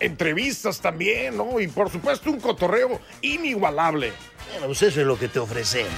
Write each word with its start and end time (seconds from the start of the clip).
Entrevistas 0.00 0.80
también, 0.80 1.36
¿no? 1.36 1.60
Y 1.60 1.68
por 1.68 1.90
supuesto 1.90 2.30
un 2.30 2.40
cotorreo 2.40 3.00
inigualable. 3.20 4.12
Bueno, 4.50 4.66
pues 4.66 4.82
eso 4.82 5.00
es 5.00 5.06
lo 5.06 5.18
que 5.18 5.28
te 5.28 5.38
ofrecemos. 5.38 5.92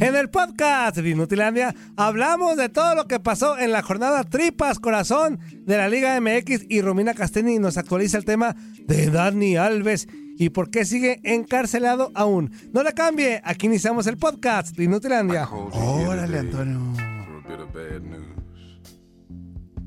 En 0.00 0.14
el 0.14 0.30
podcast 0.30 0.96
de 0.96 1.10
Inutilandia 1.10 1.74
hablamos 1.96 2.56
de 2.56 2.68
todo 2.68 2.94
lo 2.94 3.08
que 3.08 3.18
pasó 3.18 3.58
en 3.58 3.72
la 3.72 3.82
jornada 3.82 4.22
Tripas 4.22 4.78
Corazón 4.78 5.40
de 5.64 5.76
la 5.76 5.88
Liga 5.88 6.20
MX 6.20 6.66
y 6.68 6.82
Romina 6.82 7.14
Castelli 7.14 7.58
nos 7.58 7.76
actualiza 7.78 8.16
el 8.16 8.24
tema 8.24 8.54
de 8.84 9.10
Dani 9.10 9.56
Alves 9.56 10.06
y 10.38 10.50
por 10.50 10.70
qué 10.70 10.84
sigue 10.84 11.20
encarcelado 11.24 12.12
aún. 12.14 12.52
No 12.72 12.84
le 12.84 12.92
cambie, 12.92 13.40
aquí 13.44 13.66
iniciamos 13.66 14.06
el 14.06 14.18
podcast 14.18 14.76
de 14.76 14.84
Inutilandia. 14.84 15.48
Órale, 15.48 16.38
Antonio. 16.38 16.80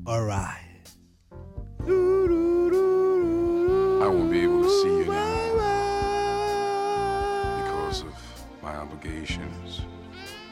All 0.04 0.26
right. 0.26 0.72
See 4.80 4.88
you 4.88 5.12
anymore 5.12 5.62
because 7.62 8.02
of 8.02 8.14
my 8.62 8.74
obligations 8.76 9.82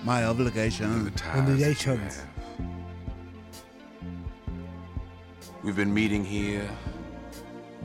My 0.05 0.21
and 0.23 1.07
the 1.07 1.11
ties 1.13 1.39
Obligations. 1.39 2.23
We've 5.63 5.77
been 5.77 5.93
meeting 5.93 6.25
here 6.25 6.69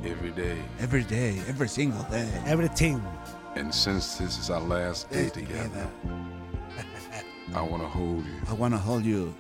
every 0.05 0.31
day, 0.31 0.57
Every 0.79 1.03
day, 1.03 1.41
every 1.47 1.67
single 1.67 2.03
day. 2.03 2.29
Everything. 2.45 3.01
and 3.55 3.73
since 3.73 4.17
this 4.17 4.37
is 4.39 4.49
our 4.49 4.61
last 4.61 5.09
day 5.11 5.29
together, 5.29 5.87
I 7.53 7.61
want 7.61 7.81
to 7.83 7.87
hold 7.89 8.25
you 8.25 8.33
I 8.49 8.53
want 8.53 8.73
to 8.73 8.77
hold 8.79 9.03
you 9.05 9.33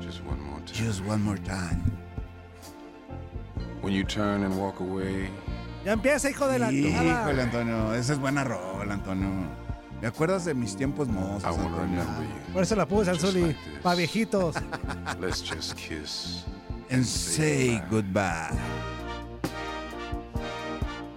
just 0.00 0.22
one 0.24 0.40
more 0.40 0.58
time. 0.60 0.74
just 0.86 1.04
one 1.04 1.20
more 1.22 1.36
time. 1.38 1.80
When 3.80 3.92
you 3.92 4.02
turn 4.04 4.44
and 4.44 4.58
walk 4.58 4.80
away, 4.80 5.28
Ya 5.84 5.92
empieza, 5.92 6.30
hijo 6.30 6.48
de 6.48 6.58
la 6.58 6.72
Híjole, 6.72 7.12
nada. 7.12 7.42
Antonio. 7.42 7.94
Esa 7.94 8.14
es 8.14 8.18
buena 8.18 8.42
rola, 8.42 8.94
Antonio. 8.94 9.28
¿Me 10.00 10.08
acuerdas 10.08 10.44
de 10.44 10.54
mis 10.54 10.74
tiempos 10.76 11.08
mozos, 11.08 11.42
to 11.42 11.62
Antonio? 11.62 12.02
Por 12.52 12.62
eso 12.62 12.74
la 12.74 12.86
puse, 12.86 13.12
like 13.12 13.32
this. 13.32 13.56
Pa' 13.82 13.94
viejitos. 13.94 14.56
Let's 15.20 15.42
just 15.42 15.76
kiss 15.76 16.44
And 16.90 17.04
say 17.04 17.82
goodbye. 17.90 18.50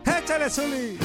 Échale, 0.06 0.50
Zuli. 0.50 0.98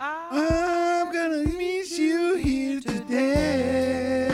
I'm 0.00 1.12
gonna 1.12 1.44
miss 1.58 1.98
you 1.98 2.36
here 2.36 2.80
today. 2.80 4.30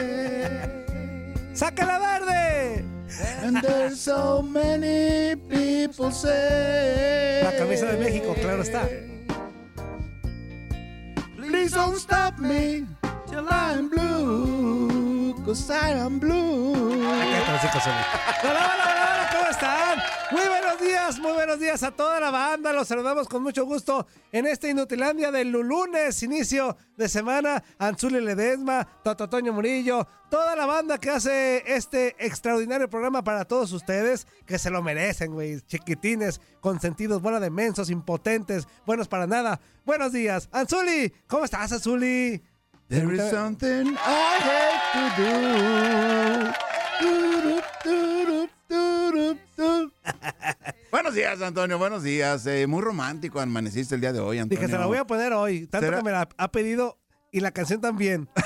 ¡Sácala 1.52 1.98
verde! 1.98 2.85
And 3.20 3.56
there's 3.62 4.00
so 4.00 4.42
many 4.42 5.36
people 5.48 6.10
say. 6.10 7.40
La 7.44 7.52
camisa 7.52 7.86
de 7.86 7.96
México, 7.98 8.34
claro 8.40 8.62
está. 8.62 8.88
Please 11.36 11.72
don't 11.72 11.96
stop 11.96 12.38
me 12.38 12.86
till 13.28 13.46
I'm 13.48 13.88
blue. 13.88 15.34
Cause 15.44 15.70
I 15.70 15.90
am 15.92 16.18
blue. 16.18 16.74
Hola, 16.74 17.24
hola, 18.42 18.60
hola, 18.66 19.04
hola, 19.12 19.28
¿cómo 19.32 19.48
están? 19.50 19.95
Muy 20.32 20.42
buenos 20.48 20.80
días, 20.80 21.18
muy 21.20 21.32
buenos 21.32 21.60
días 21.60 21.82
a 21.84 21.92
toda 21.92 22.18
la 22.18 22.32
banda. 22.32 22.72
Los 22.72 22.88
saludamos 22.88 23.28
con 23.28 23.44
mucho 23.44 23.64
gusto 23.64 24.08
en 24.32 24.46
esta 24.46 24.68
Inutilandia 24.68 25.30
del 25.30 25.50
lunes, 25.50 26.20
inicio 26.24 26.76
de 26.96 27.08
semana. 27.08 27.62
Anzuli 27.78 28.20
Ledesma, 28.20 28.84
Toto 29.04 29.28
Toño 29.28 29.52
Murillo, 29.52 30.04
toda 30.28 30.56
la 30.56 30.66
banda 30.66 30.98
que 30.98 31.10
hace 31.10 31.62
este 31.66 32.16
extraordinario 32.18 32.90
programa 32.90 33.22
para 33.22 33.44
todos 33.44 33.70
ustedes, 33.72 34.26
que 34.46 34.58
se 34.58 34.70
lo 34.70 34.82
merecen, 34.82 35.32
güey. 35.32 35.60
Chiquitines, 35.60 36.40
consentidos, 36.60 37.22
buena 37.22 37.38
de 37.38 37.50
mensos, 37.50 37.88
impotentes, 37.88 38.66
buenos 38.84 39.06
para 39.06 39.28
nada. 39.28 39.60
Buenos 39.84 40.10
días. 40.12 40.48
Anzuli, 40.50 41.12
¿cómo 41.28 41.44
estás, 41.44 41.70
Anzuli? 41.70 42.42
There 42.88 43.14
is 43.14 43.30
something 43.30 43.96
I 43.96 44.38
hate 44.42 44.82
to 44.92 45.22
do. 45.22 45.32
Do, 47.00 47.10
do, 47.42 47.42
do, 47.42 47.60
do, 47.84 48.26
do. 48.26 48.45
Buenos 50.90 51.14
días, 51.14 51.40
Antonio. 51.42 51.78
Buenos 51.78 52.02
días. 52.02 52.46
Eh, 52.46 52.66
muy 52.66 52.82
romántico 52.82 53.40
amaneciste 53.40 53.94
el 53.94 54.00
día 54.00 54.12
de 54.12 54.20
hoy, 54.20 54.38
Antonio. 54.38 54.60
Dije, 54.60 54.72
se 54.72 54.78
la 54.78 54.86
voy 54.86 54.98
a 54.98 55.06
poner 55.06 55.32
hoy. 55.32 55.66
Tanto 55.66 55.86
¿Será? 55.86 55.98
que 55.98 56.04
me 56.04 56.12
la 56.12 56.28
ha 56.36 56.52
pedido 56.52 56.98
y 57.32 57.40
la 57.40 57.50
canción 57.50 57.80
también. 57.80 58.28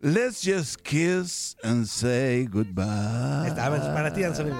Let's 0.00 0.42
just 0.42 0.82
kiss 0.84 1.56
and 1.64 1.86
say 1.86 2.46
goodbye. 2.46 3.52
Para 3.56 4.12
ti, 4.12 4.22
Anzuli. 4.22 4.52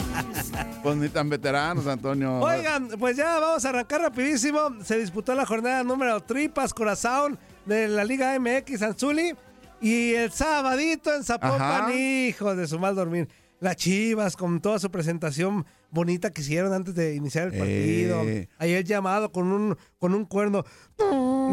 Pues 0.84 0.96
ni 0.98 1.08
tan 1.08 1.30
veteranos, 1.30 1.86
Antonio. 1.86 2.40
Oigan, 2.40 2.88
pues 2.98 3.16
ya 3.16 3.38
vamos 3.38 3.64
a 3.64 3.70
arrancar 3.70 4.02
rapidísimo. 4.02 4.58
Se 4.84 4.98
disputó 4.98 5.34
la 5.34 5.46
jornada 5.46 5.82
número 5.82 6.20
Tripas 6.20 6.74
Corazón 6.74 7.38
de 7.64 7.88
la 7.88 8.04
Liga 8.04 8.38
MX 8.38 8.82
Anzuli. 8.82 9.34
Y 9.80 10.12
el 10.12 10.30
sabadito 10.30 11.14
en 11.14 11.24
Zapopan, 11.24 11.90
hijos 11.90 12.54
de 12.58 12.66
su 12.66 12.78
mal 12.78 12.94
dormir. 12.94 13.30
Las 13.64 13.76
Chivas 13.76 14.36
con 14.36 14.60
toda 14.60 14.78
su 14.78 14.90
presentación 14.90 15.64
bonita 15.90 16.30
que 16.30 16.42
hicieron 16.42 16.74
antes 16.74 16.94
de 16.94 17.14
iniciar 17.14 17.46
el 17.46 17.52
partido. 17.58 18.20
Eh. 18.24 18.48
Ahí 18.58 18.72
el 18.74 18.84
llamado 18.84 19.32
con 19.32 19.50
un, 19.50 19.76
con 19.98 20.12
un 20.14 20.26
cuerno. 20.26 20.64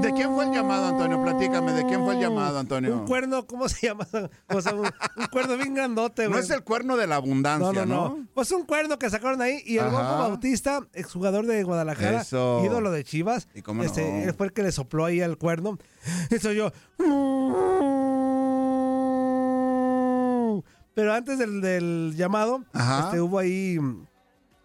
¿De 0.01 0.11
quién 0.13 0.33
fue 0.33 0.43
el 0.45 0.51
llamado, 0.51 0.87
Antonio? 0.87 1.21
Platícame, 1.23 1.71
¿de 1.71 1.85
quién 1.85 2.03
fue 2.03 2.15
el 2.15 2.19
llamado, 2.19 2.59
Antonio? 2.59 2.93
Un 2.97 3.05
cuerno, 3.07 3.47
¿cómo 3.47 3.69
se 3.69 3.87
llama? 3.87 4.05
O 4.49 4.61
sea, 4.61 4.73
un, 4.73 4.85
un 4.87 5.25
cuerno 5.31 5.55
bien 5.55 5.73
grandote, 5.73 6.23
No 6.25 6.31
güey. 6.31 6.41
es 6.43 6.49
el 6.49 6.63
cuerno 6.65 6.97
de 6.97 7.07
la 7.07 7.15
No, 7.15 7.21
abundancia, 7.21 7.85
no, 7.85 7.95
¿no? 8.09 8.17
no. 8.17 8.27
Pues 8.33 8.51
un 8.51 8.65
cuerno 8.65 8.99
que 8.99 9.09
sacaron 9.09 9.41
ahí 9.41 9.61
y 9.65 9.77
el. 9.77 9.85
Bofo 9.85 9.97
Bautista, 9.97 10.81
exjugador 10.93 11.45
de 11.45 11.63
Guadalajara, 11.63 12.21
Eso. 12.23 12.61
ídolo 12.65 12.91
de 12.91 13.05
Chivas. 13.05 13.47
¿Y 13.55 13.61
cómo 13.61 13.83
no? 13.83 13.87
este, 13.87 14.23
Él 14.25 14.33
fue 14.33 14.47
el 14.47 14.53
que 14.53 14.63
le 14.63 14.73
sopló 14.73 15.05
ahí 15.05 15.21
al 15.21 15.37
cuerno. 15.37 15.77
Y 16.29 16.39
soy 16.39 16.57
yo. 16.57 16.71
Pero 20.93 21.13
antes 21.13 21.39
del, 21.39 21.61
del 21.61 22.13
llamado, 22.17 22.63
este, 22.73 23.21
hubo 23.21 23.39
ahí 23.39 23.77
mm, 23.79 24.05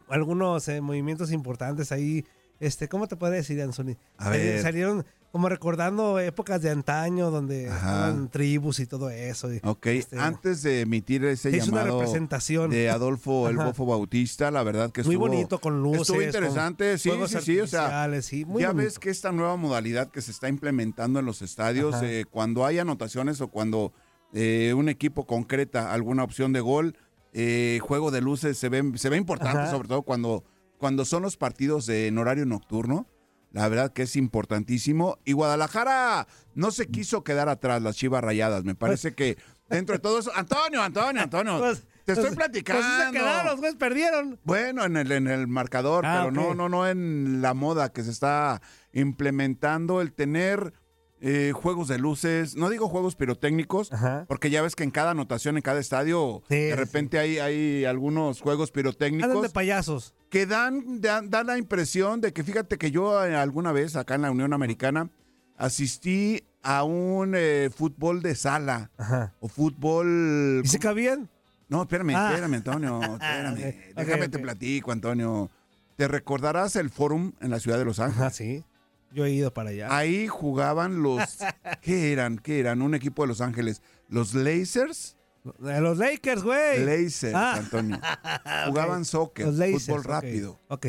algunos 0.09 0.67
eh, 0.69 0.81
movimientos 0.81 1.33
importantes 1.33 1.93
ahí. 1.93 2.25
Este, 2.59 2.89
¿cómo 2.89 3.07
te 3.07 3.17
podría 3.17 3.37
decir, 3.39 3.61
Anzoni? 3.61 3.97
A 4.17 4.31
ver. 4.31 4.63
Salieron 4.63 5.05
como 5.31 5.51
recordando 5.51 6.19
épocas 6.19 6.63
de 6.63 6.71
antaño 6.71 7.31
donde 7.31 7.67
estaban 7.67 8.31
tribus 8.31 8.81
y 8.81 8.87
todo 8.87 9.11
eso. 9.11 9.53
y, 9.53 9.61
Ok, 9.65 9.87
este, 9.89 10.19
antes 10.19 10.63
de 10.63 10.81
emitir 10.81 11.23
ese 11.27 11.51
se 11.51 11.57
hizo 11.59 11.71
una 11.71 11.83
llamado 11.83 11.99
representación. 12.01 12.71
de 12.71 12.89
Adolfo 12.89 13.47
el 13.51 13.59
Ajá. 13.59 13.67
Bofo 13.69 13.85
Bautista, 13.85 14.51
la 14.51 14.63
verdad 14.63 14.91
que 14.91 15.03
Muy 15.03 15.17
estuvo 15.17 15.29
bonito, 15.29 15.61
con 15.61 15.83
luces, 15.83 16.01
Estuvo 16.03 16.17
con 16.17 16.25
interesante, 16.25 16.97
sí, 16.97 17.11
sí, 17.29 17.37
sí, 17.43 17.61
o 17.61 17.67
sea, 17.67 17.83
artificiales, 17.83 18.25
sí, 18.25 18.45
muy 18.47 18.63
ya 18.63 18.69
bonito. 18.69 18.85
ves 18.87 18.99
que 18.99 19.11
esta 19.11 19.31
nueva 19.31 19.57
modalidad 19.57 20.11
que 20.11 20.23
se 20.23 20.31
está 20.31 20.49
implementando 20.49 21.19
en 21.21 21.27
los 21.27 21.43
estadios, 21.43 21.95
eh, 22.03 22.25
cuando 22.31 22.65
hay 22.65 22.79
anotaciones 22.79 23.43
o 23.43 23.49
cuando 23.49 23.93
eh, 24.33 24.75
un 24.75 24.89
equipo 24.89 25.27
concreta 25.27 25.93
alguna 25.93 26.25
opción 26.25 26.53
de 26.53 26.61
gol, 26.61 26.97
eh, 27.33 27.79
juego 27.83 28.11
de 28.11 28.21
luces 28.21 28.59
se 28.59 28.69
ve, 28.69 28.83
se 28.97 29.09
ve 29.09 29.17
importante, 29.17 29.59
Ajá. 29.59 29.71
sobre 29.71 29.89
todo 29.89 30.03
cuando, 30.03 30.45
cuando 30.79 31.05
son 31.05 31.23
los 31.23 31.37
partidos 31.37 31.87
de- 31.87 32.07
en 32.09 32.19
horario 32.19 32.47
nocturno. 32.47 33.07
La 33.53 33.69
verdad 33.69 33.93
que 33.93 34.03
es 34.03 34.17
importantísimo. 34.17 35.19
Y 35.25 35.33
Guadalajara 35.33 36.27
no 36.55 36.71
se 36.71 36.89
quiso 36.89 37.25
quedar 37.25 37.49
atrás, 37.49 37.81
las 37.81 37.97
chivas 37.97 38.23
rayadas. 38.23 38.65
Me 38.65 38.75
parece 38.75 39.15
que 39.15 39.39
dentro 39.71 39.95
de 39.95 39.99
todo 39.99 40.19
eso. 40.19 40.31
Antonio, 40.35 40.83
Antonio, 40.83 41.23
Antonio. 41.23 41.59
Pues- 41.61 41.87
te 42.05 42.13
estoy 42.13 42.27
pues- 42.27 42.37
platicando. 42.37 42.83
Pues 42.83 42.93
sí 43.01 43.07
se 43.07 43.13
quedaron, 43.19 43.47
los 43.47 43.57
güeyes 43.61 43.77
perdieron. 43.77 44.39
Bueno, 44.45 44.85
en 44.85 44.97
el, 44.97 45.11
en 45.11 45.27
el 45.27 45.47
marcador, 45.49 46.05
Ah, 46.07 46.27
pero 46.29 46.31
no, 46.33 46.55
no, 46.55 46.69
no 46.69 46.87
en 46.87 47.41
la 47.43 47.53
moda 47.55 47.93
que 47.93 48.05
se 48.05 48.11
está 48.11 48.61
implementando, 48.93 50.01
el 50.01 50.13
tener 50.13 50.73
eh, 51.21 51.53
juegos 51.55 51.89
de 51.89 51.99
luces, 51.99 52.57
no 52.57 52.69
digo 52.69 52.89
juegos 52.89 53.17
pirotécnicos, 53.17 53.93
Ajá. 53.93 54.25
porque 54.29 54.51
ya 54.51 54.61
ves 54.63 54.77
que 54.77 54.85
en 54.85 54.91
cada 54.91 55.13
anotación, 55.13 55.57
en 55.57 55.63
cada 55.63 55.81
estadio, 55.81 56.43
Sí, 56.49 56.57
de 56.57 56.71
sí. 56.71 56.75
repente 56.77 57.19
hay, 57.19 57.39
hay 57.39 57.85
algunos 57.87 58.41
juegos 58.41 58.69
Andan 58.71 58.75
pirotécnicos 58.75 59.43
de 59.43 59.49
payasos. 59.49 60.15
que 60.31 60.45
dan, 60.47 61.01
dan, 61.01 61.31
dan 61.31 61.47
la 61.47 61.57
impresión 61.59 62.21
de 62.21 62.33
que, 62.33 62.45
fíjate 62.45 62.77
que 62.79 62.91
yo 62.91 63.25
eh, 63.25 63.35
alguna 63.35 63.73
vez 63.73 63.97
acá 63.97 64.15
en 64.17 64.23
la 64.23 64.31
Unión 64.31 64.53
Americana 64.53 65.09
asistí 65.57 66.45
a 66.63 66.85
un 66.85 67.33
eh, 67.37 67.71
fútbol 67.75 68.23
de 68.23 68.35
sala 68.35 68.91
Ajá. 68.99 69.33
o 69.41 69.49
fútbol... 69.49 70.61
¿Y 70.65 70.69
se 70.69 70.79
cabían? 70.79 71.29
No, 71.69 71.83
espérame, 71.83 72.11
Ah. 72.15 72.29
espérame, 72.31 72.55
Antonio. 72.55 73.01
Espérame. 73.03 73.75
Déjame 73.97 74.25
ok, 74.27 74.31
te 74.31 74.39
platico, 74.39 74.93
Antonio. 74.93 75.51
¿Te 75.97 76.09
recordarás 76.09 76.77
el 76.77 76.91
Forum 76.91 77.33
en 77.41 77.51
la 77.51 77.59
ciudad 77.59 77.79
de 77.79 77.85
Los 77.85 77.99
Ángeles? 78.01 78.21
Ajá, 78.21 78.31
sí. 78.31 78.63
Yo 79.17 79.25
he 79.25 79.31
ido 79.31 79.53
para 79.53 79.71
allá. 79.71 79.89
Ahí 79.97 80.29
jugaban 80.29 81.03
los. 81.03 81.39
¿Qué 81.81 82.13
eran? 82.13 82.37
¿Qué 82.39 82.61
eran? 82.61 82.83
Un 82.83 82.95
equipo 82.95 83.23
de 83.23 83.29
Los 83.29 83.41
Ángeles. 83.41 83.81
Los 84.11 84.35
Lasers. 84.35 85.17
De 85.59 85.81
los 85.81 85.97
Lakers, 85.97 86.43
güey. 86.43 86.85
Lasers, 86.85 87.35
Ah. 87.35 87.55
Antonio. 87.57 87.99
Jugaban 88.69 89.07
soccer, 89.07 89.47
Los 89.47 89.55
Lakers, 89.57 89.87
fútbol 89.87 90.05
rápido. 90.05 90.61
Ok. 90.69 90.87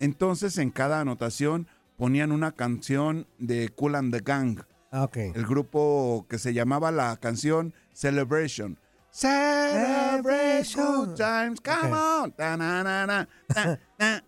Entonces, 0.00 0.58
en 0.58 0.70
cada 0.70 1.00
anotación 1.00 1.68
ponían 1.96 2.32
una 2.32 2.50
canción 2.50 3.28
de 3.38 3.68
Cool 3.68 3.94
and 3.94 4.12
the 4.12 4.20
Gang. 4.24 4.58
Ah, 4.90 5.04
ok. 5.04 5.16
el 5.18 5.46
grupo 5.46 6.26
que 6.28 6.38
se 6.38 6.52
llamaba 6.52 6.90
la 6.90 7.16
canción 7.18 7.72
Celebration. 7.92 8.76
Celebration 9.10 10.84
good 10.84 11.14
times, 11.16 11.60
come 11.60 11.92
on. 11.92 12.32
Ta, 12.32 12.56
na, 12.56 12.82
na, 12.82 13.06
na, 13.06 13.28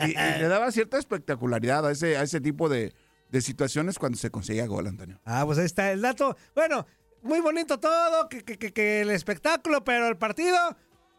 Y, 0.00 0.12
le 0.14 0.48
daba 0.48 0.70
cierta 0.72 0.98
espectacularidad 0.98 1.86
a 1.86 1.92
ese, 1.92 2.16
a 2.16 2.22
ese 2.22 2.40
tipo 2.40 2.68
de, 2.68 2.94
de 3.30 3.40
situaciones 3.40 3.98
cuando 3.98 4.18
se 4.18 4.30
conseguía 4.30 4.66
gol, 4.66 4.86
Antonio. 4.86 5.20
Ah, 5.24 5.42
pues 5.46 5.58
ahí 5.58 5.64
está 5.66 5.92
el 5.92 6.00
dato. 6.02 6.36
Bueno, 6.54 6.86
muy 7.22 7.40
bonito 7.40 7.78
todo, 7.78 8.28
que, 8.28 8.42
que- 8.44 8.58
que- 8.58 8.72
que 8.72 9.00
el 9.02 9.10
espectáculo, 9.10 9.84
pero 9.84 10.08
el 10.08 10.16
partido 10.16 10.56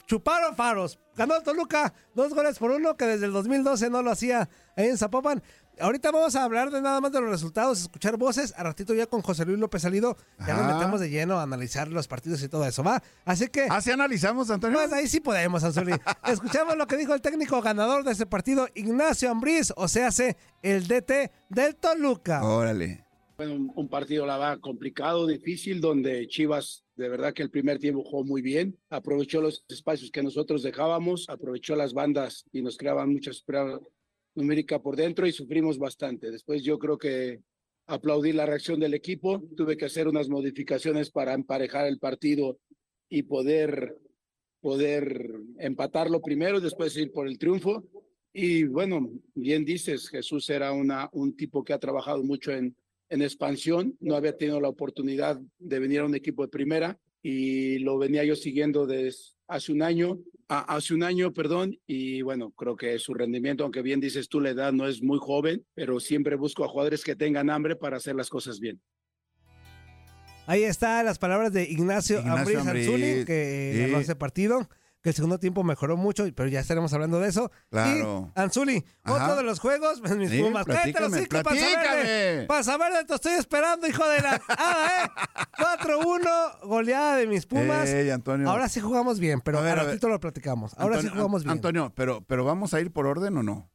chuparon 0.05 0.55
faros. 0.55 0.99
Ganó 1.15 1.37
el 1.37 1.43
Toluca 1.43 1.93
dos 2.13 2.33
goles 2.33 2.59
por 2.59 2.71
uno, 2.71 2.97
que 2.97 3.05
desde 3.05 3.25
el 3.27 3.31
2012 3.31 3.89
no 3.89 4.01
lo 4.01 4.11
hacía 4.11 4.49
ahí 4.75 4.87
en 4.87 4.97
Zapopan. 4.97 5.41
Ahorita 5.79 6.11
vamos 6.11 6.35
a 6.35 6.43
hablar 6.43 6.69
de 6.69 6.81
nada 6.81 7.01
más 7.01 7.11
de 7.11 7.19
los 7.19 7.29
resultados, 7.29 7.81
escuchar 7.81 8.15
voces. 8.17 8.53
A 8.55 8.63
ratito 8.63 8.93
ya 8.93 9.07
con 9.07 9.21
José 9.21 9.43
Luis 9.43 9.57
López 9.57 9.81
Salido, 9.81 10.15
ya 10.45 10.55
nos 10.55 10.73
metemos 10.73 10.99
de 10.99 11.09
lleno 11.09 11.39
a 11.39 11.43
analizar 11.43 11.87
los 11.87 12.07
partidos 12.07 12.43
y 12.43 12.47
todo 12.47 12.65
eso, 12.65 12.83
¿va? 12.83 13.01
Así 13.25 13.47
que... 13.47 13.65
¿Ah, 13.69 13.81
sí 13.81 13.89
analizamos, 13.89 14.51
Antonio? 14.51 14.77
Pues 14.77 14.93
ahí 14.93 15.07
sí 15.07 15.19
podemos, 15.19 15.63
Anzuli. 15.63 15.93
Escuchamos 16.27 16.77
lo 16.77 16.85
que 16.85 16.95
dijo 16.95 17.13
el 17.13 17.21
técnico 17.21 17.59
ganador 17.61 18.03
de 18.03 18.11
ese 18.11 18.27
partido, 18.27 18.67
Ignacio 18.75 19.31
Ambriz, 19.31 19.73
o 19.75 19.87
sea, 19.87 20.07
hace 20.07 20.37
el 20.61 20.87
DT 20.87 21.31
del 21.49 21.75
Toluca. 21.75 22.43
Órale. 22.43 23.05
Fue 23.35 23.47
un, 23.47 23.71
un 23.75 23.89
partido, 23.89 24.27
la 24.27 24.37
verdad, 24.37 24.59
complicado, 24.59 25.25
difícil, 25.25 25.81
donde 25.81 26.27
Chivas, 26.27 26.83
de 26.95 27.09
verdad 27.09 27.33
que 27.33 27.41
el 27.41 27.49
primer 27.49 27.79
tiempo 27.79 28.03
jugó 28.03 28.23
muy 28.23 28.43
bien, 28.43 28.77
aprovechó 28.91 29.41
los 29.41 29.65
espacios 29.69 30.11
que 30.11 30.21
nosotros 30.21 30.61
dejábamos, 30.61 31.25
aprovechó 31.29 31.75
las 31.75 31.93
bandas 31.93 32.45
y 32.51 32.61
nos 32.61 32.77
creaban 32.77 33.11
mucha 33.11 33.31
espera 33.31 33.79
numérica 34.35 34.81
por 34.81 34.95
dentro 34.95 35.27
y 35.27 35.31
sufrimos 35.31 35.77
bastante. 35.77 36.31
Después 36.31 36.63
yo 36.63 36.79
creo 36.79 36.97
que 36.97 37.41
aplaudí 37.85 38.31
la 38.31 38.45
reacción 38.45 38.79
del 38.79 38.93
equipo, 38.93 39.43
tuve 39.55 39.77
que 39.77 39.85
hacer 39.85 40.07
unas 40.07 40.29
modificaciones 40.29 41.11
para 41.11 41.33
emparejar 41.33 41.87
el 41.87 41.99
partido 41.99 42.59
y 43.09 43.23
poder, 43.23 43.97
poder 44.61 45.31
empatarlo 45.59 46.21
primero 46.21 46.59
después 46.59 46.95
ir 46.97 47.11
por 47.11 47.27
el 47.27 47.37
triunfo. 47.37 47.83
Y 48.31 48.63
bueno, 48.63 49.11
bien 49.35 49.63
dices, 49.63 50.09
Jesús 50.09 50.49
era 50.49 50.71
una, 50.71 51.09
un 51.13 51.35
tipo 51.35 51.63
que 51.63 51.73
ha 51.73 51.79
trabajado 51.79 52.23
mucho 52.23 52.51
en, 52.51 52.75
en 53.09 53.21
expansión, 53.21 53.95
no 53.99 54.15
había 54.15 54.35
tenido 54.35 54.59
la 54.59 54.69
oportunidad 54.69 55.39
de 55.59 55.79
venir 55.79 55.99
a 55.99 56.05
un 56.05 56.15
equipo 56.15 56.41
de 56.41 56.47
primera 56.47 56.99
y 57.21 57.77
lo 57.79 57.97
venía 57.99 58.23
yo 58.23 58.35
siguiendo 58.35 58.87
desde 58.87 59.32
hace 59.47 59.71
un 59.71 59.81
año, 59.81 60.19
a- 60.47 60.75
hace 60.75 60.93
un 60.93 61.03
año, 61.03 61.31
perdón, 61.33 61.77
y 61.87 62.21
bueno, 62.21 62.51
creo 62.51 62.75
que 62.75 62.97
su 62.99 63.13
rendimiento, 63.13 63.63
aunque 63.63 63.81
bien 63.81 63.99
dices 63.99 64.27
tú, 64.29 64.39
la 64.39 64.49
edad 64.51 64.71
no 64.73 64.87
es 64.87 65.01
muy 65.01 65.17
joven, 65.19 65.65
pero 65.73 65.99
siempre 65.99 66.35
busco 66.35 66.63
a 66.63 66.67
jugadores 66.67 67.03
que 67.03 67.15
tengan 67.15 67.49
hambre 67.49 67.75
para 67.75 67.97
hacer 67.97 68.15
las 68.15 68.29
cosas 68.29 68.59
bien. 68.59 68.81
Ahí 70.45 70.63
están 70.63 71.05
las 71.05 71.19
palabras 71.19 71.53
de 71.53 71.63
Ignacio, 71.63 72.19
Ignacio 72.19 72.39
Ambriz 72.39 72.57
Ambriz, 72.57 72.87
Anzuli, 72.87 73.25
que 73.25 73.71
sí. 73.75 73.79
ganó 73.79 73.99
ese 73.99 74.15
partido, 74.15 74.67
que 75.03 75.09
el 75.09 75.15
segundo 75.15 75.37
tiempo 75.37 75.63
mejoró 75.65 75.97
mucho, 75.97 76.25
pero 76.33 76.47
ya 76.47 76.61
estaremos 76.61 76.93
hablando 76.93 77.19
de 77.19 77.27
eso. 77.27 77.51
Claro. 77.69 78.31
Y 78.35 78.39
Anzuli, 78.39 78.85
Ajá. 79.03 79.23
otro 79.25 79.35
de 79.35 79.43
los 79.43 79.59
juegos, 79.59 80.01
mis 80.17 80.29
Sí, 80.31 80.41
Pumas. 80.41 80.63
Platícame, 80.65 81.27
platícame. 81.27 82.47
Verde, 82.47 83.05
te 83.05 83.13
estoy 83.13 83.33
esperando, 83.33 83.85
hijo 83.85 84.07
de 84.07 84.21
la... 84.21 84.41
Ah, 84.49 85.05
¿eh? 85.05 85.43
4-1, 85.83 86.61
goleada 86.67 87.17
de 87.17 87.27
mis 87.27 87.45
Pumas. 87.45 87.89
Ey, 87.89 88.09
Antonio. 88.09 88.49
Ahora 88.49 88.69
sí 88.69 88.79
jugamos 88.79 89.19
bien, 89.19 89.41
pero 89.41 89.59
A 89.59 89.61
ver, 89.61 89.71
a 89.77 89.81
a 89.81 89.83
ver. 89.83 89.85
ratito 89.93 90.07
lo 90.09 90.19
platicamos. 90.19 90.73
Ahora 90.77 90.95
sí 90.95 91.07
Antonio, 91.07 91.13
jugamos 91.21 91.41
An- 91.41 91.45
bien. 91.45 91.51
Antonio, 91.57 91.93
pero, 91.95 92.21
pero 92.25 92.45
¿vamos 92.45 92.73
a 92.73 92.79
ir 92.79 92.91
por 92.91 93.05
orden 93.05 93.37
o 93.37 93.43
no? 93.43 93.69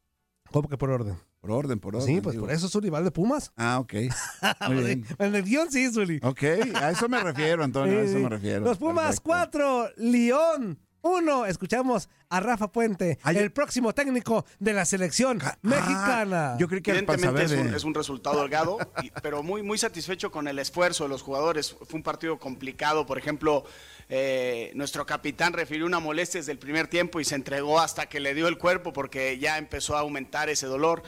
¿Cómo 0.51 0.69
que 0.69 0.79
por 0.79 0.91
orden? 0.91 1.19
Por 1.41 1.51
orden, 1.51 1.79
por 1.79 1.95
orden. 1.95 2.07
Sí, 2.07 2.21
pues 2.23 2.33
digo. 2.35 2.47
por 2.47 2.55
eso 2.55 2.67
es 2.67 2.75
un 2.75 2.83
rival 2.83 3.05
de 3.05 3.11
Pumas. 3.11 3.53
Ah, 3.57 3.79
ok. 3.81 3.93
Muy 4.69 4.83
bien. 4.83 5.05
En 5.19 5.35
el 5.35 5.43
guion 5.43 5.71
sí, 5.71 5.91
Zuli. 5.93 6.21
Ok, 6.23 6.43
a 6.75 6.91
eso 6.91 7.07
me 7.09 7.21
refiero, 7.23 7.63
Antonio, 7.63 7.99
a 7.99 8.03
eso 8.03 8.15
Sí, 8.17 8.23
me 8.23 8.31
refiero. 8.31 8.61
Los 8.65 8.79
Pumas 8.79 9.21
Perfecto. 9.21 9.23
4, 9.29 9.91
León 9.99 10.79
1. 11.03 11.47
Escuchamos 11.47 12.09
a 12.29 12.41
Rafa 12.41 12.71
Puente, 12.73 13.19
Ay, 13.23 13.37
el 13.39 13.51
próximo 13.53 13.95
técnico 13.95 14.45
de 14.59 14.73
la 14.73 14.85
selección 14.85 15.39
Ah, 15.43 15.57
mexicana. 15.63 16.57
yo 16.59 16.69
creí 16.69 16.83
que 16.83 16.91
Evidentemente 16.91 17.27
es 17.45 17.51
un, 17.51 17.57
Panzaverde. 17.57 17.77
es 17.77 17.85
un 17.85 17.95
resultado 17.95 18.41
holgado, 18.41 18.79
y- 19.03 19.11
pero 19.23 19.43
muy, 19.43 19.63
muy 19.63 19.79
satisfecho 19.79 20.31
con 20.31 20.49
el 20.49 20.59
esfuerzo 20.59 21.05
de 21.05 21.11
los 21.11 21.23
jugadores. 21.23 21.73
Fue 21.73 21.97
un 21.97 22.03
partido 22.03 22.39
complicado. 22.39 23.07
Por 23.07 23.19
ejemplo, 23.19 23.65
eh, 24.09 24.73
nuestro 24.75 25.07
capitán 25.07 25.53
refirió 25.53 25.87
una 25.87 26.01
molestia 26.01 26.41
desde 26.41 26.53
el 26.53 26.59
primer 26.59 26.89
tiempo 26.89 27.21
y 27.21 27.25
se 27.25 27.35
entregó 27.35 27.81
hasta 27.81 28.07
que 28.07 28.21
le 28.21 28.35
dio 28.35 28.49
el 28.49 28.59
cuerpo 28.59 28.93
porque 28.93 29.39
ya 29.39 29.59
empezó 29.59 29.97
a 29.97 30.01
aumentar 30.01 30.49
ese 30.51 30.67
dolor. 30.67 31.03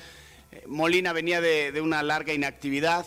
Eh, 0.53 0.65
Molina 0.67 1.13
venía 1.13 1.41
de, 1.41 1.73
de 1.73 1.81
una 1.81 2.03
larga 2.03 2.33
inactividad. 2.33 3.07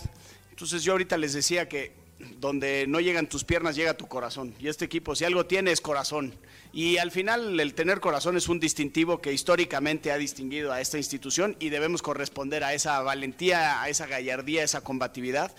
Entonces 0.52 0.84
yo 0.84 0.92
ahorita 0.94 1.18
les 1.18 1.34
decía 1.34 1.68
que 1.68 1.94
donde 2.38 2.86
no 2.88 3.00
llegan 3.02 3.28
tus 3.28 3.44
piernas 3.44 3.75
llega 3.75 3.96
tu 3.96 4.08
corazón. 4.08 4.54
Y 4.60 4.68
este 4.68 4.86
equipo, 4.86 5.16
si 5.16 5.25
algo 5.25 5.46
tiene, 5.46 5.72
es 5.72 5.82
corazón. 5.82 6.34
Y 6.74 6.98
al 6.98 7.12
final 7.12 7.60
el 7.60 7.75
tener 7.75 8.00
corazón 8.00 8.36
es 8.36 8.50
un 8.50 8.60
distintivo 8.60 9.22
que 9.22 9.32
históricamente 9.32 10.12
ha 10.12 10.18
distinguido 10.18 10.74
a 10.74 10.82
esta 10.82 10.98
institución 10.98 11.56
y 11.60 11.70
debemos 11.70 12.01
corresponder 12.01 12.63
a 12.63 12.74
esa 12.74 13.00
valentía, 13.03 13.80
a 13.80 13.89
esa 13.89 14.08
gallardía, 14.08 14.62
a 14.62 14.65
esa 14.65 14.82
combatividad. 14.82 15.53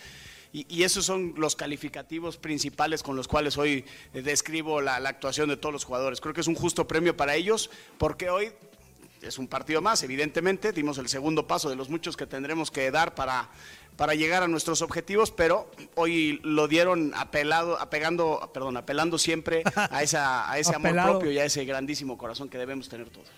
Y, 0.52 0.82
esos 0.82 1.04
son 1.04 1.34
los 1.36 1.56
calificativos 1.56 2.36
principales 2.36 3.02
con 3.02 3.16
los 3.16 3.26
cuales 3.26 3.56
hoy 3.58 3.84
describo 4.12 4.80
la, 4.80 5.00
la 5.00 5.08
actuación 5.08 5.48
de 5.48 5.56
todos 5.56 5.72
los 5.72 5.84
jugadores. 5.84 6.20
Creo 6.20 6.34
que 6.34 6.40
es 6.40 6.46
un 6.48 6.54
justo 6.56 6.86
premio 6.86 7.16
para 7.16 7.36
ellos 7.36 7.70
porque 7.98 8.30
hoy 8.30 8.52
es 9.22 9.38
un 9.38 9.48
partido 9.48 9.80
más, 9.80 10.02
evidentemente, 10.02 10.72
dimos 10.72 10.98
el 10.98 11.08
segundo 11.08 11.46
paso 11.46 11.70
de 11.70 11.76
los 11.76 11.88
muchos 11.88 12.16
que 12.16 12.26
tendremos 12.26 12.70
que 12.70 12.90
dar 12.90 13.14
para, 13.14 13.50
para 13.96 14.14
llegar 14.14 14.42
a 14.42 14.48
nuestros 14.48 14.82
objetivos, 14.82 15.30
pero 15.30 15.70
hoy 15.94 16.40
lo 16.42 16.68
dieron 16.68 17.12
apelado, 17.16 17.80
apegando, 17.80 18.50
perdón, 18.52 18.76
apelando 18.76 19.18
siempre 19.18 19.62
a, 19.74 20.02
esa, 20.02 20.50
a 20.50 20.58
ese 20.58 20.74
amor 20.74 20.94
propio 20.94 21.30
y 21.30 21.38
a 21.38 21.44
ese 21.44 21.64
grandísimo 21.64 22.18
corazón 22.18 22.48
que 22.48 22.58
debemos 22.58 22.88
tener 22.88 23.08
todos. 23.10 23.28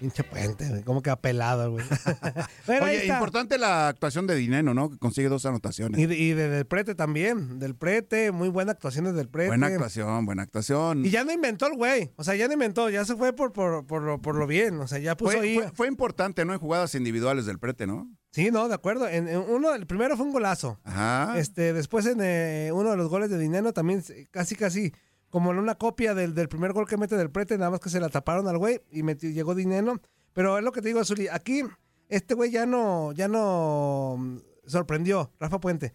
Pinche 0.00 0.24
puente, 0.24 0.82
como 0.86 1.02
que 1.02 1.10
apelado, 1.10 1.72
güey. 1.72 1.84
Oye, 2.82 3.04
importante 3.04 3.58
la 3.58 3.88
actuación 3.88 4.26
de 4.26 4.34
Dineno, 4.34 4.72
¿no? 4.72 4.88
Que 4.88 4.96
consigue 4.96 5.28
dos 5.28 5.44
anotaciones. 5.44 6.00
Y, 6.00 6.06
de, 6.06 6.48
del 6.48 6.64
Prete 6.64 6.94
también. 6.94 7.58
Del 7.58 7.74
Prete, 7.74 8.32
muy 8.32 8.48
buena 8.48 8.72
actuación 8.72 9.14
del 9.14 9.28
Prete. 9.28 9.48
Buena 9.48 9.66
actuación, 9.66 10.24
buena 10.24 10.42
actuación. 10.44 11.04
Y 11.04 11.10
ya 11.10 11.22
no 11.22 11.32
inventó 11.32 11.66
el 11.66 11.74
güey. 11.74 12.12
O 12.16 12.24
sea, 12.24 12.34
ya 12.34 12.46
no 12.46 12.54
inventó, 12.54 12.88
ya 12.88 13.04
se 13.04 13.14
fue 13.14 13.34
por, 13.34 13.52
por, 13.52 13.84
por, 13.84 14.34
lo, 14.34 14.46
bien. 14.46 14.80
O 14.80 14.88
sea, 14.88 14.98
ya 15.00 15.18
puso 15.18 15.36
fue, 15.36 15.40
ahí. 15.42 15.60
Fue, 15.74 15.86
importante, 15.86 16.46
¿no? 16.46 16.54
En 16.54 16.60
jugadas 16.60 16.94
individuales 16.94 17.44
del 17.44 17.58
Prete, 17.58 17.86
¿no? 17.86 18.08
Sí, 18.30 18.50
no, 18.50 18.68
de 18.68 18.74
acuerdo. 18.74 19.08
En, 19.08 19.28
uno, 19.36 19.74
el 19.74 19.86
primero 19.86 20.16
fue 20.16 20.26
un 20.26 20.32
golazo. 20.32 20.78
Ajá. 20.84 21.38
Este, 21.38 21.72
después 21.72 22.06
en 22.06 22.18
eh, 22.20 22.70
uno 22.72 22.90
de 22.90 22.96
los 22.96 23.08
goles 23.08 23.30
de 23.30 23.38
Dineno 23.38 23.72
también 23.72 24.02
casi, 24.30 24.54
casi 24.54 24.92
como 25.30 25.52
en 25.52 25.58
una 25.58 25.74
copia 25.76 26.14
del, 26.14 26.34
del 26.34 26.48
primer 26.48 26.72
gol 26.72 26.86
que 26.86 26.96
mete 26.96 27.16
del 27.16 27.30
Prete, 27.30 27.58
nada 27.58 27.70
más 27.70 27.80
que 27.80 27.90
se 27.90 28.00
la 28.00 28.08
taparon 28.08 28.46
al 28.48 28.58
güey 28.58 28.80
y 28.90 29.02
metió, 29.02 29.30
llegó 29.30 29.54
Dineno 29.54 30.00
pero 30.32 30.58
es 30.58 30.64
lo 30.64 30.72
que 30.72 30.82
te 30.82 30.88
digo, 30.88 31.04
Zuli. 31.04 31.28
Aquí, 31.28 31.62
este 32.08 32.34
güey 32.34 32.50
ya 32.50 32.66
no, 32.66 33.12
ya 33.12 33.28
no 33.28 34.16
mm, 34.18 34.38
sorprendió, 34.66 35.32
Rafa 35.38 35.60
Puente. 35.60 35.92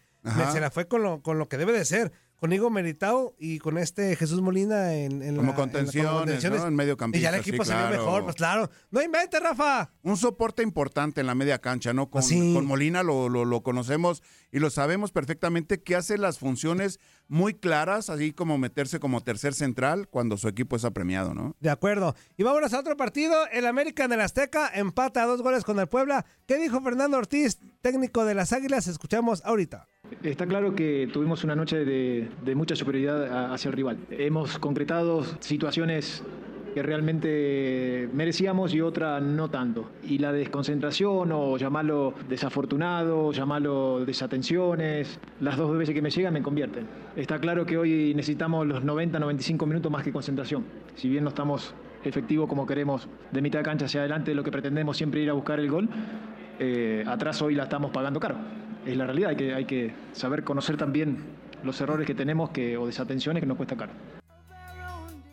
Se 0.51 0.59
la 0.59 0.71
fue 0.71 0.87
con 0.87 1.03
lo, 1.03 1.21
con 1.21 1.37
lo 1.37 1.47
que 1.47 1.57
debe 1.57 1.71
de 1.71 1.85
ser 1.85 2.11
con 2.37 2.51
Igo 2.51 2.69
Meritao 2.69 3.35
y 3.39 3.59
con 3.59 3.77
este 3.77 4.15
Jesús 4.15 4.41
Molina 4.41 4.93
en, 4.93 5.21
en 5.21 5.35
como, 5.35 5.55
contenciones, 5.55 6.43
en, 6.43 6.75
medio 6.75 6.97
campo. 6.97 7.17
Y 7.17 7.21
ya 7.21 7.29
el 7.29 7.35
equipo 7.35 7.63
salió 7.63 7.97
mejor, 7.97 8.23
pues 8.23 8.35
claro. 8.35 8.69
No 8.91 9.01
invente, 9.01 9.39
Rafa. 9.39 9.91
Un 10.03 10.17
soporte 10.17 10.61
importante 10.61 11.21
en 11.21 11.27
la 11.27 11.35
media 11.35 11.59
cancha, 11.59 11.93
¿no? 11.93 12.09
Con, 12.09 12.21
con 12.53 12.65
Molina 12.65 13.03
lo, 13.03 13.29
lo, 13.29 13.63
conocemos 13.63 14.21
y 14.51 14.59
lo 14.59 14.69
sabemos 14.69 15.11
perfectamente 15.11 15.81
que 15.81 15.95
hace 15.95 16.17
las 16.17 16.39
funciones 16.39 16.99
muy 17.27 17.53
claras, 17.53 18.09
así 18.09 18.31
como 18.31 18.57
meterse 18.57 18.99
como 18.99 19.21
tercer 19.21 19.53
central 19.53 20.07
cuando 20.07 20.37
su 20.37 20.47
equipo 20.47 20.75
es 20.75 20.85
apremiado, 20.85 21.33
¿no? 21.33 21.55
De 21.59 21.69
acuerdo. 21.69 22.15
Y 22.37 22.43
vámonos 22.43 22.73
a 22.73 22.79
otro 22.79 22.95
partido. 22.97 23.47
El 23.51 23.65
América 23.65 24.07
del 24.07 24.21
Azteca 24.21 24.71
empata 24.73 25.23
a 25.23 25.25
dos 25.25 25.41
goles 25.41 25.63
con 25.63 25.79
el 25.79 25.87
Puebla. 25.87 26.25
¿Qué 26.45 26.57
dijo 26.57 26.81
Fernando 26.81 27.17
Ortiz, 27.17 27.59
técnico 27.81 28.25
de 28.25 28.35
las 28.35 28.53
Águilas? 28.53 28.87
Escuchamos 28.87 29.43
ahorita. 29.45 29.87
Está 30.23 30.45
claro 30.45 30.75
que 30.75 31.09
tuvimos 31.11 31.43
una 31.43 31.55
noche 31.55 31.83
de, 31.83 32.55
mucha 32.55 32.75
superioridad 32.75 33.53
hacia 33.53 33.69
el 33.69 33.73
rival. 33.73 33.97
Hemos 34.11 34.59
concretado 34.59 35.25
situaciones 35.39 36.23
que 36.75 36.83
realmente 36.83 38.09
merecíamos 38.13 38.73
y 38.73 38.81
otra 38.81 39.21
no 39.21 39.49
tanto. 39.49 39.91
Y 40.03 40.17
la 40.17 40.33
desconcentración 40.33 41.31
o 41.31 41.55
llamarlo 41.55 42.13
desafortunado, 42.27 43.31
llamarlo 43.31 44.03
desatenciones, 44.05 45.17
las 45.39 45.55
dos 45.55 45.77
veces 45.77 45.95
que 45.95 46.01
me 46.01 46.09
llegan 46.09 46.33
me 46.33 46.41
convierten. 46.41 46.85
Está 47.15 47.39
claro 47.39 47.65
que 47.65 47.77
hoy 47.77 48.13
necesitamos 48.13 48.67
los 48.67 48.83
90, 48.83 49.19
95 49.19 49.65
minutos 49.65 49.89
más 49.89 50.03
que 50.03 50.11
concentración. 50.11 50.65
Si 50.95 51.07
bien 51.07 51.23
no 51.23 51.29
estamos 51.29 51.73
efectivos 52.03 52.49
como 52.49 52.67
queremos 52.67 53.07
de 53.31 53.41
mitad 53.41 53.59
de 53.59 53.63
cancha 53.63 53.85
hacia 53.85 54.01
adelante, 54.01 54.35
lo 54.35 54.43
que 54.43 54.51
pretendemos 54.51 54.97
siempre 54.97 55.21
ir 55.21 55.29
a 55.29 55.33
buscar 55.33 55.61
el 55.61 55.71
gol, 55.71 55.87
eh, 56.59 57.05
atrás 57.07 57.41
hoy 57.41 57.55
la 57.55 57.63
estamos 57.63 57.91
pagando 57.91 58.19
caro 58.19 58.35
es 58.85 58.97
la 58.97 59.05
realidad. 59.05 59.29
Hay 59.29 59.35
que, 59.37 59.53
hay 59.53 59.65
que 59.65 59.93
saber 60.11 60.43
conocer 60.43 60.75
también 60.75 61.19
los 61.63 61.79
errores 61.79 62.05
que 62.05 62.15
tenemos 62.15 62.49
que, 62.49 62.75
o 62.75 62.85
desatenciones 62.85 63.39
que 63.39 63.47
nos 63.47 63.55
cuesta 63.55 63.77
caro. 63.77 63.93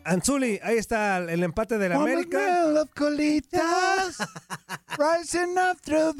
Anzuli, 0.05 0.59
ahí 0.63 0.77
está 0.77 1.17
el 1.17 1.43
empate 1.43 1.77
de 1.77 1.89
la 1.89 1.95
América. 1.95 2.37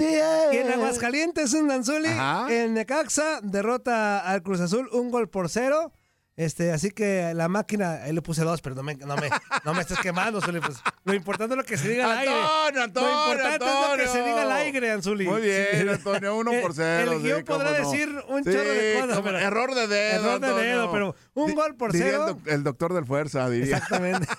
y 0.54 0.58
en 0.58 0.72
Aguascalientes, 0.72 1.54
un 1.54 1.72
Anzuli. 1.72 2.10
En 2.50 2.74
Necaxa 2.74 3.40
derrota 3.42 4.20
al 4.20 4.42
Cruz 4.44 4.60
Azul 4.62 4.90
un 4.92 5.12
gol 5.12 5.30
por 5.30 5.50
cero. 5.50 5.92
Este, 6.36 6.72
así 6.72 6.90
que 6.90 7.32
la 7.36 7.48
máquina, 7.48 8.04
ahí 8.04 8.12
le 8.12 8.24
puse 8.24 8.44
dos, 8.44 8.60
pero 8.62 8.74
no 8.74 8.82
me, 8.82 8.96
no 8.96 9.16
me, 9.18 9.30
no 9.64 9.74
me 9.76 9.82
estés 9.82 10.00
quemando, 10.00 10.40
Anzuli. 10.40 10.60
Pues, 10.62 10.80
lo 11.04 11.14
importante 11.14 11.54
es 11.54 11.58
lo 11.58 11.64
que 11.64 11.78
se 11.78 11.90
diga 11.90 12.06
al 12.06 12.18
aire. 12.18 12.34
Antonio, 12.34 12.84
Antonio, 12.84 13.10
lo 13.10 13.34
importante 13.34 13.66
es 13.66 13.90
lo 13.90 13.98
que 13.98 14.08
se 14.08 14.24
diga 14.24 14.42
al 14.42 14.52
aire, 14.52 14.92
Anzuli. 14.92 15.28
Muy 15.28 15.42
bien, 15.42 15.90
Antonio, 15.90 16.36
uno 16.36 16.52
por 16.60 16.74
cero. 16.74 17.12
El, 17.12 17.22
guion 17.22 17.44
podrá 17.44 17.72
decir 17.74 18.10
un 18.30 18.44
chorro 18.44 18.64
de 18.64 19.00
cosas. 19.00 19.22
Pero, 19.24 19.38
error 19.38 19.76
de 19.76 19.88
dedo. 19.88 20.36
Error 20.36 20.40
de 20.40 20.54
dedo, 20.54 20.92
pero 20.92 21.16
un 21.36 21.54
gol 21.54 21.76
por 21.76 21.92
cero. 21.92 22.40
El, 22.46 22.64
doctor 22.64 22.94
del 22.94 23.06
fuerza, 23.06 23.48
diría. 23.50 23.76
Exactamente. 23.76 24.28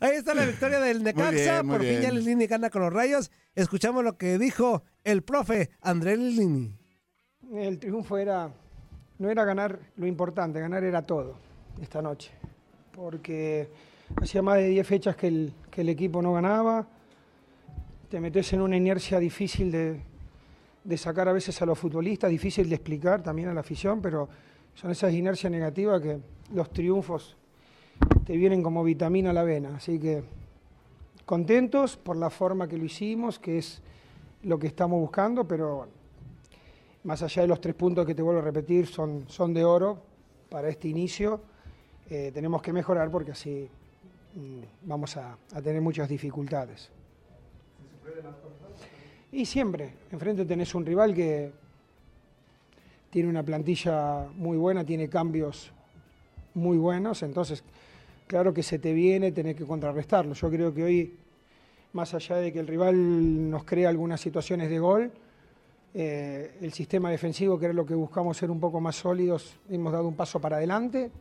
Ahí 0.00 0.16
está 0.16 0.34
la 0.34 0.44
victoria 0.44 0.80
del 0.80 1.02
Necaxa. 1.02 1.62
por 1.64 1.80
fin 1.80 2.02
ya 2.02 2.10
Lilini 2.10 2.46
gana 2.46 2.68
con 2.68 2.82
los 2.82 2.92
rayos. 2.92 3.30
Escuchamos 3.54 4.04
lo 4.04 4.18
que 4.18 4.36
dijo 4.38 4.84
el 5.04 5.22
profe 5.22 5.70
André 5.80 6.18
Lilini. 6.18 6.78
El 7.54 7.78
triunfo 7.78 8.18
era 8.18 8.52
no 9.18 9.30
era 9.30 9.44
ganar 9.44 9.78
lo 9.96 10.06
importante, 10.06 10.60
ganar 10.60 10.84
era 10.84 11.02
todo 11.02 11.34
esta 11.80 12.02
noche. 12.02 12.32
Porque 12.92 13.68
hacía 14.20 14.42
más 14.42 14.58
de 14.58 14.68
10 14.68 14.86
fechas 14.86 15.16
que 15.16 15.28
el, 15.28 15.88
equipo 15.88 16.22
no 16.22 16.32
ganaba. 16.32 16.86
Te 18.08 18.20
metes 18.20 18.52
en 18.52 18.60
una 18.60 18.76
inercia 18.76 19.18
difícil 19.18 19.70
de, 19.70 20.96
sacar 20.96 21.28
a 21.28 21.32
veces 21.32 21.60
a 21.62 21.66
los 21.66 21.78
futbolistas, 21.78 22.30
difícil 22.30 22.68
de 22.68 22.76
explicar 22.76 23.22
también 23.22 23.48
a 23.48 23.54
la 23.54 23.60
afición, 23.60 24.00
pero 24.00 24.28
son 24.74 24.90
esas 24.90 25.12
inercias 25.12 25.50
negativas 25.50 26.00
que 26.00 26.18
los 26.52 26.72
triunfos 26.72 27.36
te 28.24 28.36
vienen 28.36 28.62
como 28.62 28.84
vitamina 28.84 29.30
a 29.30 29.32
la 29.32 29.42
vena. 29.42 29.76
Así 29.76 29.98
que 29.98 30.22
contentos 31.24 31.96
por 31.96 32.16
la 32.16 32.30
forma 32.30 32.68
que 32.68 32.76
lo 32.76 32.84
hicimos, 32.84 33.38
que 33.38 33.58
es 33.58 33.82
lo 34.42 34.58
que 34.58 34.66
estamos 34.66 35.00
buscando, 35.00 35.46
pero 35.48 35.88
más 37.04 37.22
allá 37.22 37.42
de 37.42 37.48
los 37.48 37.60
tres 37.60 37.74
puntos 37.74 38.06
que 38.06 38.14
te 38.14 38.22
vuelvo 38.22 38.40
a 38.40 38.44
repetir, 38.44 38.86
son, 38.86 39.24
son 39.28 39.54
de 39.54 39.64
oro 39.64 39.98
para 40.48 40.68
este 40.68 40.88
inicio. 40.88 41.40
Eh, 42.10 42.30
tenemos 42.34 42.62
que 42.62 42.72
mejorar 42.72 43.10
porque 43.10 43.32
así 43.32 43.68
mm, 44.34 44.88
vamos 44.88 45.16
a, 45.16 45.36
tener 45.62 45.80
muchas 45.80 46.08
dificultades. 46.08 46.90
Y 49.32 49.44
siempre, 49.46 49.94
enfrente 50.12 50.44
tenés 50.44 50.74
un 50.74 50.86
rival 50.86 51.14
que 51.14 51.52
tiene 53.10 53.28
una 53.28 53.42
plantilla 53.42 54.26
muy 54.34 54.56
buena, 54.56 54.84
tiene 54.84 55.08
cambios 55.08 55.72
muy 56.54 56.78
buenos, 56.78 57.22
entonces 57.22 57.64
claro 58.26 58.54
que 58.54 58.62
se 58.62 58.78
te 58.78 58.92
viene, 58.92 59.32
tenés 59.32 59.56
que 59.56 59.64
contrarrestarlo. 59.64 60.34
Yo 60.34 60.50
creo 60.50 60.72
que 60.72 60.84
hoy, 60.84 61.16
más 61.92 62.14
allá 62.14 62.36
de 62.36 62.52
que 62.52 62.60
el 62.60 62.66
rival 62.66 63.50
nos 63.50 63.64
crea 63.64 63.88
algunas 63.88 64.20
situaciones 64.20 64.70
de 64.70 64.78
gol, 64.78 65.12
eh, 65.96 66.58
el 66.60 66.72
sistema 66.72 67.08
defensivo, 67.08 67.56
que 67.56 67.66
era 67.66 67.74
lo 67.74 67.86
que 67.86 67.94
buscamos 67.94 68.36
ser 68.36 68.50
un 68.50 68.58
poco 68.58 68.80
más 68.80 68.96
sólidos, 68.96 69.56
hemos 69.70 69.92
dado 69.92 70.08
un 70.08 70.16
paso 70.16 70.40
para 70.40 70.56
adelante 70.56 71.12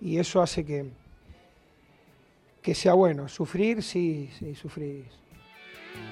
y 0.00 0.18
eso 0.18 0.40
hace 0.40 0.64
que, 0.64 0.86
que 2.62 2.74
sea 2.74 2.94
bueno. 2.94 3.28
Sufrir, 3.28 3.82
sí, 3.82 4.30
sí, 4.38 4.54
sufrir. 4.54 5.04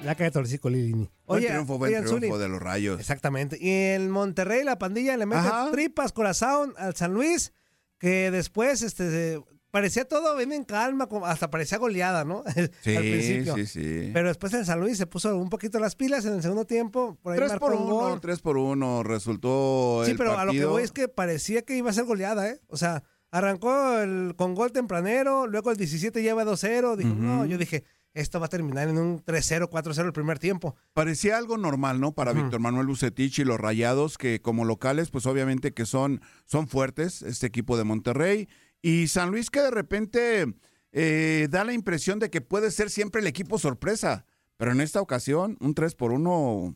La 0.03 0.13
cae 0.13 0.29
Torcico 0.29 0.69
Lilini. 0.69 1.09
Oye, 1.25 1.41
buen 1.41 1.47
triunfo, 1.47 1.77
buen 1.79 2.05
triunfo 2.05 2.37
de 2.37 2.47
los 2.47 2.61
rayos. 2.61 2.99
Exactamente. 2.99 3.57
Y 3.59 3.71
en 3.71 4.11
Monterrey 4.11 4.63
la 4.63 4.77
pandilla 4.77 5.17
le 5.17 5.25
mete 5.25 5.49
tripas, 5.71 6.13
corazón 6.13 6.73
al 6.77 6.95
San 6.95 7.13
Luis, 7.13 7.53
que 7.97 8.29
después 8.29 8.83
este, 8.83 9.41
parecía 9.71 10.05
todo 10.05 10.35
bien 10.35 10.51
en 10.51 10.63
calma, 10.63 11.07
hasta 11.25 11.49
parecía 11.49 11.77
goleada, 11.77 12.25
¿no? 12.25 12.43
Sí, 12.81 12.95
Al 12.95 13.03
principio. 13.03 13.55
sí, 13.55 13.65
sí. 13.65 14.09
Pero 14.13 14.27
después 14.27 14.53
en 14.53 14.65
San 14.65 14.79
Luis 14.79 14.97
se 14.97 15.07
puso 15.07 15.35
un 15.37 15.49
poquito 15.49 15.79
las 15.79 15.95
pilas 15.95 16.25
en 16.25 16.33
el 16.33 16.41
segundo 16.41 16.65
tiempo. 16.65 17.17
Por 17.21 17.33
ahí 17.33 17.39
3 17.39 17.59
por 17.59 17.73
1, 17.73 18.19
3 18.19 18.39
por 18.39 18.57
1 18.57 19.03
resultó 19.03 20.03
Sí, 20.05 20.13
pero 20.17 20.37
a 20.37 20.45
lo 20.45 20.51
que 20.51 20.65
voy 20.65 20.83
es 20.83 20.91
que 20.91 21.07
parecía 21.07 21.61
que 21.63 21.75
iba 21.75 21.89
a 21.89 21.93
ser 21.93 22.05
goleada, 22.05 22.49
¿eh? 22.49 22.59
O 22.67 22.77
sea, 22.77 23.03
arrancó 23.31 23.97
el, 23.99 24.33
con 24.35 24.55
gol 24.55 24.71
tempranero, 24.71 25.47
luego 25.47 25.71
el 25.71 25.77
17 25.77 26.21
lleva 26.21 26.45
2-0. 26.45 26.95
Dijo, 26.95 27.13
no, 27.13 27.45
yo 27.45 27.57
dije, 27.57 27.83
esto 28.13 28.39
va 28.39 28.47
a 28.47 28.49
terminar 28.49 28.87
en 28.87 28.97
un 28.97 29.23
3-0, 29.23 29.69
4-0 29.69 30.05
el 30.05 30.13
primer 30.13 30.39
tiempo. 30.39 30.75
Parecía 30.93 31.37
algo 31.37 31.57
normal, 31.57 31.99
¿no? 31.99 32.13
Para 32.13 32.33
Víctor 32.33 32.59
Manuel 32.59 32.87
Lucetich 32.87 33.39
y 33.39 33.43
los 33.43 33.59
Rayados, 33.59 34.17
que 34.17 34.41
como 34.41 34.65
locales, 34.65 35.09
pues 35.11 35.25
obviamente 35.25 35.73
que 35.73 35.85
son, 35.85 36.21
son 36.45 36.67
fuertes, 36.67 37.21
este 37.21 37.47
equipo 37.47 37.77
de 37.77 37.83
Monterrey 37.83 38.49
y 38.81 39.07
San 39.07 39.31
Luis 39.31 39.49
que 39.49 39.61
de 39.61 39.71
repente 39.71 40.53
eh, 40.91 41.47
da 41.49 41.63
la 41.63 41.73
impresión 41.73 42.19
de 42.19 42.29
que 42.29 42.41
puede 42.41 42.71
ser 42.71 42.89
siempre 42.89 43.21
el 43.21 43.27
equipo 43.27 43.59
sorpresa, 43.59 44.25
pero 44.57 44.71
en 44.71 44.81
esta 44.81 45.01
ocasión 45.01 45.57
un 45.59 45.73
3 45.73 45.95
por 45.95 46.11
1 46.11 46.75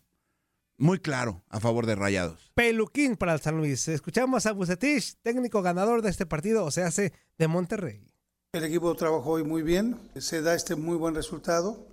muy 0.78 1.00
claro 1.00 1.44
a 1.50 1.60
favor 1.60 1.86
de 1.86 1.96
Rayados. 1.96 2.52
Peluquín 2.56 3.16
para 3.16 3.34
el 3.34 3.42
San 3.42 3.58
Luis. 3.58 3.88
Escuchamos 3.88 4.46
a 4.46 4.52
Bucetich, 4.52 5.16
técnico 5.22 5.62
ganador 5.62 6.02
de 6.02 6.10
este 6.10 6.26
partido, 6.26 6.66
o 6.66 6.72
sea, 6.72 6.88
hace 6.88 7.14
de 7.38 7.48
Monterrey. 7.48 8.06
El 8.54 8.66
equipo 8.66 8.94
trabajó 8.96 9.32
hoy 9.32 9.44
muy 9.44 9.64
bien, 9.64 9.98
se 10.18 10.42
da 10.42 10.54
este 10.54 10.76
muy 10.76 10.96
buen 10.96 11.16
resultado. 11.16 11.88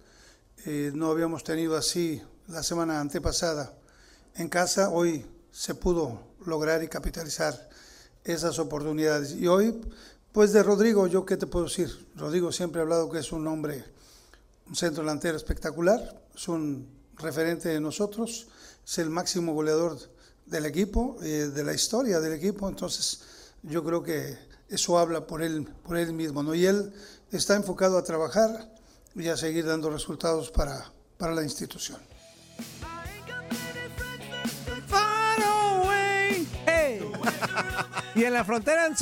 Eh, 0.67 0.93
no 0.95 1.11
habíamos 1.11 1.43
tenido 1.43 1.77
así 1.77 2.21
la 2.49 2.63
semana 2.63 3.01
antepasada 3.01 3.73
en 4.35 4.49
casa, 4.49 4.91
hoy 4.91 5.25
se 5.51 5.75
pudo 5.75 6.21
lograr 6.45 6.83
y 6.83 6.89
capitalizar 6.89 7.70
esas 8.25 8.59
oportunidades. 8.59 9.33
Y 9.33 9.47
hoy, 9.47 9.81
pues 10.33 10.53
de 10.53 10.63
Rodrigo, 10.63 11.07
yo 11.07 11.25
qué 11.25 11.37
te 11.37 11.47
puedo 11.47 11.67
decir, 11.67 12.09
Rodrigo 12.17 12.53
siempre 12.53 12.81
ha 12.81 12.83
hablado 12.83 13.11
que 13.11 13.19
es 13.19 13.33
un 13.33 13.47
hombre, 13.47 13.85
un 14.69 14.77
centro 14.77 15.03
delantero 15.03 15.37
espectacular, 15.37 16.23
es 16.35 16.49
un 16.49 16.89
referente 17.17 17.69
de 17.69 17.81
nosotros, 17.81 18.49
es 18.85 18.99
el 18.99 19.11
máximo 19.11 19.53
goleador 19.53 19.99
del 20.47 20.67
equipo, 20.67 21.17
eh, 21.23 21.51
de 21.55 21.65
la 21.65 21.73
historia 21.73 22.21
del 22.21 22.33
equipo, 22.33 22.69
entonces 22.69 23.21
yo 23.63 23.85
creo 23.85 24.03
que 24.03 24.39
eso 24.69 24.99
habla 24.99 25.27
por 25.27 25.43
él, 25.43 25.69
por 25.85 25.97
él 25.97 26.13
mismo, 26.13 26.43
¿no? 26.43 26.55
Y 26.55 26.67
él 26.67 26.93
está 27.31 27.57
enfocado 27.57 27.99
a 27.99 28.05
trabajar 28.05 28.73
y 29.15 29.29
a 29.29 29.37
seguir 29.37 29.67
dando 29.67 29.91
resultados 29.91 30.51
para, 30.51 30.93
para 31.19 31.35
la 31.35 31.43
institución. 31.43 31.99
Y 38.21 38.25
en 38.25 38.33
la 38.35 38.45
frontera 38.45 38.87
en 38.87 38.95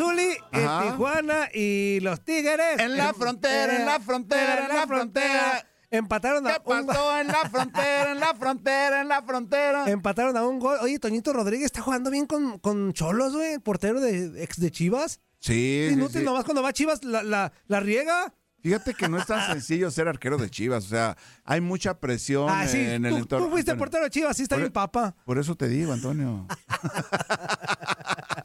Ajá. 0.65 0.83
Tijuana 0.91 1.49
y 1.53 1.99
los 2.01 2.21
Tigres. 2.25 2.79
En 2.79 2.97
la 2.97 3.13
frontera, 3.13 3.77
en 3.77 3.87
la 3.87 3.99
frontera, 4.01 4.63
en 4.67 4.69
la 4.77 4.87
frontera. 4.87 5.65
Empataron 5.91 6.47
a 6.47 6.59
¿Qué 6.59 6.61
un 6.73 6.87
pasó 6.87 7.19
en 7.19 7.29
la 7.29 7.49
frontera, 7.49 8.13
en 8.13 8.21
la 8.21 8.35
frontera, 8.35 9.01
en 9.01 9.09
la 9.09 9.23
frontera? 9.23 9.91
Empataron 9.91 10.37
a 10.37 10.47
un 10.47 10.59
gol. 10.59 10.77
Oye, 10.83 10.99
Toñito 10.99 11.33
Rodríguez 11.33 11.67
está 11.67 11.81
jugando 11.81 12.11
bien 12.11 12.27
con, 12.27 12.59
con 12.59 12.93
Cholos, 12.93 13.35
güey, 13.35 13.59
portero 13.59 13.99
de 14.01 14.43
ex 14.45 14.61
de 14.61 14.71
Chivas. 14.71 15.21
Sí, 15.41 15.87
sí, 15.89 15.95
Inútil, 15.95 16.21
sí. 16.21 16.25
nomás 16.27 16.45
cuando 16.45 16.63
va 16.63 16.73
Chivas 16.75 17.03
la, 17.05 17.23
la, 17.23 17.53
la 17.69 17.81
riega. 17.81 18.35
Fíjate 18.61 18.93
que 18.93 19.09
no 19.09 19.19
es 19.19 19.25
tan 19.27 19.47
sencillo 19.53 19.89
ser 19.91 20.09
arquero 20.09 20.37
de 20.37 20.51
Chivas, 20.51 20.85
o 20.85 20.89
sea, 20.89 21.17
hay 21.45 21.61
mucha 21.61 22.01
presión 22.01 22.49
Ah, 22.51 22.67
sí, 22.67 22.79
en 22.81 23.05
el 23.07 23.13
tú, 23.13 23.19
entorno. 23.21 23.47
tú 23.47 23.53
fuiste 23.53 23.71
Antonio. 23.71 23.85
portero 23.85 24.05
de 24.05 24.11
Chivas, 24.11 24.37
sí 24.37 24.43
está 24.43 24.57
Por- 24.57 24.63
bien 24.65 24.73
papa. 24.73 25.15
Por 25.25 25.39
eso 25.39 25.55
te 25.55 25.69
digo, 25.69 25.93
Antonio. 25.93 26.45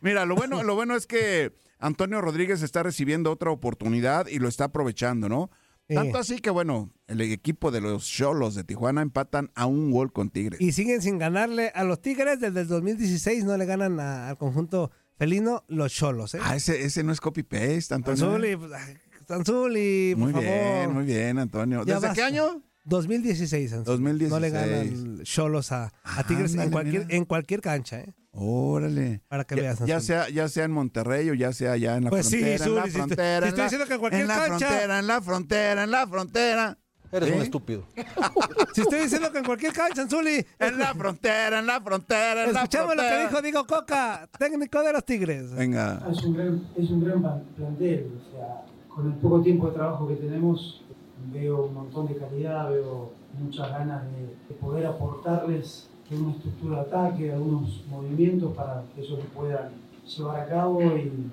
Mira, 0.00 0.24
lo 0.24 0.34
bueno, 0.36 0.62
lo 0.62 0.74
bueno 0.74 0.94
es 0.96 1.06
que 1.06 1.52
Antonio 1.78 2.20
Rodríguez 2.20 2.62
está 2.62 2.82
recibiendo 2.82 3.30
otra 3.32 3.50
oportunidad 3.50 4.26
y 4.28 4.38
lo 4.38 4.48
está 4.48 4.64
aprovechando, 4.64 5.28
¿no? 5.28 5.50
Tanto 5.86 6.16
así 6.16 6.38
que, 6.38 6.48
bueno, 6.48 6.90
el 7.08 7.20
equipo 7.20 7.70
de 7.70 7.82
los 7.82 8.06
Cholos 8.06 8.54
de 8.54 8.64
Tijuana 8.64 9.02
empatan 9.02 9.50
a 9.54 9.66
un 9.66 9.90
gol 9.90 10.12
con 10.14 10.30
Tigres. 10.30 10.58
Y 10.60 10.72
siguen 10.72 11.02
sin 11.02 11.18
ganarle 11.18 11.72
a 11.74 11.84
los 11.84 12.00
Tigres. 12.00 12.40
Desde 12.40 12.62
el 12.62 12.68
2016 12.68 13.44
no 13.44 13.54
le 13.58 13.66
ganan 13.66 14.00
a- 14.00 14.30
al 14.30 14.38
conjunto 14.38 14.90
felino 15.18 15.62
los 15.68 15.92
Cholos, 15.92 16.34
¿eh? 16.34 16.38
Ah, 16.42 16.56
ese, 16.56 16.84
ese 16.84 17.02
no 17.04 17.12
es 17.12 17.20
copy-paste, 17.20 17.92
Antonio. 17.94 18.24
Anzuli, 18.24 18.56
pues, 18.56 18.72
ay, 18.72 18.96
Anzuli, 19.28 20.14
por 20.14 20.22
Muy 20.24 20.32
favor. 20.32 20.46
bien, 20.48 20.92
muy 20.94 21.04
bien, 21.04 21.38
Antonio. 21.38 21.84
¿Desde 21.84 22.12
qué 22.14 22.22
año? 22.22 22.62
2016, 22.84 23.72
Anzuli. 23.72 24.02
No 24.28 24.40
le 24.40 24.50
2016. 24.50 25.02
ganan 25.04 25.24
Cholos 25.24 25.72
a, 25.72 25.92
a 26.04 26.26
Tigres 26.26 26.54
en 26.54 26.70
cualquier, 26.70 27.04
mira. 27.06 27.16
en 27.16 27.24
cualquier 27.24 27.60
cancha, 27.60 28.00
¿eh? 28.00 28.14
Órale. 28.32 29.20
Para 29.28 29.44
que 29.44 29.56
ya, 29.56 29.62
veas, 29.62 29.78
ya 29.80 29.96
Anzuli. 29.96 30.00
sea, 30.06 30.28
ya 30.28 30.48
sea 30.48 30.64
en 30.64 30.72
Monterrey 30.72 31.30
o 31.30 31.34
ya 31.34 31.52
sea 31.52 31.72
allá 31.72 31.96
en 31.96 32.04
la 32.04 32.10
Pues 32.10 32.26
sí, 32.26 32.38
frontera. 32.40 32.64
en 32.64 32.74
la 32.74 32.80
Zuli, 32.82 32.90
si 32.90 32.92
te- 32.92 32.98
frontera. 32.98 33.40
te 33.40 33.44
en 33.44 33.48
estoy 33.48 33.58
la- 33.58 33.64
diciendo 33.64 33.86
que 33.86 33.94
en 33.94 34.00
cualquier 34.00 34.22
en 34.22 34.28
la 34.28 34.34
cancha. 34.34 34.66
frontera, 34.68 34.98
en 34.98 35.06
la 35.06 35.20
frontera, 35.22 35.84
en 35.84 35.90
la 35.90 36.06
frontera. 36.06 36.78
Eres 37.12 37.30
un 37.36 37.42
estúpido. 37.42 37.86
Si 38.74 38.80
estoy 38.80 39.00
diciendo 39.02 39.30
que 39.30 39.38
en 39.38 39.44
cualquier 39.44 39.72
cancha, 39.72 40.02
Anzuli. 40.02 40.44
En 40.58 40.78
la 40.78 40.92
frontera, 40.94 41.60
en 41.60 41.66
la 41.66 41.80
frontera, 41.80 42.44
en 42.44 42.52
la 42.52 42.62
Escuchamos 42.64 42.96
lo 42.96 43.02
que 43.02 43.08
frontera. 43.08 43.28
dijo 43.28 43.42
Diego 43.42 43.66
Coca, 43.68 44.28
técnico 44.36 44.82
de 44.82 44.92
los 44.92 45.04
Tigres. 45.04 45.52
Venga. 45.52 46.04
Es 46.10 46.22
un 46.24 46.34
gran, 46.34 46.68
es 46.76 46.90
un 46.90 47.04
gran 47.04 47.20
plan- 47.22 47.44
plantel, 47.56 48.10
o 48.18 48.30
sea, 48.36 48.64
con 48.88 49.06
el 49.06 49.12
poco 49.18 49.42
tiempo 49.42 49.68
de 49.68 49.74
trabajo 49.74 50.08
que 50.08 50.16
tenemos, 50.16 50.83
veo 51.32 51.66
un 51.66 51.74
montón 51.74 52.06
de 52.06 52.16
calidad, 52.16 52.70
veo 52.70 53.10
muchas 53.38 53.70
ganas 53.70 54.04
de, 54.12 54.22
de 54.48 54.54
poder 54.60 54.86
aportarles 54.86 55.88
una 56.10 56.32
estructura 56.32 56.76
de 56.76 56.82
ataque, 56.82 57.32
algunos 57.32 57.84
movimientos 57.88 58.54
para 58.54 58.84
que 58.94 59.00
ellos 59.00 59.18
lo 59.18 59.24
puedan 59.40 59.70
llevar 60.06 60.40
a 60.40 60.46
cabo 60.46 60.82
y, 60.82 61.30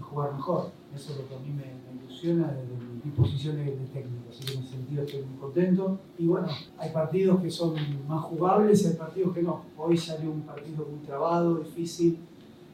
jugar 0.00 0.34
mejor. 0.34 0.70
Eso 0.92 1.12
es 1.12 1.18
lo 1.18 1.28
que 1.28 1.36
a 1.36 1.38
mí 1.38 1.50
me, 1.50 1.62
me 1.62 2.04
ilusiona 2.04 2.48
desde 2.48 2.74
mi 3.04 3.10
posición 3.12 3.56
de, 3.56 3.64
de 3.64 3.86
técnico, 3.92 4.24
así 4.28 4.44
que 4.44 4.54
en 4.54 4.58
ese 4.60 4.70
sentido 4.70 5.02
estoy 5.04 5.22
muy 5.22 5.38
contento. 5.38 5.98
Y 6.18 6.26
bueno, 6.26 6.48
hay 6.78 6.90
partidos 6.90 7.40
que 7.40 7.50
son 7.50 7.74
más 8.08 8.24
jugables 8.24 8.82
y 8.82 8.88
hay 8.88 8.94
partidos 8.94 9.34
que 9.34 9.42
no. 9.42 9.62
Hoy 9.78 9.96
salió 9.96 10.32
un 10.32 10.42
partido 10.42 10.84
muy 10.90 11.06
trabado, 11.06 11.58
difícil, 11.58 12.18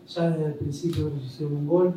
ya 0.09 0.31
desde 0.31 0.47
el 0.47 0.55
principio 0.55 1.11
nos 1.11 1.25
hicieron 1.25 1.57
un 1.57 1.67
gol 1.67 1.95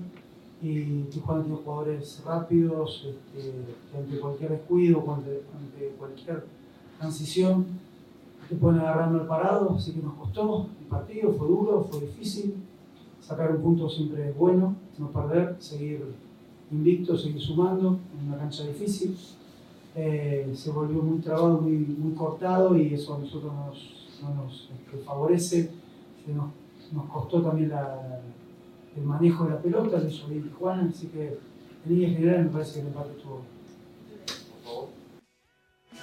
y 0.64 1.04
Tijuana 1.12 1.44
tiene 1.44 1.58
jugadores 1.58 2.22
rápidos, 2.26 3.06
este, 3.06 3.52
ante 3.98 4.18
cualquier 4.18 4.52
descuido, 4.52 5.04
ante, 5.14 5.42
cualquier 6.00 6.46
transición, 6.98 7.66
te 8.48 8.56
pueden 8.56 8.80
agarrar 8.80 9.12
mal 9.12 9.28
parado, 9.28 9.76
así 9.76 9.92
que 9.92 10.02
nos 10.02 10.14
costó 10.14 10.68
el 10.80 10.88
partido, 10.88 11.34
fue 11.34 11.48
duro, 11.48 11.86
fue 11.92 12.00
difícil. 12.02 12.56
Sacar 13.20 13.52
un 13.52 13.62
punto 13.62 13.90
siempre 13.90 14.30
es 14.30 14.38
bueno, 14.38 14.76
no 14.98 15.10
perder, 15.12 15.58
seguir 15.60 16.04
invicto, 16.72 17.18
seguir 17.18 17.42
sumando 17.42 18.00
en 18.18 18.28
una 18.28 18.38
cancha 18.38 18.64
difícil. 18.66 19.18
Eh, 19.96 20.50
se 20.56 20.72
volvió 20.72 21.02
muy 21.02 21.20
trabado, 21.20 21.60
muy, 21.60 22.14
cortado 22.18 22.78
y 22.78 22.94
eso 22.94 23.16
a 23.16 23.20
nosotros 23.20 23.52
nos, 23.54 24.22
no 24.22 24.44
nos 24.44 24.70
este, 24.72 24.98
favorece. 25.06 25.72
Nos 26.94 27.06
costó 27.10 27.42
también 27.42 27.70
la- 27.70 28.22
el 28.96 29.04
manejo 29.04 29.46
de 29.46 29.52
la 29.52 29.62
pelota, 29.62 30.00
lo 30.00 30.08
hizo 30.08 30.28
bien 30.28 30.44
Tijuana, 30.44 30.90
así 30.90 31.08
que 31.08 31.40
en 31.86 31.94
línea 31.94 32.10
general 32.10 32.44
me 32.46 32.50
parece 32.50 32.74
que 32.74 32.80
el 32.82 32.88
empate 32.88 33.12
estuvo 33.18 33.42
bien. 33.42 33.54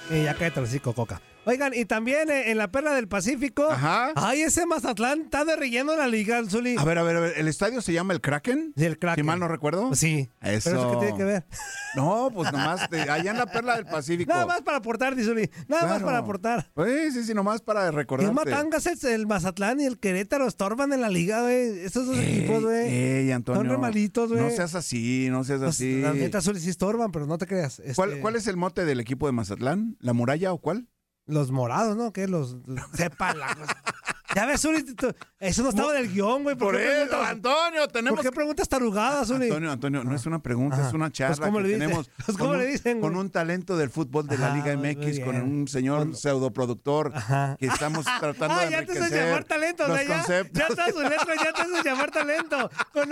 Y 0.09 0.23
ya 0.23 0.33
cállate 0.33 0.59
el 0.59 0.81
Coca. 0.81 1.21
Oigan, 1.43 1.73
y 1.75 1.85
también 1.85 2.29
eh, 2.29 2.51
en 2.51 2.57
la 2.59 2.71
Perla 2.71 2.93
del 2.93 3.07
Pacífico. 3.07 3.67
Ajá. 3.67 4.11
Ay, 4.15 4.41
ese 4.43 4.67
Mazatlán 4.67 5.21
está 5.21 5.43
de 5.43 5.55
relleno 5.55 5.91
en 5.93 5.97
la 5.97 6.07
liga, 6.07 6.37
Anzuli. 6.37 6.75
A 6.77 6.83
ver, 6.83 6.99
a 6.99 7.03
ver, 7.03 7.15
a 7.17 7.19
ver. 7.19 7.33
¿El 7.35 7.47
estadio 7.47 7.81
se 7.81 7.93
llama 7.93 8.13
el 8.13 8.21
Kraken? 8.21 8.73
Sí, 8.77 8.85
el 8.85 8.99
Kraken. 8.99 9.23
Si 9.23 9.27
mal 9.27 9.39
no 9.39 9.47
recuerdo. 9.47 9.95
Sí. 9.95 10.29
Eso. 10.41 10.69
Pero 10.69 10.79
eso 10.81 10.91
qué 10.91 10.97
tiene 11.05 11.17
que 11.17 11.23
ver. 11.23 11.45
No, 11.93 12.29
pues 12.33 12.49
nomás 12.53 12.87
allá 12.89 13.31
en 13.31 13.37
la 13.37 13.47
Perla 13.47 13.75
del 13.75 13.85
Pacífico. 13.85 14.31
Nada 14.31 14.45
más 14.45 14.61
para 14.61 14.77
aportar, 14.77 15.13
Dizuli. 15.13 15.49
Nada 15.67 15.87
más 15.87 16.01
para 16.01 16.19
aportar. 16.19 16.71
Pues 16.73 17.13
sí, 17.13 17.25
sí, 17.25 17.33
nomás 17.33 17.61
para 17.61 17.89
Y 17.89 17.91
recordarte. 17.91 18.29
el 18.29 18.33
Matangas, 18.33 19.03
el 19.03 19.27
Mazatlán 19.27 19.81
y 19.81 19.85
el 19.87 19.99
Querétaro 19.99 20.47
estorban 20.47 20.93
en 20.93 21.01
la 21.01 21.09
liga, 21.09 21.41
güey. 21.41 21.79
Esos 21.83 22.05
dos 22.07 22.17
equipos, 22.17 22.63
güey. 22.63 22.87
Ey, 22.87 23.31
Antonio. 23.33 23.59
Son 23.61 23.69
re 23.69 23.77
malitos, 23.77 24.29
güey. 24.31 24.41
No 24.41 24.49
seas 24.51 24.73
así, 24.73 25.27
no 25.29 25.43
seas 25.43 25.59
Pues, 25.59 25.75
así. 25.75 25.99
La 25.99 26.13
neta, 26.13 26.39
Zuli, 26.39 26.61
sí 26.61 26.69
estorban, 26.69 27.11
pero 27.11 27.25
no 27.27 27.37
te 27.37 27.45
creas. 27.45 27.79
Este, 27.79 27.95
¿Cuál, 27.95 28.19
cuál 28.21 28.37
es 28.37 28.47
el 28.47 28.55
mote 28.55 28.85
del 28.85 29.01
equipo 29.01 29.25
de 29.25 29.33
Mazatlán? 29.33 29.97
¿La 29.99 30.13
muralla 30.13 30.53
o 30.53 30.59
cuál? 30.59 30.87
Los 31.27 31.51
morados, 31.51 31.95
¿no? 31.95 32.11
¿Qué? 32.11 32.27
Los... 32.27 32.57
Sepa 32.93 33.33
la 33.33 33.53
cosa. 33.55 33.81
Ya 34.33 34.45
ves, 34.45 34.61
tú- 34.61 35.13
eso 35.41 35.61
no 35.61 35.69
estaba 35.71 35.91
en 35.97 36.05
el 36.05 36.13
guion, 36.13 36.43
güey. 36.43 36.55
Por 36.55 36.77
eso, 36.77 37.21
Antonio, 37.21 37.85
tenemos... 37.89 38.15
¿Por 38.17 38.23
qué 38.25 38.31
preguntas 38.31 38.69
tarugadas, 38.69 39.27
Zuli? 39.27 39.47
Antonio, 39.47 39.69
Antonio, 39.73 40.05
no 40.05 40.15
es 40.15 40.25
una 40.25 40.41
pregunta, 40.41 40.87
es 40.87 40.93
una 40.93 41.11
charla 41.11 41.35
Pues, 41.35 41.45
¿cómo 41.47 41.57
que 41.57 41.63
le 41.63 41.67
dicen? 41.73 41.81
tenemos 41.89 42.09
Pues, 42.25 42.37
¿cómo 42.37 42.49
con, 42.51 42.59
le 42.59 42.65
un, 42.65 42.71
dicen, 42.71 43.01
con 43.01 43.09
güey? 43.11 43.25
un 43.25 43.29
talento 43.29 43.75
del 43.75 43.89
fútbol 43.89 44.27
de 44.27 44.37
la 44.37 44.55
Liga 44.55 44.73
MX, 44.77 45.19
con 45.19 45.35
un 45.35 45.67
señor 45.67 46.15
pseudoproductor 46.15 47.11
que 47.59 47.65
estamos 47.65 48.05
tratando 48.21 48.55
Ah, 48.55 48.63
de 48.63 48.71
ya 48.71 48.77
te 48.85 48.91
haces 48.93 48.95
enriquecer 48.95 49.25
llamar 49.25 49.43
talento, 49.43 49.83
o 49.83 49.87
sea, 49.97 50.03
ya, 50.03 50.15
conceptos. 50.15 50.57
ya 50.59 50.67
está 50.67 50.91
su 50.93 51.01
letra, 51.01 51.35
ya 51.35 51.51
te 51.51 51.61
haces 51.63 51.83
llamar 51.83 52.11
talento. 52.11 52.71
Con- 52.93 53.09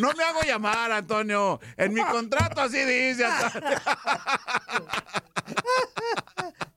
No 0.00 0.12
me 0.12 0.22
hago 0.22 0.42
llamar, 0.46 0.92
Antonio. 0.92 1.60
En 1.78 1.94
mi 1.94 2.02
contrato 2.04 2.60
así 2.60 2.76
dice. 2.84 3.24
Antonio. 3.24 3.78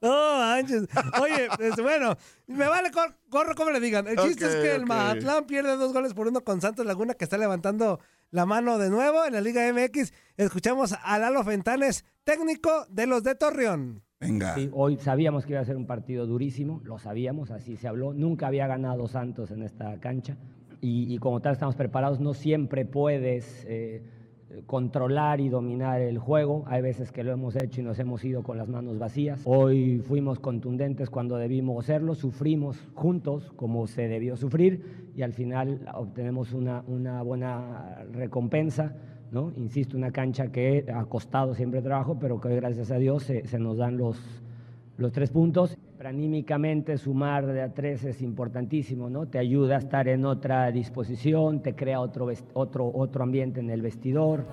No 0.01 0.37
manches. 0.37 0.83
Oye, 1.21 1.47
pues, 1.57 1.75
bueno, 1.81 2.15
me 2.47 2.67
vale 2.67 2.91
cor- 2.91 3.15
corro 3.29 3.55
como 3.55 3.71
le 3.71 3.79
digan. 3.79 4.07
El 4.07 4.17
chiste 4.17 4.45
es 4.45 4.55
que 4.55 4.75
el. 4.75 4.85
Mazatlán 4.85 5.45
pierde 5.45 5.75
dos 5.77 5.93
goles 5.93 6.13
por 6.13 6.27
uno 6.27 6.41
con 6.41 6.61
Santos 6.61 6.85
Laguna, 6.85 7.13
que 7.13 7.23
está 7.23 7.37
levantando 7.37 7.99
la 8.31 8.45
mano 8.45 8.77
de 8.77 8.89
nuevo 8.89 9.25
en 9.25 9.33
la 9.33 9.41
Liga 9.41 9.61
MX. 9.71 10.11
Escuchamos 10.37 10.93
a 11.03 11.17
Lalo 11.19 11.43
Fentanes, 11.43 12.05
técnico 12.23 12.85
de 12.89 13.07
los 13.07 13.23
de 13.23 13.35
Torreón. 13.35 14.03
Venga. 14.19 14.55
Sí, 14.55 14.69
hoy 14.73 14.97
sabíamos 14.97 15.45
que 15.45 15.51
iba 15.53 15.61
a 15.61 15.65
ser 15.65 15.75
un 15.77 15.85
partido 15.87 16.25
durísimo, 16.25 16.81
lo 16.83 16.97
sabíamos, 16.99 17.51
así 17.51 17.75
se 17.75 17.87
habló. 17.87 18.13
Nunca 18.13 18.47
había 18.47 18.65
ganado 18.67 19.07
Santos 19.07 19.51
en 19.51 19.61
esta 19.63 19.99
cancha 19.99 20.37
y, 20.81 21.13
y 21.13 21.17
como 21.19 21.41
tal 21.41 21.53
estamos 21.53 21.75
preparados. 21.75 22.19
No 22.19 22.33
siempre 22.33 22.85
puedes 22.85 23.65
eh, 23.67 24.03
controlar 24.65 25.39
y 25.41 25.49
dominar 25.49 26.01
el 26.01 26.17
juego. 26.17 26.63
Hay 26.67 26.81
veces 26.81 27.11
que 27.11 27.23
lo 27.23 27.31
hemos 27.31 27.55
hecho 27.55 27.81
y 27.81 27.83
nos 27.83 27.99
hemos 27.99 28.23
ido 28.23 28.43
con 28.43 28.57
las 28.57 28.67
manos 28.67 28.99
vacías. 28.99 29.41
Hoy 29.45 29.99
fuimos 29.99 30.39
contundentes 30.39 31.09
cuando 31.09 31.37
debimos 31.37 31.85
serlo, 31.85 32.15
sufrimos 32.15 32.77
juntos 32.93 33.51
como 33.55 33.87
se 33.87 34.07
debió 34.07 34.37
sufrir 34.37 35.11
y 35.15 35.21
al 35.21 35.33
final 35.33 35.87
obtenemos 35.93 36.53
una, 36.53 36.83
una 36.87 37.21
buena 37.21 38.05
recompensa. 38.11 38.95
¿no? 39.31 39.51
Insisto, 39.57 39.97
una 39.97 40.11
cancha 40.11 40.51
que 40.51 40.85
ha 40.93 41.03
costado 41.05 41.55
siempre 41.55 41.81
trabajo, 41.81 42.17
pero 42.19 42.39
que 42.39 42.49
hoy, 42.49 42.55
gracias 42.55 42.91
a 42.91 42.97
Dios 42.97 43.23
se, 43.23 43.45
se 43.47 43.59
nos 43.59 43.77
dan 43.77 43.97
los, 43.97 44.17
los 44.97 45.11
tres 45.11 45.31
puntos. 45.31 45.77
Pero 46.05 46.15
anímicamente 46.17 46.99
sumar 46.99 47.47
de 47.47 47.63
a 47.63 47.73
tres 47.73 48.03
es 48.03 48.21
importantísimo, 48.21 49.09
¿no? 49.09 49.27
Te 49.27 49.39
ayuda 49.39 49.77
a 49.77 49.79
estar 49.79 50.07
en 50.07 50.23
otra 50.23 50.69
disposición, 50.71 51.63
te 51.63 51.73
crea 51.73 51.99
otro, 51.99 52.27
otro, 52.53 52.91
otro 52.93 53.23
ambiente 53.23 53.59
en 53.59 53.71
el 53.71 53.81
vestidor. 53.81 54.45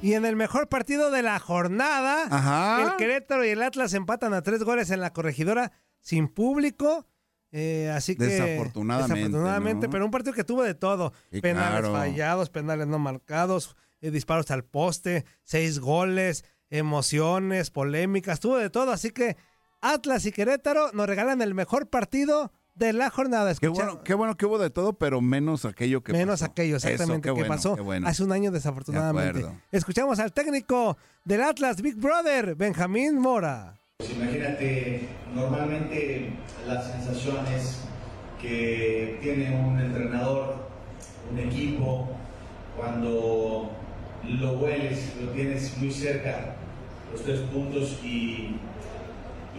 Y 0.00 0.12
en 0.12 0.24
el 0.24 0.36
mejor 0.36 0.68
partido 0.68 1.10
de 1.10 1.22
la 1.22 1.40
jornada, 1.40 2.26
Ajá. 2.30 2.84
el 2.84 2.96
Querétaro 2.98 3.44
y 3.44 3.48
el 3.48 3.64
Atlas 3.64 3.94
empatan 3.94 4.32
a 4.32 4.42
tres 4.42 4.62
goles 4.62 4.92
en 4.92 5.00
la 5.00 5.12
corregidora 5.12 5.72
sin 5.98 6.28
público. 6.28 7.04
eh, 7.50 7.90
así 7.92 8.14
que. 8.14 8.26
Desafortunadamente, 8.26 9.14
Desafortunadamente, 9.14 9.86
¿no? 9.88 9.90
pero 9.90 10.04
un 10.04 10.12
partido 10.12 10.34
que 10.34 10.44
tuvo 10.44 10.62
de 10.62 10.74
todo: 10.74 11.12
Sí, 11.32 11.40
penales 11.40 11.80
claro. 11.80 11.94
fallados, 11.94 12.48
penales 12.48 12.86
no 12.86 13.00
marcados, 13.00 13.74
eh, 14.00 14.12
disparos 14.12 14.52
al 14.52 14.62
poste, 14.62 15.24
seis 15.42 15.80
goles, 15.80 16.44
emociones, 16.70 17.72
polémicas, 17.72 18.38
tuvo 18.38 18.58
de 18.58 18.70
todo. 18.70 18.92
Así 18.92 19.10
que 19.10 19.36
Atlas 19.92 20.26
y 20.26 20.32
Querétaro 20.32 20.90
nos 20.92 21.06
regalan 21.06 21.42
el 21.42 21.54
mejor 21.54 21.88
partido 21.88 22.52
de 22.74 22.92
la 22.92 23.08
jornada. 23.10 23.54
Qué 23.54 23.68
bueno, 23.68 24.02
qué 24.04 24.14
bueno 24.14 24.36
que 24.36 24.44
hubo 24.46 24.58
de 24.58 24.70
todo, 24.70 24.92
pero 24.94 25.20
menos 25.20 25.64
aquello 25.64 26.02
que 26.02 26.12
Menos 26.12 26.40
pasó. 26.40 26.50
aquello, 26.50 26.76
Eso, 26.76 26.88
exactamente, 26.88 27.22
qué 27.28 27.34
que 27.34 27.40
bueno, 27.40 27.48
pasó 27.54 27.74
qué 27.74 27.80
bueno. 27.82 28.06
hace 28.06 28.22
un 28.22 28.32
año 28.32 28.50
De 28.50 28.58
desafortunadamente. 28.58 29.46
Escuchamos 29.72 30.18
al 30.18 30.32
técnico 30.32 30.96
del 31.24 31.42
Atlas, 31.42 31.80
Big 31.80 31.96
Brother, 31.96 32.54
Benjamín 32.54 33.18
Mora. 33.18 33.74
Pues 33.98 34.10
imagínate, 34.10 35.08
normalmente 35.34 36.32
la 36.66 36.82
sensación 36.82 37.46
es 37.46 37.78
que 38.40 39.18
tiene 39.22 39.58
un 39.58 39.80
entrenador, 39.80 40.56
un 41.32 41.38
equipo, 41.38 42.08
cuando 42.76 43.70
lo 44.28 44.52
hueles, 44.58 45.14
lo 45.22 45.30
tienes 45.30 45.78
muy 45.78 45.90
cerca, 45.90 46.56
los 47.10 47.22
tres 47.22 47.40
puntos, 47.52 47.98
y, 48.04 48.56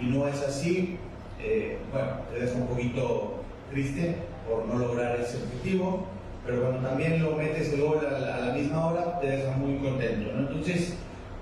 y 0.02 0.06
no 0.06 0.28
es 0.28 0.42
así, 0.42 0.98
eh, 1.42 1.78
bueno, 1.92 2.08
te 2.32 2.40
deja 2.40 2.58
un 2.58 2.68
poquito 2.68 3.44
triste 3.72 4.16
por 4.48 4.66
no 4.66 4.80
lograr 4.80 5.20
ese 5.20 5.38
objetivo, 5.44 6.06
pero 6.46 6.62
cuando 6.62 6.88
también 6.88 7.22
lo 7.22 7.36
metes 7.36 7.74
el 7.74 7.82
gol 7.82 8.00
a 8.06 8.20
la, 8.20 8.54
misma 8.54 8.88
hora, 8.88 9.20
te 9.20 9.28
deja 9.28 9.58
muy 9.58 9.78
contento. 9.78 10.30
Entonces, 10.38 10.96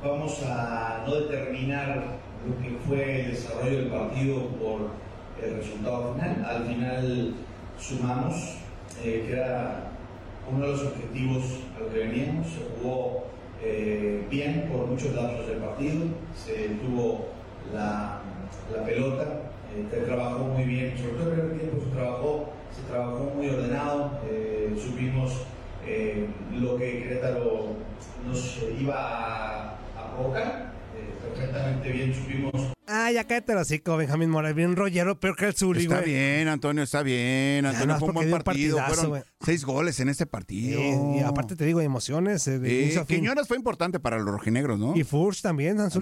vamos 0.03 0.41
a 0.43 1.03
no 1.05 1.15
determinar 1.15 2.03
lo 2.47 2.57
que 2.61 2.75
fue 2.87 3.21
el 3.21 3.31
desarrollo 3.31 3.77
del 3.77 3.87
partido 3.87 4.47
por 4.49 4.89
el 5.43 5.57
resultado 5.57 6.13
final. 6.13 6.45
Al 6.47 6.65
final 6.65 7.33
sumamos, 7.79 8.57
eh, 9.03 9.25
que 9.27 9.33
era 9.33 9.91
uno 10.51 10.65
de 10.65 10.71
los 10.71 10.81
objetivos 10.81 11.43
a 11.77 11.83
lo 11.83 11.89
que 11.91 11.99
veníamos. 11.99 12.47
Se 12.47 12.61
jugó 12.81 13.25
eh, 13.63 14.25
bien 14.29 14.69
por 14.71 14.87
muchos 14.87 15.13
lapsos 15.13 15.47
del 15.47 15.57
partido, 15.57 16.05
se 16.35 16.69
tuvo 16.81 17.27
la, 17.73 18.21
la 18.73 18.86
pelota, 18.86 19.41
se 19.91 19.97
trabajó 20.01 20.45
muy 20.45 20.63
bien, 20.63 20.97
sobre 20.97 21.13
todo 21.13 21.34
en 21.34 21.39
el 21.39 21.45
primer 21.47 21.60
tiempo 21.60 21.86
se 21.86 21.95
trabajó, 21.95 22.49
se 22.75 22.81
trabajó 22.89 23.31
muy 23.36 23.49
ordenado, 23.49 24.19
eh, 24.29 24.73
supimos 24.77 25.41
eh, 25.86 26.27
lo 26.53 26.77
que 26.77 27.03
Querétaro 27.03 27.73
nos 28.25 28.60
iba 28.79 28.95
a, 28.95 29.69
a 29.97 30.12
provocar, 30.13 30.73
eh, 30.95 31.13
perfectamente 31.21 31.89
bien 31.89 32.13
supimos 32.13 32.74
Ah, 33.05 33.11
ya 33.11 33.23
cállate 33.25 33.51
el 33.51 33.59
hocico, 33.59 33.97
Benjamín 33.97 34.31
Mora, 34.31 34.51
bien 34.51 34.75
rollero, 34.75 35.19
peor 35.19 35.35
que 35.35 35.45
el 35.45 35.53
Zuli, 35.53 35.83
Está 35.83 35.99
güey. 35.99 36.09
bien, 36.09 36.47
Antonio, 36.47 36.81
está 36.81 37.03
bien. 37.03 37.63
Antonio 37.67 37.85
nomás 37.85 37.99
fue 37.99 38.09
un 38.09 38.15
buen 38.31 38.41
partido. 38.43 38.79
Fueron 38.87 39.09
güey. 39.09 39.21
seis 39.41 39.63
goles 39.63 39.99
en 39.99 40.09
este 40.09 40.25
partido. 40.25 40.79
Sí, 40.79 41.19
y 41.19 41.19
aparte 41.19 41.55
te 41.55 41.65
digo, 41.65 41.81
emociones. 41.81 42.47
eh, 42.47 42.57
de 42.57 42.89
fin. 43.05 43.17
Quiñones 43.19 43.47
fue 43.47 43.57
importante 43.57 43.99
para 43.99 44.17
los 44.17 44.25
rojinegros, 44.25 44.79
¿no? 44.79 44.95
Y 44.95 45.03
Furch 45.03 45.43
también, 45.43 45.77
los 45.77 45.95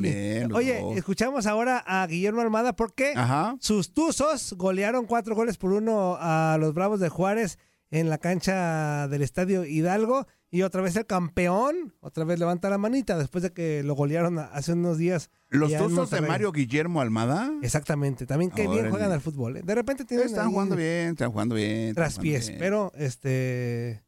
Oye, 0.57 0.79
dos. 0.79 0.95
escuchamos 0.95 1.45
ahora 1.45 1.83
a 1.85 2.07
Guillermo 2.07 2.39
Almada 2.39 2.73
porque 2.73 3.11
Ajá. 3.17 3.57
sus 3.59 3.93
Tuzos 3.93 4.53
golearon 4.57 5.05
cuatro 5.05 5.35
goles 5.35 5.57
por 5.57 5.73
uno 5.73 6.15
a 6.21 6.57
los 6.57 6.73
Bravos 6.73 7.01
de 7.01 7.09
Juárez 7.09 7.59
en 7.93 8.09
la 8.09 8.17
cancha 8.17 9.07
del 9.07 9.21
Estadio 9.21 9.65
Hidalgo. 9.65 10.25
Y 10.49 10.63
otra 10.63 10.81
vez 10.81 10.95
el 10.95 11.05
campeón, 11.05 11.93
otra 11.99 12.23
vez 12.25 12.39
levanta 12.39 12.69
la 12.69 12.77
manita 12.79 13.17
después 13.17 13.43
de 13.43 13.53
que 13.53 13.83
lo 13.83 13.93
golearon 13.93 14.39
hace 14.39 14.73
unos 14.73 14.97
días. 14.97 15.29
Los 15.49 15.75
Tuzos 15.75 16.09
de. 16.09 16.21
Mario 16.21 16.51
Guillermo 16.51 17.01
Almada. 17.01 17.51
Exactamente, 17.61 18.25
también 18.25 18.49
qué 18.51 18.67
bien 18.67 18.89
juegan 18.89 19.11
al 19.11 19.21
fútbol. 19.21 19.57
¿eh? 19.57 19.61
De 19.63 19.75
repente 19.75 20.05
tienen 20.05 20.25
Están 20.27 20.51
jugando 20.51 20.75
bien, 20.75 21.09
están 21.09 21.31
jugando 21.31 21.55
bien. 21.55 21.93
traspiés, 21.93 22.51
pero 22.57 22.91
este 22.95 24.03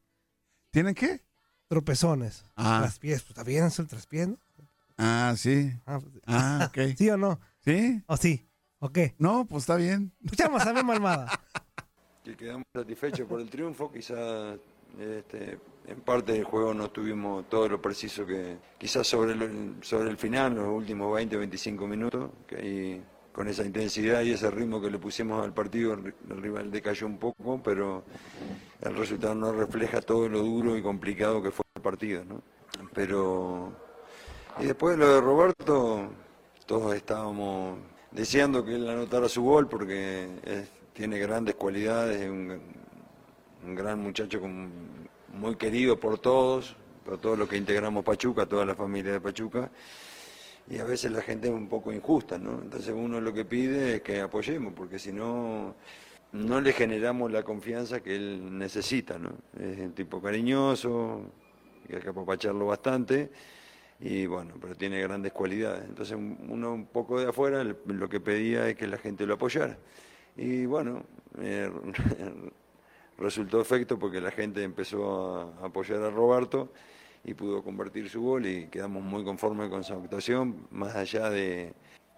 ¿Tienen 0.71 0.95
qué? 0.95 1.21
tropezones. 1.67 2.43
Ah. 2.55 2.79
Traspiés, 2.81 3.21
pues 3.21 3.29
está 3.31 3.43
bien, 3.43 3.65
es 3.65 3.79
el 3.79 3.87
traspiés, 3.87 4.27
¿no? 4.27 4.37
Ah, 4.97 5.33
sí. 5.37 5.71
Ah, 5.85 5.99
pues, 5.99 6.13
Ah, 6.25 6.69
ok. 6.69 6.79
¿Sí 6.97 7.09
o 7.09 7.17
no? 7.17 7.39
¿Sí? 7.63 8.01
¿O 8.07 8.17
sí? 8.17 8.47
¿O 8.79 8.89
qué? 8.91 9.15
No, 9.17 9.45
pues 9.45 9.63
está 9.63 9.75
bien. 9.75 10.13
Escuchamos 10.23 10.61
a 10.65 10.73
Memo 10.73 10.91
Almada. 10.91 11.39
Que 12.25 12.35
quedamos 12.35 12.65
satisfechos 12.73 13.27
por 13.27 13.39
el 13.39 13.49
triunfo, 13.49 13.91
quizás 13.91 14.57
este, 14.99 15.59
en 15.87 16.01
parte 16.01 16.33
del 16.33 16.43
juego 16.43 16.73
no 16.73 16.89
tuvimos 16.89 17.47
todo 17.49 17.69
lo 17.69 17.81
preciso 17.81 18.25
que 18.25 18.57
quizás 18.77 19.05
sobre 19.07 19.33
el, 19.33 19.75
sobre 19.81 20.09
el 20.09 20.17
final, 20.17 20.55
los 20.55 20.67
últimos 20.67 21.13
20 21.13 21.37
25 21.37 21.87
minutos, 21.87 22.31
que 22.47 22.55
ahí 22.57 23.03
con 23.31 23.47
esa 23.47 23.65
intensidad 23.65 24.21
y 24.23 24.31
ese 24.31 24.49
ritmo 24.49 24.81
que 24.81 24.89
le 24.89 24.97
pusimos 24.97 25.43
al 25.43 25.53
partido, 25.53 25.93
el, 25.93 26.03
ri- 26.05 26.13
el 26.31 26.41
rival 26.41 26.71
decayó 26.71 27.05
un 27.05 27.17
poco, 27.19 27.61
pero 27.63 28.03
el 28.81 28.95
resultado 28.95 29.35
no 29.35 29.51
refleja 29.51 30.01
todo 30.01 30.27
lo 30.29 30.39
duro 30.39 30.77
y 30.77 30.81
complicado 30.81 31.43
que 31.43 31.51
fue 31.51 31.65
el 31.75 31.81
partido, 31.81 32.23
¿no? 32.25 32.41
Pero 32.93 33.71
y 34.59 34.65
después 34.65 34.97
lo 34.97 35.07
de 35.15 35.21
Roberto, 35.21 36.09
todos 36.65 36.95
estábamos 36.95 37.77
deseando 38.11 38.63
que 38.65 38.75
él 38.75 38.89
anotara 38.89 39.27
su 39.29 39.43
gol 39.43 39.67
porque 39.67 40.29
es- 40.45 40.71
tiene 40.95 41.19
grandes 41.19 41.55
cualidades, 41.55 42.21
es 42.21 42.29
un, 42.29 42.57
gran 43.75 43.99
muchacho 43.99 44.41
muy 45.33 45.55
querido 45.57 45.99
por 45.99 46.19
todos, 46.19 46.77
por 47.03 47.17
todos 47.17 47.37
los 47.37 47.49
que 47.49 47.57
integramos 47.57 48.05
Pachuca, 48.05 48.45
toda 48.45 48.65
la 48.65 48.75
familia 48.75 49.11
de 49.11 49.19
Pachuca. 49.19 49.69
Y 50.69 50.77
a 50.77 50.85
veces 50.85 51.11
la 51.11 51.21
gente 51.21 51.49
es 51.49 51.53
un 51.53 51.67
poco 51.67 51.91
injusta, 51.91 52.37
¿no? 52.37 52.61
Entonces 52.61 52.93
uno 52.95 53.19
lo 53.19 53.33
que 53.33 53.43
pide 53.43 53.95
es 53.95 54.01
que 54.01 54.21
apoyemos, 54.21 54.73
porque 54.73 54.97
si 54.97 55.11
no, 55.11 55.75
no 56.31 56.61
le 56.61 56.71
generamos 56.71 57.29
la 57.29 57.43
confianza 57.43 58.01
que 58.01 58.15
él 58.15 58.57
necesita, 58.57 59.19
¿no? 59.19 59.31
Es 59.59 59.77
un 59.79 59.91
tipo 59.91 60.21
cariñoso, 60.21 61.23
que 61.87 61.97
hay 61.97 62.01
que 62.01 62.09
apapacharlo 62.09 62.67
bastante, 62.67 63.31
y 63.99 64.25
bueno, 64.27 64.53
pero 64.61 64.75
tiene 64.75 65.01
grandes 65.01 65.33
cualidades. 65.33 65.83
Entonces 65.89 66.17
uno 66.17 66.73
un 66.73 66.85
poco 66.85 67.19
de 67.19 67.27
afuera 67.27 67.63
lo 67.63 68.09
que 68.09 68.21
pedía 68.21 68.69
es 68.69 68.75
que 68.75 68.87
la 68.87 68.97
gente 68.97 69.25
lo 69.25 69.33
apoyara. 69.33 69.77
Y 70.35 70.65
bueno, 70.65 71.03
resultó 73.17 73.61
efecto 73.61 73.97
porque 73.97 74.19
la 74.19 74.31
gente 74.31 74.63
empezó 74.63 75.53
a 75.61 75.65
apoyar 75.65 76.01
a 76.01 76.09
Roberto 76.09 76.71
y 77.23 77.33
pudo 77.33 77.63
convertir 77.63 78.09
su 78.09 78.21
gol 78.21 78.45
y 78.45 78.67
quedamos 78.67 79.03
muy 79.03 79.23
conformes 79.23 79.69
con 79.69 79.83
su 79.83 79.93
actuación, 79.93 80.67
más 80.71 80.95
allá 80.95 81.29
de, 81.29 81.73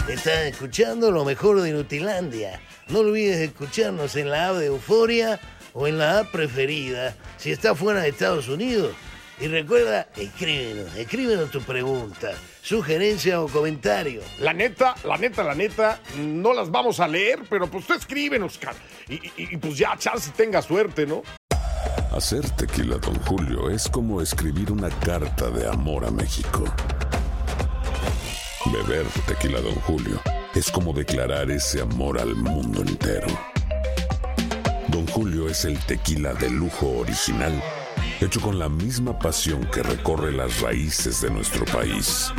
Estás 0.10 0.46
escuchando 0.48 1.10
lo 1.10 1.24
mejor 1.24 1.62
de 1.62 1.72
Nutilandia. 1.72 2.62
No 2.90 3.00
olvides 3.00 3.38
escucharnos 3.38 4.18
en 4.18 4.30
la 4.30 4.50
app 4.50 4.56
de 4.58 4.66
Euforia 4.66 5.40
o 5.72 5.88
en 5.88 5.98
la 5.98 6.20
app 6.20 6.32
preferida 6.32 7.16
si 7.38 7.52
estás 7.52 7.80
fuera 7.80 8.02
de 8.02 8.10
Estados 8.10 8.50
Unidos. 8.50 8.94
Y 9.40 9.48
recuerda, 9.48 10.08
escríbenos, 10.16 10.96
escríbenos 10.96 11.50
tu 11.52 11.62
pregunta, 11.62 12.32
sugerencia 12.62 13.42
o 13.42 13.48
comentario. 13.48 14.22
La 14.40 14.54
neta, 14.54 14.96
la 15.04 15.18
neta, 15.18 15.44
la 15.44 15.56
neta, 15.56 16.00
no 16.18 16.54
las 16.54 16.70
vamos 16.72 17.00
a 17.00 17.08
leer, 17.08 17.40
pero 17.50 17.68
pues 17.70 17.86
tú 17.88 17.94
escríbenos, 17.94 18.58
cara. 18.58 18.78
Y, 19.10 19.16
y- 19.16 19.32
y, 19.38 19.58
pues 19.58 19.78
ya, 19.78 19.98
chance 19.98 20.32
tenga 20.38 20.62
suerte, 20.62 21.06
¿no? 21.06 21.24
Hacer 22.16 22.48
tequila, 22.52 22.98
Don 22.98 23.16
Julio, 23.24 23.70
es 23.72 23.90
como 23.90 24.22
escribir 24.22 24.72
una 24.72 24.90
carta 24.90 25.50
de 25.50 25.68
amor 25.68 26.06
a 26.06 26.12
México. 26.12 26.64
Beber 28.72 29.06
tequila, 29.28 29.60
Don 29.62 29.76
Julio, 29.82 30.22
es 30.56 30.72
como 30.72 30.94
declarar 30.94 31.50
ese 31.52 31.82
amor 31.82 32.20
al 32.20 32.36
mundo 32.36 32.82
entero. 32.82 33.28
Don 34.88 35.06
Julio 35.08 35.50
es 35.50 35.66
el 35.66 35.78
tequila 35.80 36.34
de 36.36 36.50
lujo 36.52 36.88
original, 37.00 37.62
hecho 38.26 38.40
con 38.40 38.58
la 38.58 38.70
misma 38.70 39.18
pasión 39.18 39.66
que 39.66 39.84
recorre 39.84 40.32
las 40.32 40.62
raíces 40.62 41.22
de 41.22 41.30
nuestro 41.30 41.66
país. 41.66 42.32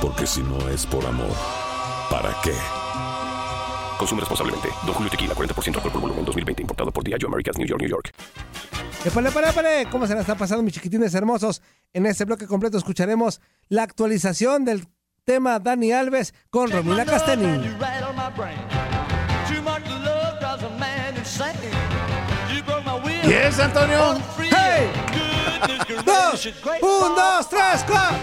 Porque 0.00 0.26
si 0.26 0.40
no 0.42 0.68
es 0.68 0.86
por 0.86 1.04
amor, 1.04 1.34
¿para 2.10 2.34
qué? 2.42 2.52
Consume 3.98 4.20
responsablemente. 4.20 4.68
Don 4.86 4.94
Julio 4.94 5.10
Tequila, 5.10 5.34
40% 5.34 5.76
alcohol 5.76 5.92
por 5.92 6.00
volumen, 6.00 6.24
2020. 6.24 6.62
Importado 6.62 6.92
por 6.92 7.02
Diageo 7.02 7.28
Americas, 7.28 7.58
New 7.58 7.66
York, 7.66 7.80
New 7.80 7.90
York. 7.90 8.10
Épale, 9.04 9.30
épale, 9.30 9.50
épale. 9.50 9.86
¿Cómo 9.90 10.06
se 10.06 10.14
la 10.14 10.20
está 10.20 10.36
pasando, 10.36 10.62
mis 10.62 10.74
chiquitines 10.74 11.14
hermosos? 11.14 11.60
En 11.92 12.06
este 12.06 12.24
bloque 12.24 12.46
completo 12.46 12.78
escucharemos 12.78 13.40
la 13.68 13.82
actualización 13.82 14.64
del 14.64 14.86
tema 15.24 15.58
Dani 15.58 15.92
Alves 15.92 16.34
con 16.50 16.70
Romina 16.70 17.04
Castellini. 17.04 17.68
Yes, 23.26 23.58
Antonio. 23.58 24.43
¡Hey! 24.76 24.90
¡Dos! 26.04 26.46
¡Un, 26.82 27.14
dos, 27.14 27.48
tres, 27.48 27.84
cuatro! 27.86 28.16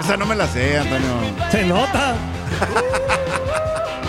Esa 0.00 0.16
no 0.16 0.26
me 0.26 0.34
la 0.34 0.46
sé, 0.46 0.78
Antonio. 0.78 1.08
Se 1.50 1.64
nota. 1.64 2.14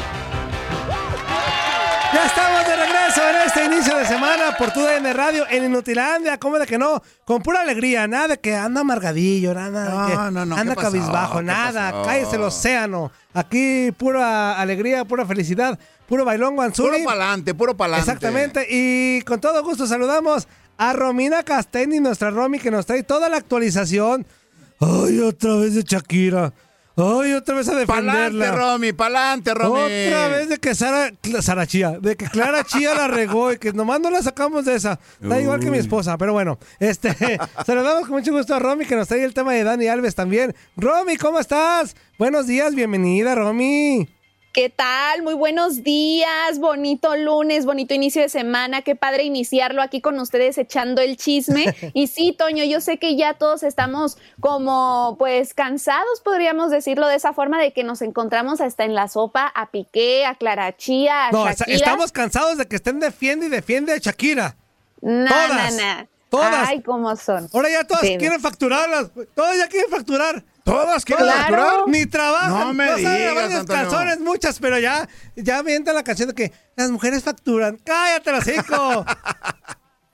Ya 2.24 2.28
estamos 2.30 2.66
de 2.66 2.76
regreso 2.78 3.22
en 3.30 3.36
este 3.48 3.66
inicio 3.66 3.98
de 3.98 4.06
semana 4.06 4.56
por 4.58 4.72
tu 4.72 4.80
DN 4.80 5.12
Radio 5.12 5.46
en 5.50 5.66
Inutilandia. 5.66 6.38
¿Cómo 6.38 6.58
de 6.58 6.66
que 6.66 6.78
no? 6.78 7.04
Con 7.26 7.42
pura 7.44 7.60
alegría, 7.64 8.08
nada 8.08 8.30
de 8.30 8.38
que 8.40 8.56
anda 8.56 8.80
amargadillo, 8.80 9.54
nada 9.54 9.84
de 10.06 10.10
que 10.12 10.16
No, 10.16 10.32
no, 10.32 10.46
no, 10.46 10.56
anda 10.56 10.74
cabizbajo, 10.74 11.40
¿Qué 11.40 11.44
nada. 11.44 11.92
pasó? 11.92 12.06
Cállese 12.06 12.36
el 12.38 12.44
océano. 12.44 13.12
Aquí 13.34 13.92
pura 13.98 14.58
alegría, 14.58 15.04
pura 15.04 15.26
felicidad, 15.26 15.78
puro 16.08 16.24
bailón 16.24 16.56
guanzuri. 16.56 17.00
Puro 17.00 17.10
pa'lante, 17.10 17.54
puro 17.54 17.76
pa'lante. 17.76 18.00
Exactamente. 18.10 18.68
Y 18.70 19.22
con 19.24 19.42
todo 19.42 19.62
gusto 19.62 19.86
saludamos 19.86 20.48
a 20.78 20.94
Romina 20.94 21.44
Castelli, 21.44 22.00
nuestra 22.00 22.30
Romy, 22.30 22.58
que 22.58 22.72
nos 22.72 22.86
trae 22.86 23.04
toda 23.04 23.28
la 23.28 23.36
actualización. 23.36 24.26
Ay, 24.80 25.20
otra 25.20 25.56
vez 25.58 25.76
de 25.76 25.82
Shakira. 25.84 26.54
Ay, 26.96 27.34
otra 27.34 27.56
vez 27.56 27.68
a 27.70 27.76
defenderla. 27.76 28.46
Pa'lante, 28.46 28.52
Romy, 28.52 28.94
pa'lante, 28.94 29.54
Romy. 29.56 30.08
Otra 30.08 30.28
vez 30.28 30.50
de 30.50 30.58
que 30.60 30.76
Sara, 30.76 31.12
Sara 31.42 31.66
Chía, 31.66 31.98
de 32.00 32.16
que 32.16 32.26
Clara 32.26 32.64
Chía 32.64 32.94
la 32.94 33.08
regó 33.08 33.52
y 33.52 33.58
que 33.58 33.74
nomás 33.74 34.00
no 34.00 34.12
la 34.12 34.22
sacamos 34.22 34.66
de 34.66 34.76
esa. 34.76 35.00
Da 35.20 35.42
igual 35.42 35.60
que 35.60 35.72
mi 35.72 35.80
esposa, 35.80 36.18
pero 36.20 36.34
bueno, 36.34 36.60
este, 36.80 37.16
saludamos 37.66 38.08
con 38.08 38.18
mucho 38.18 38.32
gusto 38.32 38.54
a 38.54 38.60
Romy 38.60 38.86
que 38.86 38.96
nos 38.96 39.08
trae 39.08 39.24
el 39.24 39.34
tema 39.34 39.54
de 39.54 39.64
Dani 39.64 39.88
Alves 39.88 40.14
también. 40.14 40.56
Romy, 40.78 41.18
¿cómo 41.18 41.40
estás? 41.40 41.96
Buenos 42.20 42.46
días, 42.46 42.76
bienvenida, 42.76 43.34
Romy. 43.34 44.08
¿Qué 44.54 44.70
tal? 44.70 45.24
Muy 45.24 45.34
buenos 45.34 45.82
días, 45.82 46.60
bonito 46.60 47.16
lunes, 47.16 47.66
bonito 47.66 47.96
inicio 47.96 48.22
de 48.22 48.30
semana, 48.30 48.84
qué 48.84 48.96
padre 48.96 49.24
iniciarlo 49.24 49.82
aquí 49.82 50.00
con 50.00 50.20
ustedes 50.20 50.60
echando 50.60 51.02
el 51.02 51.18
chisme. 51.18 51.76
Y 51.96 52.06
sí, 52.06 52.36
Toño, 52.38 52.64
yo 52.64 52.80
sé 52.80 53.00
que 53.00 53.16
ya 53.16 53.34
todos 53.34 53.64
estamos 53.64 54.20
como 54.40 55.16
pues 55.18 55.56
cansados, 55.56 56.22
podríamos 56.24 56.70
decirlo 56.70 57.08
de 57.08 57.16
esa 57.16 57.34
forma, 57.34 57.60
de 57.60 57.74
que 57.74 57.84
nos 57.84 58.04
encontramos 58.04 58.62
hasta 58.62 58.84
en 58.84 58.94
la 58.94 59.08
sopa 59.08 59.48
a 59.56 59.72
Piqué, 59.72 60.28
a 60.28 60.36
Clara 60.36 60.78
Chía, 60.78 61.30
a 61.30 61.32
No, 61.32 61.48
Shakira. 61.48 61.76
estamos 61.76 62.12
cansados 62.12 62.60
de 62.60 62.68
que 62.68 62.76
estén 62.76 63.00
defiende 63.00 63.48
y 63.48 63.50
defiende 63.50 63.94
a 63.94 63.98
Shakira. 63.98 64.56
Todas, 65.02 65.50
na, 65.50 65.72
na. 65.72 66.08
Todas. 66.38 66.68
Ay, 66.70 66.82
cómo 66.82 67.16
son. 67.16 67.48
Ahora 67.54 67.70
ya 67.70 67.84
todas 67.84 68.02
Sí. 68.04 68.18
quieren 68.18 68.40
facturarlas. 68.42 69.08
Todas 69.36 69.58
ya 69.58 69.68
quieren 69.68 69.90
facturar. 69.90 70.44
¿Todas 70.64 71.04
quieren 71.06 71.26
Claro. 71.26 71.42
facturar? 71.42 71.88
Ni 71.88 72.06
trabajan. 72.06 72.50
No 72.68 72.74
me 72.74 72.88
saben 72.88 73.06
digas, 73.50 73.66
canciones, 73.66 74.20
muchas, 74.20 74.60
pero 74.60 74.80
ya, 74.80 75.08
ya 75.36 75.58
avientan 75.60 75.94
la 75.96 76.04
canción 76.04 76.30
de 76.30 76.36
que 76.36 76.54
las 76.76 76.90
mujeres 76.90 77.24
facturan. 77.24 77.78
¡Cállate, 77.84 78.32
los 78.32 78.48
hijos! 78.48 79.06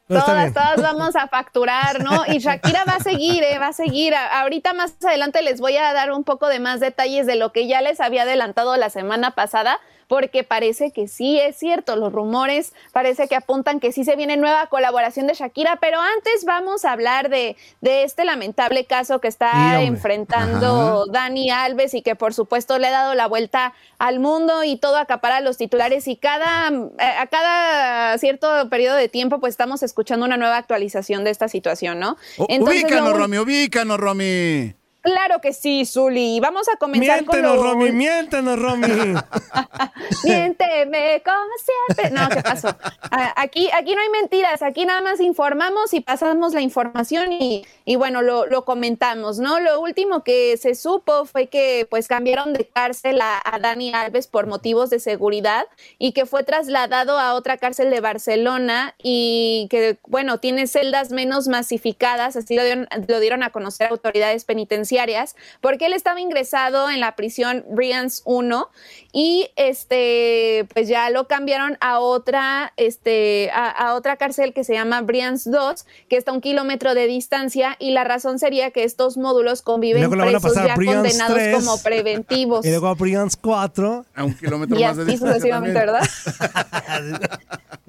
Pero 0.08 0.21
está 0.21 0.32
Todas, 0.32 0.53
todas 0.53 0.82
vamos 0.82 1.15
a 1.15 1.27
facturar, 1.27 2.03
¿no? 2.03 2.23
Y 2.27 2.39
Shakira 2.39 2.84
va 2.84 2.93
a 2.95 2.99
seguir, 2.99 3.43
¿eh? 3.43 3.60
Va 3.60 3.67
a 3.67 3.73
seguir. 3.73 4.15
A- 4.15 4.41
ahorita 4.41 4.73
más 4.73 4.95
adelante 5.05 5.43
les 5.43 5.60
voy 5.62 5.77
a 5.77 5.93
dar 5.93 6.12
un 6.12 6.23
poco 6.23 6.47
de 6.47 6.60
más 6.60 6.79
detalles 6.79 7.27
de 7.27 7.36
lo 7.36 7.51
que 7.53 7.67
ya 7.67 7.82
les 7.82 7.99
había 7.99 8.23
adelantado 8.23 8.75
la 8.75 8.89
semana 8.89 9.36
pasada, 9.36 9.79
porque 10.10 10.43
parece 10.43 10.91
que 10.91 11.08
sí 11.08 11.39
es 11.39 11.56
cierto. 11.56 11.95
Los 11.95 12.12
rumores 12.12 12.74
parece 12.91 13.28
que 13.30 13.36
apuntan 13.36 13.80
que 13.80 13.91
sí 13.93 14.04
se 14.04 14.15
viene 14.17 14.36
nueva 14.36 14.67
colaboración 14.67 15.28
de 15.28 15.36
Shakira, 15.36 15.78
pero 15.80 16.02
antes 16.02 16.43
vamos 16.45 16.84
a 16.84 16.91
hablar 16.91 17.30
de, 17.30 17.56
de 17.80 18.04
este 18.04 18.26
lamentable 18.26 18.86
caso 18.86 19.22
que 19.22 19.28
está 19.30 19.52
enfrentando 19.84 21.06
Dani 21.06 21.52
Alves 21.52 21.93
y 21.93 22.02
que 22.02 22.15
por 22.15 22.34
supuesto 22.34 22.80
le 22.80 22.88
ha 22.88 22.91
dado 22.91 23.13
la 23.13 23.28
vuelta 23.28 23.74
al 24.00 24.19
mundo 24.19 24.63
y 24.63 24.78
todo 24.78 24.98
acapara 24.98 25.41
los 25.41 25.58
titulares 25.58 26.08
y 26.08 26.15
cada 26.17 26.67
a 26.67 27.28
cada 27.28 28.17
cierto 28.17 28.67
periodo 28.69 28.95
de 28.98 29.10
tiempo 29.10 29.39
pues 29.39 29.52
estamos 29.52 29.84
escuchando 29.84 30.26
una 30.26 30.38
nueva 30.38 30.58
actualización 30.58 31.24
de 31.24 31.30
esta 31.30 31.48
situación, 31.48 32.00
¿no? 32.00 32.17
Entonces, 32.48 32.84
ubícanos, 32.84 33.12
lo- 33.12 33.17
Romy, 33.17 33.38
ubícanos, 33.38 33.98
Romy. 34.00 34.74
Claro 35.12 35.41
que 35.41 35.54
sí, 35.54 35.86
Zuli. 35.86 36.39
Vamos 36.39 36.67
a 36.69 36.78
comenzar 36.78 37.22
Miéntenos, 37.22 37.56
con 37.56 37.63
lo... 37.63 37.72
Romy, 37.74 37.91
miéntenos, 37.91 38.60
Romy. 38.60 38.88
Miénteme 40.24 41.24
como 41.26 41.98
siempre. 41.98 42.12
No, 42.12 42.30
¿qué 42.30 42.41
pasó? 42.41 42.76
Ah, 43.12 43.34
Aquí, 43.36 43.69
aquí 43.74 43.95
no 43.95 44.02
hay 44.02 44.10
mentiras, 44.10 44.62
aquí 44.62 44.86
nada 44.86 45.02
más 45.02 45.19
informamos 45.22 45.93
y 45.93 46.02
pasamos 46.02 46.54
la 46.54 46.62
información 46.62 47.32
y, 47.32 47.65
y 47.86 47.95
bueno, 47.95 48.22
lo, 48.22 48.45
lo 48.48 48.65
comentamos, 48.65 49.39
¿no? 49.39 49.60
Lo 49.60 49.80
último 49.80 50.24
que 50.24 50.58
se 50.58 50.76
supo 50.76 51.26
fue 51.26 51.48
que 51.48 51.88
pues 51.89 52.08
cambiaron 52.08 52.54
de 52.54 52.67
cárcel 52.67 53.22
a, 53.22 53.41
a 53.43 53.60
Dani 53.60 53.93
Alves 53.93 54.28
por 54.28 54.45
motivos 54.48 54.89
de 54.89 55.00
seguridad 55.00 55.67
y 55.98 56.12
que 56.12 56.26
fue 56.26 56.43
trasladado 56.43 57.17
a 57.17 57.34
otra 57.34 57.58
cárcel 57.58 57.89
de 57.89 58.02
Barcelona 58.02 58.93
y 59.02 59.67
que, 59.69 59.98
bueno, 60.06 60.39
tiene 60.39 60.67
celdas 60.67 61.12
menos 61.12 61.48
masificadas, 61.48 62.36
así 62.36 62.56
lo 62.56 62.63
dieron, 62.63 62.88
lo 63.08 63.19
dieron 63.19 63.43
a 63.43 63.52
conocer 63.52 63.88
autoridades 63.88 64.43
penitenciarias, 64.43 64.98
porque 65.62 65.85
él 65.85 65.93
estaba 65.93 66.19
ingresado 66.19 66.89
en 66.89 66.99
la 66.99 67.15
prisión 67.15 67.65
Brians 67.69 68.21
1 68.25 68.69
y 69.12 69.49
este 69.55 70.67
pues 70.73 70.88
ya 70.88 71.09
lo 71.09 71.27
cambiaron 71.27 71.77
a 71.81 71.99
otra 71.99 72.73
este 72.77 73.49
a, 73.51 73.69
a 73.69 73.95
otra 73.95 74.17
cárcel 74.17 74.53
que 74.53 74.63
se 74.63 74.73
llama 74.73 75.01
Brians 75.01 75.49
2 75.49 75.85
que 76.09 76.17
está 76.17 76.31
a 76.31 76.33
un 76.33 76.41
kilómetro 76.41 76.93
de 76.93 77.07
distancia 77.07 77.75
y 77.79 77.91
la 77.91 78.03
razón 78.03 78.39
sería 78.39 78.71
que 78.71 78.83
estos 78.83 79.17
módulos 79.17 79.62
conviven 79.62 80.01
luego 80.01 80.15
le 80.15 80.25
van 80.25 80.35
a 80.35 80.39
presos 80.39 80.55
pasar 80.55 80.67
ya 80.67 80.75
condenados 80.75 81.38
3. 81.38 81.55
como 81.55 81.81
preventivos 81.81 82.65
y 82.65 82.69
luego 82.69 82.88
a 82.88 82.93
Brian's 82.93 83.35
4. 83.35 84.05
A 84.15 84.23
un 84.23 84.33
kilómetro 84.33 84.77
y 84.77 84.83
más 84.83 84.97
de 84.97 85.03
así 85.03 85.12
distancia 85.12 85.35
sucesivamente, 85.35 85.79
también. 85.79 86.01
¿verdad? 87.07 87.39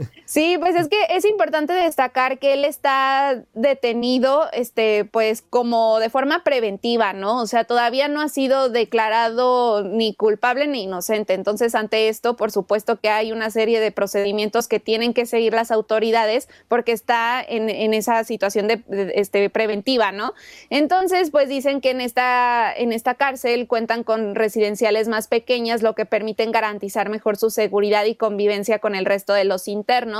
Sí, 0.30 0.56
pues 0.60 0.76
es 0.76 0.86
que 0.86 0.96
es 1.08 1.24
importante 1.24 1.72
destacar 1.72 2.38
que 2.38 2.52
él 2.52 2.64
está 2.64 3.42
detenido, 3.52 4.48
este, 4.52 5.04
pues 5.04 5.42
como 5.42 5.98
de 5.98 6.08
forma 6.08 6.44
preventiva, 6.44 7.12
¿no? 7.12 7.42
O 7.42 7.48
sea, 7.48 7.64
todavía 7.64 8.06
no 8.06 8.20
ha 8.20 8.28
sido 8.28 8.68
declarado 8.68 9.82
ni 9.82 10.14
culpable 10.14 10.68
ni 10.68 10.84
inocente. 10.84 11.34
Entonces, 11.34 11.74
ante 11.74 12.08
esto, 12.08 12.36
por 12.36 12.52
supuesto 12.52 13.00
que 13.00 13.08
hay 13.08 13.32
una 13.32 13.50
serie 13.50 13.80
de 13.80 13.90
procedimientos 13.90 14.68
que 14.68 14.78
tienen 14.78 15.14
que 15.14 15.26
seguir 15.26 15.52
las 15.52 15.72
autoridades 15.72 16.48
porque 16.68 16.92
está 16.92 17.42
en, 17.42 17.68
en 17.68 17.92
esa 17.92 18.22
situación 18.22 18.68
de, 18.68 18.84
este, 19.16 19.50
preventiva, 19.50 20.12
¿no? 20.12 20.34
Entonces, 20.68 21.32
pues 21.32 21.48
dicen 21.48 21.80
que 21.80 21.90
en 21.90 22.00
esta, 22.00 22.72
en 22.72 22.92
esta 22.92 23.14
cárcel 23.14 23.66
cuentan 23.66 24.04
con 24.04 24.36
residenciales 24.36 25.08
más 25.08 25.26
pequeñas, 25.26 25.82
lo 25.82 25.96
que 25.96 26.06
permiten 26.06 26.52
garantizar 26.52 27.08
mejor 27.08 27.36
su 27.36 27.50
seguridad 27.50 28.04
y 28.04 28.14
convivencia 28.14 28.78
con 28.78 28.94
el 28.94 29.06
resto 29.06 29.32
de 29.32 29.42
los 29.42 29.66
internos. 29.66 30.19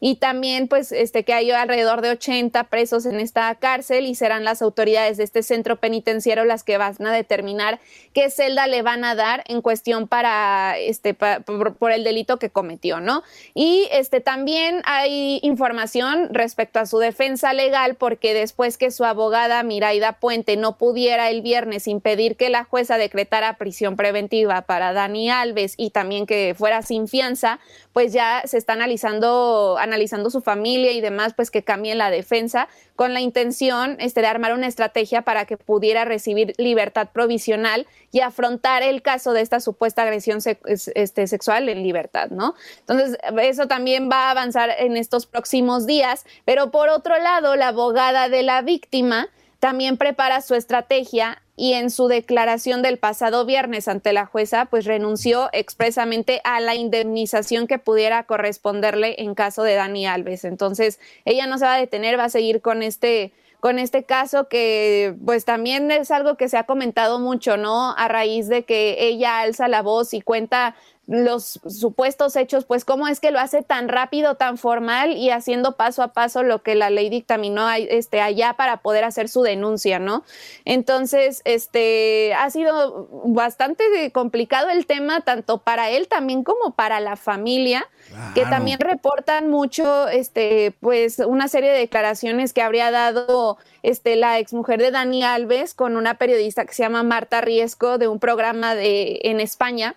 Y 0.00 0.16
también, 0.16 0.68
pues, 0.68 0.92
este, 0.92 1.24
que 1.24 1.34
hay 1.34 1.50
alrededor 1.50 2.00
de 2.02 2.10
80 2.10 2.64
presos 2.64 3.06
en 3.06 3.20
esta 3.20 3.54
cárcel 3.56 4.06
y 4.06 4.14
serán 4.14 4.44
las 4.44 4.62
autoridades 4.62 5.16
de 5.16 5.24
este 5.24 5.42
centro 5.42 5.76
penitenciario 5.76 6.44
las 6.44 6.64
que 6.64 6.78
van 6.78 6.94
a 7.04 7.12
determinar 7.12 7.80
qué 8.12 8.30
celda 8.30 8.66
le 8.66 8.82
van 8.82 9.04
a 9.04 9.14
dar 9.14 9.44
en 9.46 9.62
cuestión 9.62 10.08
para, 10.08 10.78
este, 10.78 11.14
por, 11.14 11.74
por 11.76 11.92
el 11.92 12.04
delito 12.04 12.38
que 12.38 12.50
cometió, 12.50 13.00
¿no? 13.00 13.22
Y 13.54 13.88
este, 13.92 14.20
también 14.20 14.82
hay 14.84 15.40
información 15.42 16.28
respecto 16.32 16.78
a 16.78 16.86
su 16.86 16.98
defensa 16.98 17.52
legal 17.52 17.96
porque 17.96 18.34
después 18.34 18.78
que 18.78 18.90
su 18.90 19.04
abogada 19.04 19.62
Miraida 19.62 20.18
Puente 20.20 20.56
no 20.56 20.78
pudiera 20.78 21.30
el 21.30 21.42
viernes 21.42 21.86
impedir 21.86 22.36
que 22.36 22.50
la 22.50 22.64
jueza 22.64 22.98
decretara 22.98 23.56
prisión 23.56 23.96
preventiva 23.96 24.62
para 24.62 24.92
Dani 24.92 25.30
Alves 25.30 25.74
y 25.76 25.90
también 25.90 26.26
que 26.26 26.54
fuera 26.56 26.82
sin 26.82 27.08
fianza, 27.08 27.60
pues 27.92 28.12
ya 28.12 28.42
se 28.44 28.58
está 28.58 28.74
analizando, 28.74 29.37
analizando 29.78 30.30
su 30.30 30.40
familia 30.40 30.92
y 30.92 31.00
demás, 31.00 31.34
pues 31.34 31.50
que 31.50 31.62
cambien 31.62 31.98
la 31.98 32.10
defensa 32.10 32.68
con 32.96 33.14
la 33.14 33.20
intención 33.20 33.96
este, 34.00 34.20
de 34.20 34.26
armar 34.26 34.54
una 34.54 34.66
estrategia 34.66 35.22
para 35.22 35.44
que 35.44 35.56
pudiera 35.56 36.04
recibir 36.04 36.54
libertad 36.58 37.08
provisional 37.12 37.86
y 38.10 38.20
afrontar 38.20 38.82
el 38.82 39.02
caso 39.02 39.32
de 39.32 39.40
esta 39.40 39.60
supuesta 39.60 40.02
agresión 40.02 40.38
este, 40.64 41.26
sexual 41.26 41.68
en 41.68 41.82
libertad, 41.82 42.30
¿no? 42.30 42.54
Entonces, 42.80 43.18
eso 43.40 43.68
también 43.68 44.08
va 44.10 44.28
a 44.28 44.30
avanzar 44.30 44.70
en 44.78 44.96
estos 44.96 45.26
próximos 45.26 45.86
días, 45.86 46.24
pero 46.44 46.70
por 46.70 46.88
otro 46.88 47.18
lado, 47.18 47.56
la 47.56 47.68
abogada 47.68 48.28
de 48.28 48.42
la 48.42 48.62
víctima 48.62 49.28
también 49.60 49.96
prepara 49.96 50.40
su 50.40 50.54
estrategia 50.54 51.42
y 51.58 51.72
en 51.72 51.90
su 51.90 52.06
declaración 52.06 52.82
del 52.82 52.98
pasado 52.98 53.44
viernes 53.44 53.88
ante 53.88 54.12
la 54.12 54.26
jueza, 54.26 54.66
pues 54.66 54.84
renunció 54.84 55.48
expresamente 55.52 56.40
a 56.44 56.60
la 56.60 56.76
indemnización 56.76 57.66
que 57.66 57.80
pudiera 57.80 58.22
corresponderle 58.22 59.16
en 59.18 59.34
caso 59.34 59.64
de 59.64 59.74
Dani 59.74 60.06
Alves. 60.06 60.44
Entonces, 60.44 61.00
ella 61.24 61.48
no 61.48 61.58
se 61.58 61.64
va 61.64 61.74
a 61.74 61.78
detener, 61.78 62.16
va 62.16 62.24
a 62.24 62.30
seguir 62.30 62.62
con 62.62 62.82
este 62.84 63.32
con 63.58 63.80
este 63.80 64.04
caso 64.04 64.46
que 64.46 65.16
pues 65.26 65.44
también 65.44 65.90
es 65.90 66.12
algo 66.12 66.36
que 66.36 66.48
se 66.48 66.56
ha 66.56 66.62
comentado 66.62 67.18
mucho, 67.18 67.56
¿no? 67.56 67.92
A 67.96 68.06
raíz 68.06 68.46
de 68.48 68.64
que 68.64 69.08
ella 69.08 69.40
alza 69.40 69.66
la 69.66 69.82
voz 69.82 70.14
y 70.14 70.20
cuenta 70.20 70.76
los 71.08 71.58
supuestos 71.66 72.36
hechos, 72.36 72.66
pues 72.66 72.84
cómo 72.84 73.08
es 73.08 73.18
que 73.18 73.30
lo 73.30 73.40
hace 73.40 73.62
tan 73.62 73.88
rápido, 73.88 74.34
tan 74.34 74.58
formal 74.58 75.16
y 75.16 75.30
haciendo 75.30 75.74
paso 75.74 76.02
a 76.02 76.12
paso 76.12 76.42
lo 76.42 76.62
que 76.62 76.74
la 76.74 76.90
ley 76.90 77.08
dictaminó 77.08 77.70
este, 77.70 78.20
allá 78.20 78.52
para 78.58 78.82
poder 78.82 79.04
hacer 79.04 79.30
su 79.30 79.40
denuncia, 79.40 79.98
¿no? 79.98 80.22
Entonces, 80.66 81.40
este, 81.46 82.34
ha 82.34 82.50
sido 82.50 83.08
bastante 83.24 83.84
complicado 84.12 84.68
el 84.68 84.84
tema, 84.84 85.22
tanto 85.22 85.56
para 85.56 85.88
él 85.88 86.08
también 86.08 86.44
como 86.44 86.74
para 86.74 87.00
la 87.00 87.16
familia, 87.16 87.88
que 88.34 88.44
también 88.44 88.78
reportan 88.78 89.48
mucho, 89.48 90.08
este, 90.08 90.74
pues, 90.80 91.20
una 91.20 91.48
serie 91.48 91.70
de 91.70 91.78
declaraciones 91.78 92.52
que 92.52 92.60
habría 92.60 92.90
dado 92.90 93.56
este, 93.82 94.16
la 94.16 94.38
exmujer 94.38 94.78
de 94.78 94.90
Dani 94.90 95.24
Alves 95.24 95.72
con 95.72 95.96
una 95.96 96.18
periodista 96.18 96.66
que 96.66 96.74
se 96.74 96.82
llama 96.82 97.02
Marta 97.02 97.40
Riesco 97.40 97.96
de 97.96 98.08
un 98.08 98.18
programa 98.18 98.74
de, 98.74 99.20
en 99.22 99.40
España 99.40 99.96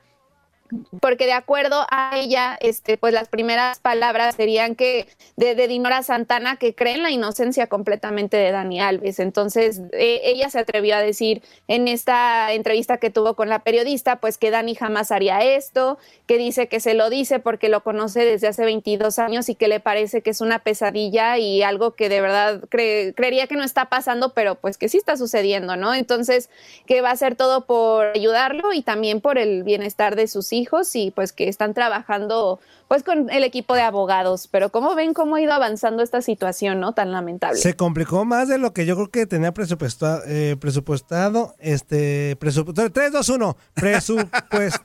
porque 0.99 1.25
de 1.25 1.33
acuerdo 1.33 1.85
a 1.89 2.17
ella, 2.17 2.57
este, 2.61 2.97
pues 2.97 3.13
las 3.13 3.27
primeras 3.27 3.79
palabras 3.79 4.35
serían 4.35 4.75
que 4.75 5.07
de, 5.35 5.55
Dinora 5.67 6.03
Santana 6.03 6.57
que 6.57 6.73
cree 6.73 6.95
en 6.95 7.03
la 7.03 7.11
inocencia 7.11 7.67
completamente 7.67 8.37
de 8.37 8.51
Dani 8.51 8.79
Alves. 8.81 9.19
Entonces, 9.19 9.81
e, 9.93 10.21
ella 10.23 10.49
se 10.49 10.59
atrevió 10.59 10.95
a 10.95 11.01
decir 11.01 11.41
en 11.67 11.87
esta 11.87 12.51
entrevista 12.53 12.97
que 12.97 13.09
tuvo 13.09 13.35
con 13.35 13.49
la 13.49 13.59
periodista, 13.59 14.17
pues 14.17 14.37
que 14.37 14.51
Dani 14.51 14.75
jamás 14.75 15.11
haría 15.11 15.39
esto, 15.39 15.97
que 16.25 16.37
dice 16.37 16.67
que 16.67 16.79
se 16.79 16.93
lo 16.93 17.09
dice 17.09 17.39
porque 17.39 17.69
lo 17.69 17.83
conoce 17.83 18.25
desde 18.25 18.47
hace 18.47 18.65
22 18.65 19.19
años 19.19 19.49
y 19.49 19.55
que 19.55 19.67
le 19.67 19.79
parece 19.79 20.21
que 20.21 20.29
es 20.29 20.41
una 20.41 20.59
pesadilla 20.59 21.37
y 21.37 21.63
algo 21.63 21.95
que 21.95 22.09
de 22.09 22.21
verdad 22.21 22.61
creería 22.69 23.47
que 23.47 23.55
no 23.55 23.63
está 23.63 23.85
pasando, 23.85 24.33
pero 24.33 24.55
pues 24.55 24.77
que 24.77 24.89
sí 24.89 24.97
está 24.97 25.17
sucediendo, 25.17 25.75
¿no? 25.75 25.93
Entonces, 25.93 26.49
que 26.85 27.01
va 27.01 27.09
a 27.09 27.13
hacer 27.13 27.35
todo 27.35 27.65
por 27.65 28.07
ayudarlo 28.07 28.73
y 28.73 28.81
también 28.81 29.21
por 29.21 29.37
el 29.37 29.63
bienestar 29.63 30.15
de 30.15 30.27
sus 30.27 30.53
hijos 30.53 30.60
hijos 30.61 30.95
y 30.95 31.11
pues 31.11 31.33
que 31.33 31.49
están 31.49 31.73
trabajando 31.73 32.59
pues 32.87 33.03
con 33.03 33.29
el 33.29 33.43
equipo 33.43 33.73
de 33.75 33.81
abogados. 33.81 34.47
Pero 34.51 34.69
¿cómo 34.69 34.95
ven 34.95 35.13
cómo 35.13 35.35
ha 35.37 35.41
ido 35.41 35.53
avanzando 35.53 36.03
esta 36.03 36.21
situación, 36.21 36.79
no? 36.79 36.93
Tan 36.93 37.11
lamentable. 37.11 37.57
Se 37.57 37.75
complicó 37.75 38.25
más 38.25 38.47
de 38.49 38.57
lo 38.57 38.73
que 38.73 38.85
yo 38.85 38.95
creo 38.95 39.09
que 39.09 39.25
tenía 39.25 39.53
presupuestado, 39.53 40.21
eh, 40.27 40.55
presupuestado 40.59 41.55
este, 41.59 42.35
presupuesto, 42.37 42.89
3, 42.91 43.11
2, 43.13 43.29
1, 43.29 43.57
presupuesto. 43.73 44.81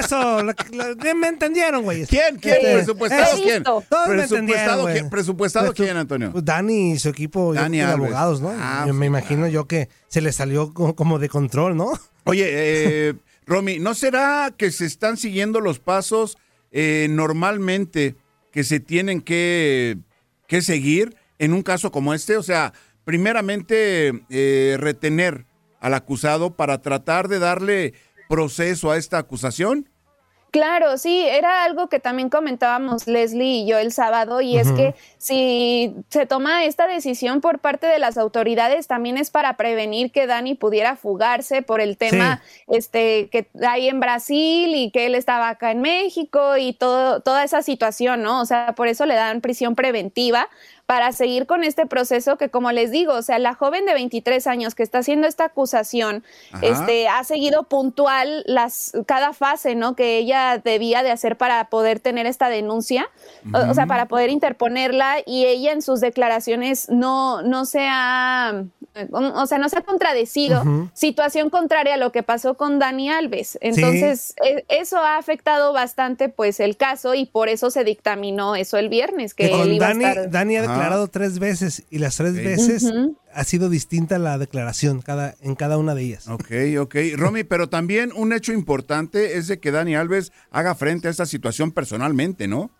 Eso, 0.00 0.38
me 1.14 1.28
entendieron, 1.28 1.82
güey. 1.84 2.06
¿Quién? 2.06 2.36
¿Quién? 2.36 2.54
Este, 2.56 2.74
¿Presupuestado 2.74 3.36
quién? 3.42 3.62
Todos 3.62 3.82
me 4.08 4.14
¿Presupuestado 4.14 4.38
entendieron, 4.38 4.92
quién? 4.92 5.10
¿Presupuestado 5.10 5.72
Presu- 5.72 5.76
quién, 5.76 5.96
Antonio? 5.96 6.32
Pues 6.32 6.44
Dani 6.44 6.92
y 6.92 6.98
su 6.98 7.08
equipo 7.10 7.52
Dani 7.54 7.78
de 7.78 7.84
abogados, 7.84 8.40
¿no? 8.40 8.50
Ah, 8.58 8.84
Yo 8.86 8.94
me 8.94 9.06
imagino 9.06 9.46
yo 9.48 9.66
que 9.66 9.88
se 10.08 10.20
le 10.20 10.32
salió 10.32 10.72
co- 10.72 10.94
como 10.94 11.18
de 11.18 11.28
control, 11.28 11.76
¿no? 11.76 11.92
Oye, 12.24 12.46
eh, 13.10 13.14
Romy, 13.46 13.78
¿no 13.78 13.94
será 13.94 14.54
que 14.56 14.70
se 14.70 14.86
están 14.86 15.16
siguiendo 15.16 15.60
los 15.60 15.78
pasos 15.78 16.38
eh, 16.72 17.06
normalmente 17.10 18.16
que 18.50 18.64
se 18.64 18.80
tienen 18.80 19.20
que, 19.20 19.98
que 20.48 20.62
seguir 20.62 21.16
en 21.38 21.52
un 21.52 21.62
caso 21.62 21.90
como 21.90 22.14
este? 22.14 22.36
O 22.36 22.42
sea, 22.42 22.72
primeramente 23.04 24.24
eh, 24.30 24.76
retener 24.78 25.46
al 25.80 25.94
acusado 25.94 26.56
para 26.56 26.80
tratar 26.80 27.28
de 27.28 27.38
darle 27.38 27.94
proceso 28.28 28.90
a 28.90 28.96
esta 28.96 29.18
acusación. 29.18 29.88
Claro, 30.54 30.98
sí, 30.98 31.26
era 31.26 31.64
algo 31.64 31.88
que 31.88 31.98
también 31.98 32.30
comentábamos 32.30 33.08
Leslie 33.08 33.62
y 33.62 33.66
yo 33.66 33.76
el 33.76 33.90
sábado, 33.90 34.40
y 34.40 34.56
es 34.56 34.70
que 34.70 34.94
si 35.18 35.96
se 36.10 36.26
toma 36.26 36.64
esta 36.64 36.86
decisión 36.86 37.40
por 37.40 37.58
parte 37.58 37.88
de 37.88 37.98
las 37.98 38.16
autoridades, 38.16 38.86
también 38.86 39.18
es 39.18 39.32
para 39.32 39.56
prevenir 39.56 40.12
que 40.12 40.28
Dani 40.28 40.54
pudiera 40.54 40.94
fugarse 40.94 41.62
por 41.62 41.80
el 41.80 41.96
tema 41.96 42.40
este, 42.68 43.28
que 43.30 43.48
hay 43.66 43.88
en 43.88 43.98
Brasil 43.98 44.76
y 44.76 44.92
que 44.92 45.06
él 45.06 45.16
estaba 45.16 45.48
acá 45.48 45.72
en 45.72 45.80
México 45.80 46.56
y 46.56 46.72
todo, 46.72 47.18
toda 47.18 47.42
esa 47.42 47.60
situación, 47.62 48.22
¿no? 48.22 48.40
O 48.40 48.46
sea, 48.46 48.76
por 48.76 48.86
eso 48.86 49.06
le 49.06 49.16
dan 49.16 49.40
prisión 49.40 49.74
preventiva 49.74 50.48
para 50.86 51.12
seguir 51.12 51.46
con 51.46 51.64
este 51.64 51.86
proceso 51.86 52.36
que, 52.36 52.50
como 52.50 52.70
les 52.70 52.90
digo, 52.90 53.14
o 53.14 53.22
sea, 53.22 53.38
la 53.38 53.54
joven 53.54 53.86
de 53.86 53.94
23 53.94 54.46
años 54.46 54.74
que 54.74 54.82
está 54.82 54.98
haciendo 54.98 55.26
esta 55.26 55.44
acusación, 55.46 56.22
Ajá. 56.52 56.66
este, 56.66 57.08
ha 57.08 57.24
seguido 57.24 57.62
puntual 57.62 58.42
las, 58.46 58.92
cada 59.06 59.32
fase, 59.32 59.74
¿no? 59.76 59.96
Que 59.96 60.18
ella 60.18 60.60
debía 60.62 61.02
de 61.02 61.10
hacer 61.10 61.36
para 61.38 61.70
poder 61.70 62.00
tener 62.00 62.26
esta 62.26 62.48
denuncia, 62.50 63.08
o- 63.52 63.70
o, 63.70 63.74
sea, 63.74 63.86
para 63.86 64.08
poder 64.08 64.28
interponerla 64.30 65.16
y 65.24 65.46
ella 65.46 65.72
en 65.72 65.80
sus 65.80 66.00
declaraciones 66.00 66.88
no, 66.90 67.40
no 67.42 67.64
se 67.64 67.86
ha, 67.90 68.64
o 69.10 69.46
sea, 69.46 69.58
no 69.58 69.68
se 69.68 69.78
ha 69.78 69.82
contradecido, 69.82 70.62
situación 70.94 71.50
contraria 71.50 71.94
a 71.94 71.96
lo 71.96 72.12
que 72.12 72.22
pasó 72.22 72.54
con 72.56 72.78
Dani 72.78 73.10
Alves. 73.10 73.58
Entonces, 73.60 74.34
e- 74.44 74.64
eso 74.68 74.98
ha 74.98 75.16
afectado 75.16 75.72
bastante, 75.72 76.28
pues, 76.28 76.60
el 76.60 76.76
caso 76.76 77.14
y 77.14 77.26
por 77.26 77.48
eso 77.48 77.70
se 77.70 77.84
dictaminó 77.84 78.56
eso 78.56 78.78
el 78.78 78.88
viernes, 78.88 79.34
que, 79.34 79.48
Que 79.48 79.54
él 79.54 79.60
con 79.60 79.72
iba 79.72 79.88
Dani, 79.88 80.04
a 80.04 80.08
estar... 80.10 80.30
Dani 80.30 80.56
ha 80.56 80.62
declarado 80.62 81.08
tres 81.08 81.38
veces 81.38 81.84
y 81.90 81.98
las 81.98 82.16
tres 82.16 82.34
veces 82.34 82.92
ha 83.32 83.44
sido 83.44 83.68
distinta 83.68 84.18
la 84.18 84.38
declaración 84.38 85.02
cada, 85.02 85.34
en 85.40 85.54
cada 85.56 85.76
una 85.78 85.94
de 85.94 86.02
ellas. 86.02 86.28
Ok, 86.28 86.52
ok. 86.78 86.94
Romy, 87.16 87.44
pero 87.44 87.68
también 87.68 88.12
un 88.14 88.32
hecho 88.32 88.52
importante 88.52 89.36
es 89.36 89.48
de 89.48 89.58
que 89.58 89.70
Dani 89.72 89.96
Alves 89.96 90.32
haga 90.50 90.74
frente 90.74 91.08
a 91.08 91.10
esta 91.10 91.26
situación 91.26 91.72
personalmente, 91.72 92.46
¿no? 92.48 92.70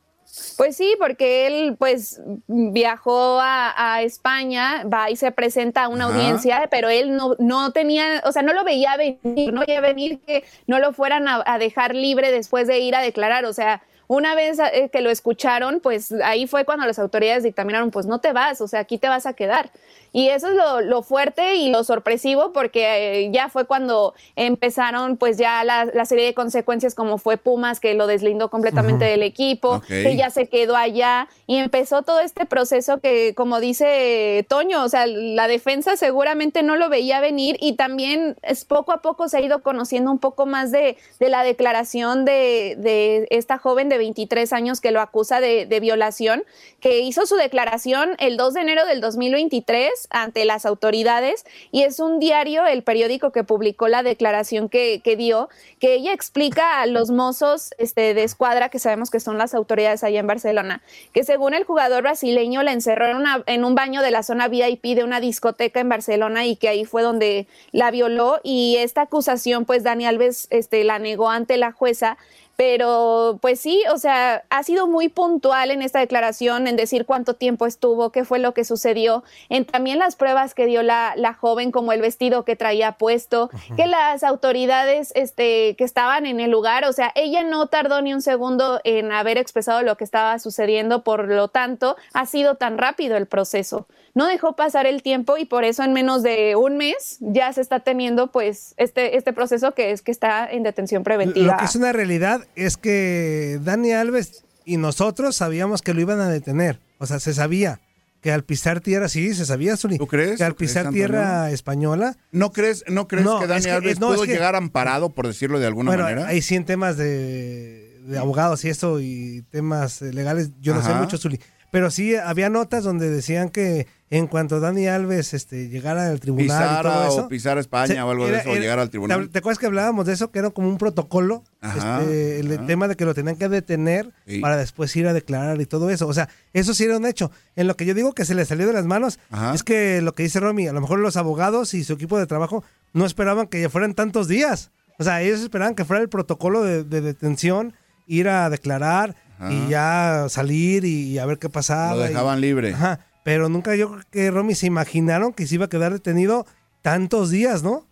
Pues 0.57 0.77
sí, 0.77 0.97
porque 0.99 1.47
él 1.47 1.77
pues 1.79 2.21
viajó 2.47 3.41
a, 3.41 3.95
a 3.95 4.03
España, 4.03 4.85
va 4.85 5.11
y 5.11 5.17
se 5.17 5.31
presenta 5.31 5.85
a 5.85 5.89
una 5.89 6.07
Ajá. 6.07 6.15
audiencia, 6.15 6.69
pero 6.71 6.89
él 6.89 7.17
no, 7.17 7.37
no 7.39 7.73
tenía, 7.73 8.23
o 8.25 8.33
sea, 8.33 8.43
no 8.43 8.53
lo 8.53 8.65
veía 8.65 8.97
venir, 8.97 9.53
no 9.53 9.63
veía 9.67 9.81
venir 9.81 10.21
que 10.21 10.45
no 10.67 10.79
lo 10.79 10.93
fueran 10.93 11.29
a, 11.29 11.43
a 11.47 11.59
dejar 11.59 11.95
libre 11.95 12.33
después 12.33 12.67
de 12.67 12.79
ir 12.81 12.95
a 12.97 13.03
declarar, 13.03 13.45
o 13.45 13.53
sea, 13.53 13.83
una 14.07 14.35
vez 14.35 14.59
eh, 14.59 14.91
que 14.93 15.01
lo 15.01 15.11
escucharon, 15.11 15.81
pues 15.81 16.13
ahí 16.25 16.47
fue 16.47 16.65
cuando 16.65 16.87
las 16.87 16.99
autoridades 16.99 17.43
dictaminaron, 17.43 17.91
pues 17.91 18.07
no 18.07 18.21
te 18.21 18.33
vas, 18.33 18.61
o 18.61 18.69
sea, 18.69 18.81
aquí 18.81 18.99
te 18.99 19.09
vas 19.09 19.27
a 19.27 19.33
quedar. 19.35 19.71
Y 20.13 20.29
eso 20.29 20.49
es 20.49 20.55
lo, 20.55 20.81
lo 20.81 21.03
fuerte 21.03 21.57
y 21.57 21.71
lo 21.71 21.83
sorpresivo 21.83 22.53
porque 22.53 23.25
eh, 23.25 23.31
ya 23.33 23.49
fue 23.49 23.65
cuando 23.67 24.15
empezaron 24.37 25.17
pues 25.17 25.39
ya 25.39 25.65
la, 25.65 25.87
la 25.87 26.05
serie 26.05 26.25
de 26.25 26.35
consecuencias 26.35 26.95
como 26.95 27.19
fue 27.19 27.37
Pumas 27.37 27.81
que 27.81 27.95
lo 27.95 28.07
deslindó 28.07 28.49
completamente 28.49 29.05
del 29.07 29.25
equipo, 29.25 29.71
Ok. 29.77 29.87
que 29.89 30.17
ya 30.17 30.31
se 30.31 30.47
quedó 30.49 30.77
allá 30.77 31.29
y 31.49 31.57
empezó 31.57 32.03
todo 32.03 32.21
este 32.21 32.47
proceso 32.47 33.01
que 33.01 33.35
como 33.35 33.59
dice 33.59 34.47
Toño, 34.49 34.85
o 34.85 34.89
sea, 34.89 35.07
la 35.09 35.49
defensa 35.49 35.97
seguramente 35.97 36.63
no 36.63 36.77
lo 36.77 36.89
veía 36.89 37.21
venir 37.21 37.57
y 37.61 37.75
también 37.75 38.37
es 38.43 38.65
poco 38.65 38.93
a 38.93 39.03
poco 39.03 39.29
se 39.29 39.39
ha 39.39 39.41
ido 39.41 39.63
conociendo 39.63 40.13
un 40.13 40.21
poco 40.21 40.47
más 40.47 40.71
de, 40.71 40.97
de 41.19 41.29
la 41.29 41.43
declaración 41.43 42.25
de, 42.25 42.77
de 42.79 43.27
esta 43.31 43.59
joven 43.59 43.89
de 43.89 43.94
23 43.99 44.53
años 44.53 44.81
que 44.81 44.91
lo 44.91 45.01
acusa 45.01 45.41
de, 45.41 45.67
de 45.67 45.81
violación, 45.81 46.45
que 46.81 47.01
hizo 47.01 47.27
su 47.27 47.37
declaración 47.37 48.17
el 48.19 48.37
2 48.37 48.55
de 48.55 48.61
enero 48.61 48.87
del 48.87 49.01
2023 49.01 50.09
ante 50.11 50.45
las 50.45 50.67
autoridades 50.67 51.45
y 51.71 51.83
es 51.83 52.01
un 52.01 52.19
diario, 52.19 52.67
el 52.67 52.83
periódico 52.83 53.33
que 53.33 53.45
publicó 53.45 53.89
la 53.89 54.03
declaración 54.03 54.69
que, 54.69 55.01
que 55.03 55.17
dio, 55.17 55.49
que 55.81 55.95
ella 55.95 56.13
explica 56.13 56.81
a 56.81 56.87
los 56.87 57.11
mozos 57.11 57.75
este, 57.79 58.15
de 58.15 58.25
escuadra, 58.25 58.69
que 58.69 58.79
sabemos 58.79 59.11
que 59.11 59.21
son 59.21 59.39
las 59.39 59.55
autoridades 59.55 60.05
allá 60.05 60.21
en 60.21 60.27
Barcelona, 60.27 60.83
que 61.13 61.25
según 61.25 61.55
el 61.55 61.65
jugador 61.65 62.03
brasileño 62.03 62.63
la 62.63 62.73
encerró 62.73 63.07
en, 63.07 63.25
en 63.47 63.65
un 63.65 63.75
baño 63.75 64.03
de 64.03 64.11
la 64.11 64.23
zona 64.23 64.49
VIP 64.49 64.85
de 64.95 65.05
una 65.05 65.21
discoteca 65.21 65.81
en 65.81 65.89
Barcelona 65.89 66.47
y 66.47 66.57
que 66.57 66.69
ahí 66.69 66.85
fue 66.85 67.03
donde 67.03 67.47
la 67.73 67.91
violó 67.91 68.41
y 68.43 68.77
esta 68.79 69.03
acusación 69.03 69.65
pues 69.65 69.83
Dani 69.83 70.07
Alves 70.07 70.47
este, 70.51 70.85
la 70.85 70.99
negó 70.99 71.31
ante 71.31 71.57
la 71.57 71.73
jueza 71.73 72.17
pero 72.57 73.39
pues 73.41 73.61
sí, 73.61 73.83
o 73.93 73.99
sea, 73.99 74.45
ha 74.51 74.63
sido 74.63 74.87
muy 74.87 75.09
puntual 75.09 75.71
en 75.71 75.83
esta 75.83 75.99
declaración, 75.99 76.67
en 76.67 76.77
decir 76.77 77.05
cuánto 77.07 77.35
tiempo 77.35 77.67
estuvo, 77.67 78.11
qué 78.11 78.25
fue 78.25 78.39
lo 78.39 78.55
que 78.55 78.65
sucedió, 78.65 79.25
en 79.49 79.65
también 79.65 79.99
las 79.99 80.17
pruebas 80.17 80.55
que 80.55 80.67
dio 80.67 80.83
la, 80.83 81.15
la 81.17 81.35
joven, 81.35 81.71
como 81.71 81.93
el 81.93 82.01
vestido 82.01 82.45
que 82.45 82.57
traía 82.57 82.93
puesto, 82.93 83.51
que 83.77 83.87
las 83.87 84.23
autoridades 84.23 85.13
este, 85.15 85.75
que 85.77 85.85
estaban 85.85 86.27
en 86.27 86.41
el 86.41 86.51
lugar, 86.51 86.85
o 86.85 86.93
sea, 86.93 87.13
ella 87.15 87.43
no 87.43 87.67
tardó 87.67 88.01
ni 88.03 88.15
un 88.15 88.23
segundo 88.23 88.81
en 88.85 89.13
haber 89.13 89.39
expresado 89.39 89.83
lo 89.83 89.97
que 89.97 90.05
estaba 90.05 90.39
sucediendo, 90.39 91.03
por 91.03 91.29
lo 91.29 91.49
tanto, 91.49 91.97
ha 92.13 92.27
sido 92.27 92.55
tan 92.55 92.79
rápido 92.79 93.17
el 93.17 93.27
proceso. 93.27 93.87
No 94.15 94.27
dejó 94.27 94.55
pasar 94.55 94.87
el 94.87 95.03
tiempo 95.03 95.37
y 95.39 95.45
por 95.45 95.65
eso 95.65 95.83
en 95.83 95.93
menos 95.93 96.23
de 96.23 96.55
un 96.57 96.77
mes 96.77 97.17
ya 97.21 97.53
se 97.53 97.61
está 97.61 97.81
teniendo 97.81 98.31
pues 98.31 98.75
este, 98.77 99.17
este 99.17 99.33
proceso 99.33 99.73
que 99.75 99.91
es 99.91 100.03
que 100.03 100.13
está 100.13 100.49
en 100.51 100.63
detención 100.63 101.03
preventiva. 101.03 101.53
Lo 101.55 101.59
que 101.59 101.65
es 101.65 101.75
una 101.75 101.93
realidad 101.93 102.47
es 102.55 102.77
que 102.77 103.59
Dani 103.63 103.93
Alves 103.93 104.45
y 104.65 104.77
nosotros 104.77 105.35
sabíamos 105.37 105.83
que 105.83 105.95
lo 105.95 106.01
iban 106.01 106.21
a 106.21 106.29
detener. 106.29 106.79
O 106.99 107.07
sea, 107.07 107.19
se 107.19 107.35
sabía 107.35 107.81
que 108.21 108.33
al 108.33 108.45
pisar 108.45 108.81
tierra, 108.81 109.09
sí, 109.11 109.35
se 109.35 109.45
sabía, 109.45 109.77
Zuli. 109.77 109.99
¿Tú 109.99 110.07
crees? 110.07 110.39
Que 110.39 110.45
al 110.45 110.53
¿Tú 110.53 110.59
crees, 110.59 110.71
pisar 110.71 110.87
Antonio? 110.87 111.07
tierra 111.09 111.51
española. 111.51 112.17
¿No 112.33 112.53
crees, 112.53 112.85
no 112.89 113.07
crees 113.09 113.27
No, 113.27 113.39
que 113.41 113.47
Dani 113.49 113.59
es 113.61 113.67
que- 113.67 113.73
Alves 113.73 114.01
no, 114.01 114.11
es 114.13 114.15
pudo 114.15 114.27
que- 114.27 114.33
llegar 114.33 114.55
amparado, 114.57 115.11
por 115.11 115.27
decirlo 115.27 115.59
de 115.59 115.67
alguna 115.67 115.91
bueno, 115.91 116.05
manera? 116.05 116.27
ahí 116.29 116.41
sí 116.41 116.55
en 116.55 116.65
temas 116.65 116.97
de, 116.97 118.01
de 118.07 118.17
abogados 118.19 118.65
y 118.65 118.71
eso 118.71 119.01
y 119.01 119.43
temas 119.51 120.01
legales, 120.01 120.51
yo 120.61 120.73
no 120.75 120.83
sé 120.83 120.91
Ajá. 120.93 121.03
mucho, 121.03 121.19
Zuli. 121.19 121.39
Pero 121.75 121.91
sí 121.91 122.15
había 122.15 122.49
notas 122.51 122.85
donde 122.85 123.11
decían 123.11 123.49
que 123.49 123.89
en 124.09 124.29
cuanto 124.29 124.61
Dani 124.61 124.87
Alves 124.87 125.35
este, 125.35 125.69
llegara 125.69 126.09
al 126.09 126.21
tribunal 126.21 126.79
y 126.79 126.83
todo 126.85 127.05
eso. 127.09 127.25
o 127.25 127.29
pisar 127.29 127.59
España 127.59 127.87
se- 127.95 128.01
o 128.01 128.11
algo 128.11 128.27
de 128.27 128.31
era- 128.35 128.41
eso, 128.43 128.51
o 128.51 128.55
llegar 128.55 128.79
al 128.79 128.91
tribunal. 128.91 129.29
¿Te, 129.29 129.41
acuerdas 129.41 129.59
que 129.59 129.67
hablábamos 129.67 130.07
de 130.07 130.13
eso? 130.13 130.31
Que 130.31 130.39
era 130.39 130.51
como 130.51 130.69
un 130.69 130.79
protocolo. 130.79 131.43
Ajá, 131.61 132.01
este, 132.03 132.39
el 132.39 132.65
tema 132.67 132.87
de 132.87 132.95
que 132.95 133.05
lo 133.05 133.13
tenían 133.13 133.35
que 133.35 133.49
detener 133.49 134.13
Sí. 134.25 134.39
para 134.39 134.57
después 134.57 134.95
ir 134.95 135.09
a 135.09 135.13
declarar 135.13 135.61
y 135.61 135.67
todo 135.67 135.91
eso. 135.91 136.07
O 136.07 136.15
sea, 136.15 136.29
eso 136.53 136.75
sí 136.75 136.85
era 136.85 136.97
un 136.97 137.07
hecho. 137.07 137.33
En 137.57 137.67
lo 137.67 137.77
que 137.77 137.87
yo 137.87 137.95
digo 137.95 138.13
que 138.13 138.25
se 138.25 138.37
le 138.37 138.45
salió 138.45 138.69
de 138.69 138.73
las 138.73 138.87
manos 138.87 139.19
Ajá. 139.31 139.53
es 139.53 139.65
que 139.65 140.01
lo 140.01 140.13
que 140.15 140.23
dice 140.23 140.39
Romy, 140.39 140.69
a 140.69 140.73
lo 140.73 140.81
mejor 140.81 141.01
los 141.01 141.17
abogados 141.17 141.75
y 141.75 141.83
su 141.83 141.95
equipo 141.95 142.21
de 142.21 142.27
trabajo 142.29 142.63
no 142.93 143.05
esperaban 143.05 143.49
que 143.49 143.61
ya 143.61 143.69
fueran 143.69 143.95
tantos 143.95 144.29
días. 144.29 144.71
O 145.01 145.03
sea, 145.03 145.23
ellos 145.23 145.41
esperaban 145.41 145.75
que 145.75 145.85
fuera 145.85 146.01
el 146.01 146.09
protocolo 146.09 146.63
de, 146.63 146.85
de 146.85 147.01
detención, 147.01 147.75
ir 148.07 148.29
a 148.29 148.49
declarar 148.49 149.17
Ajá. 149.47 149.53
y 149.55 149.69
ya 149.69 150.27
salir 150.29 150.85
y, 150.85 151.09
y 151.13 151.19
a 151.19 151.27
ver 151.27 151.39
qué 151.39 151.49
pasaba. 151.49 151.95
Lo 151.97 152.05
y- 152.05 152.09
dejaban 152.09 152.41
libre. 152.41 152.73
Ajá. 152.75 153.01
Pero 153.25 153.49
nunca 153.49 153.75
yo 153.77 153.91
creo 153.91 154.03
que 154.11 154.31
Romy 154.31 154.55
se 154.55 154.67
imaginaron 154.67 155.33
que 155.33 155.47
se 155.47 155.55
iba 155.55 155.65
a 155.67 155.69
quedar 155.69 155.93
detenido 155.93 156.47
tantos 156.83 157.31
días, 157.31 157.63
¿no? 157.63 157.87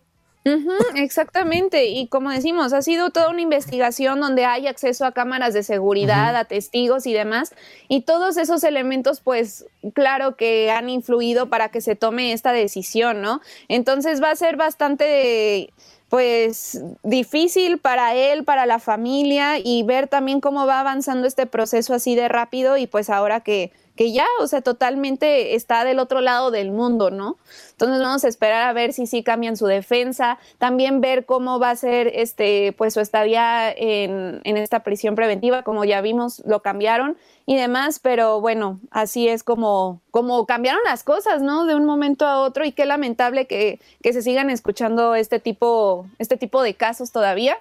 Ujú, 0.45 0.73
exactamente, 0.97 1.85
y 1.85 2.09
como 2.09 2.31
decimos, 2.31 2.73
ha 2.73 2.83
sido 2.83 3.11
toda 3.11 3.31
una 3.31 3.43
investigación 3.43 4.19
donde 4.19 4.45
hay 4.45 4.67
acceso 4.67 5.05
a 5.07 5.13
cámaras 5.13 5.55
de 5.55 5.63
seguridad, 5.63 6.35
a 6.35 6.45
testigos 6.47 7.07
y 7.07 7.13
demás, 7.13 7.55
y 7.87 8.01
todos 8.01 8.37
esos 8.37 8.65
elementos, 8.65 9.21
pues 9.21 9.67
claro 9.95 10.37
que 10.37 10.73
han 10.73 10.89
influido 10.89 11.49
para 11.49 11.69
que 11.69 11.81
se 11.81 11.95
tome 11.95 12.33
esta 12.33 12.51
decisión, 12.53 13.21
¿no? 13.23 13.41
Entonces 13.69 14.21
va 14.21 14.33
a 14.33 14.37
ser 14.37 14.57
bastante, 14.57 15.73
pues, 16.09 16.83
difícil 17.05 17.79
para 17.79 18.17
él, 18.17 18.43
para 18.43 18.67
la 18.67 18.81
familia, 18.81 19.61
y 19.63 19.85
ver 19.85 20.09
también 20.09 20.41
cómo 20.41 20.67
va 20.67 20.81
avanzando 20.81 21.29
este 21.29 21.47
proceso 21.47 21.95
así 21.95 22.17
de 22.17 22.27
rápido, 22.27 22.77
y 22.77 22.89
pues 22.89 23.11
ahora 23.11 23.39
que 23.41 23.71
que 23.97 24.13
ya, 24.13 24.27
o 24.41 24.47
sea, 24.47 24.63
totalmente 24.63 25.55
está 25.55 25.85
del 25.85 25.99
otro 25.99 26.21
lado 26.21 26.51
del 26.51 26.71
mundo, 26.71 27.11
¿no? 27.11 27.37
Entonces 27.73 28.01
vamos 28.01 28.25
a 28.25 28.29
esperar 28.29 28.63
a 28.63 28.73
ver 28.73 28.93
si 28.93 29.07
sí 29.07 29.23
cambian 29.23 29.57
su 29.57 29.67
defensa, 29.67 30.39
también 30.59 31.01
ver 31.01 31.27
cómo 31.27 31.59
va 31.59 31.71
a 31.71 31.77
ser 31.77 32.11
este, 32.15 32.73
pues 32.79 32.95
su 32.95 33.01
estadía 33.01 33.71
en, 33.71 34.41
en 34.45 34.57
esta 34.57 34.81
prisión 34.81 35.15
preventiva, 35.15 35.63
como 35.63 35.85
ya 35.85 36.01
vimos, 36.01 36.43
lo 36.47 36.63
cambiaron 36.63 37.19
y 37.45 37.57
demás, 37.57 37.99
pero 37.99 38.41
bueno, 38.41 38.81
así 38.91 39.29
es 39.29 39.43
como, 39.43 40.01
como 40.11 40.47
cambiaron 40.47 40.81
las 40.85 41.05
cosas, 41.05 41.43
¿no? 41.43 41.67
De 41.67 41.75
un 41.75 41.85
momento 41.85 42.27
a 42.27 42.41
otro 42.41 42.65
y 42.65 42.73
qué 42.73 42.87
lamentable 42.87 43.47
que, 43.47 43.81
que 44.03 44.13
se 44.13 44.23
sigan 44.23 44.49
escuchando 44.49 45.15
este 45.15 45.39
tipo, 45.39 46.07
este 46.19 46.37
tipo 46.37 46.63
de 46.63 46.75
casos 46.75 47.13
todavía. 47.13 47.59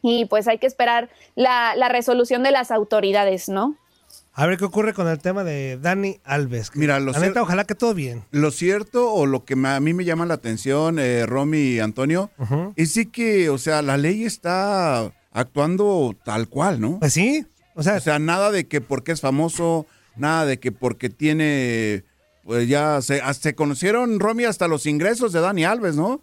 Y 0.00 0.26
pues 0.26 0.46
hay 0.46 0.58
que 0.58 0.68
esperar 0.68 1.08
la, 1.34 1.74
la 1.74 1.88
resolución 1.88 2.44
de 2.44 2.52
las 2.52 2.70
autoridades, 2.70 3.48
¿no? 3.48 3.76
A 4.38 4.46
ver 4.46 4.56
qué 4.56 4.64
ocurre 4.64 4.94
con 4.94 5.08
el 5.08 5.18
tema 5.18 5.42
de 5.42 5.80
Dani 5.82 6.20
Alves. 6.22 6.70
Mira, 6.76 7.00
lo 7.00 7.10
la 7.10 7.18
neta, 7.18 7.42
ojalá 7.42 7.64
que 7.64 7.74
todo 7.74 7.92
bien. 7.92 8.24
Lo 8.30 8.52
cierto 8.52 9.12
o 9.12 9.26
lo 9.26 9.44
que 9.44 9.54
a 9.54 9.80
mí 9.80 9.94
me 9.94 10.04
llama 10.04 10.26
la 10.26 10.34
atención, 10.34 11.00
eh, 11.00 11.26
Romy 11.26 11.58
y 11.58 11.80
Antonio, 11.80 12.30
es 12.76 12.92
sí 12.92 13.06
que, 13.06 13.50
o 13.50 13.58
sea, 13.58 13.82
la 13.82 13.96
ley 13.96 14.22
está 14.24 15.12
actuando 15.32 16.14
tal 16.24 16.48
cual, 16.48 16.80
¿no? 16.80 17.00
Pues 17.00 17.14
sí, 17.14 17.46
o 17.74 17.82
sea, 17.82 18.20
nada 18.20 18.52
de 18.52 18.68
que 18.68 18.80
porque 18.80 19.10
es 19.10 19.20
famoso, 19.20 19.86
nada 20.14 20.46
de 20.46 20.60
que 20.60 20.70
porque 20.70 21.10
tiene, 21.10 22.04
pues 22.44 22.68
ya 22.68 23.02
se, 23.02 23.20
se 23.34 23.56
conocieron, 23.56 24.20
Romy, 24.20 24.44
hasta 24.44 24.68
los 24.68 24.86
ingresos 24.86 25.32
de 25.32 25.40
Dani 25.40 25.64
Alves, 25.64 25.96
¿no? 25.96 26.22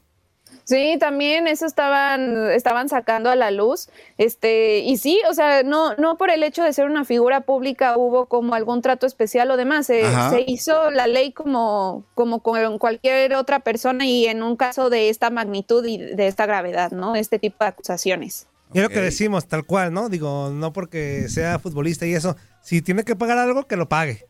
Sí, 0.65 0.97
también 0.99 1.47
eso 1.47 1.67
estaban, 1.67 2.49
estaban 2.49 2.89
sacando 2.89 3.29
a 3.29 3.35
la 3.35 3.51
luz. 3.51 3.87
Este, 4.17 4.79
y 4.79 4.97
sí, 4.97 5.21
o 5.29 5.33
sea, 5.35 5.61
no, 5.61 5.93
no 5.95 6.17
por 6.17 6.31
el 6.31 6.41
hecho 6.41 6.63
de 6.63 6.73
ser 6.73 6.87
una 6.87 7.05
figura 7.05 7.41
pública 7.41 7.95
hubo 7.97 8.25
como 8.25 8.55
algún 8.55 8.81
trato 8.81 9.05
especial 9.05 9.51
o 9.51 9.57
demás. 9.57 9.85
Se, 9.85 10.03
hizo 10.47 10.89
la 10.89 11.05
ley 11.05 11.31
como, 11.33 12.03
como 12.15 12.41
con 12.41 12.79
cualquier 12.79 13.35
otra 13.35 13.59
persona 13.59 14.07
y 14.07 14.25
en 14.25 14.41
un 14.41 14.55
caso 14.55 14.89
de 14.89 15.09
esta 15.09 15.29
magnitud 15.29 15.85
y 15.85 15.99
de 15.99 16.25
esta 16.27 16.47
gravedad, 16.47 16.91
¿no? 16.91 17.15
Este 17.15 17.37
tipo 17.37 17.57
de 17.63 17.67
acusaciones. 17.67 18.47
Y 18.73 18.79
es 18.79 18.83
lo 18.83 18.89
que 18.89 19.01
decimos, 19.01 19.47
tal 19.47 19.65
cual, 19.65 19.93
¿no? 19.93 20.09
Digo, 20.09 20.49
no 20.49 20.73
porque 20.73 21.29
sea 21.29 21.59
futbolista 21.59 22.07
y 22.07 22.15
eso. 22.15 22.35
Si 22.63 22.81
tiene 22.81 23.03
que 23.03 23.15
pagar 23.15 23.37
algo, 23.37 23.67
que 23.67 23.77
lo 23.77 23.87
pague. 23.87 24.25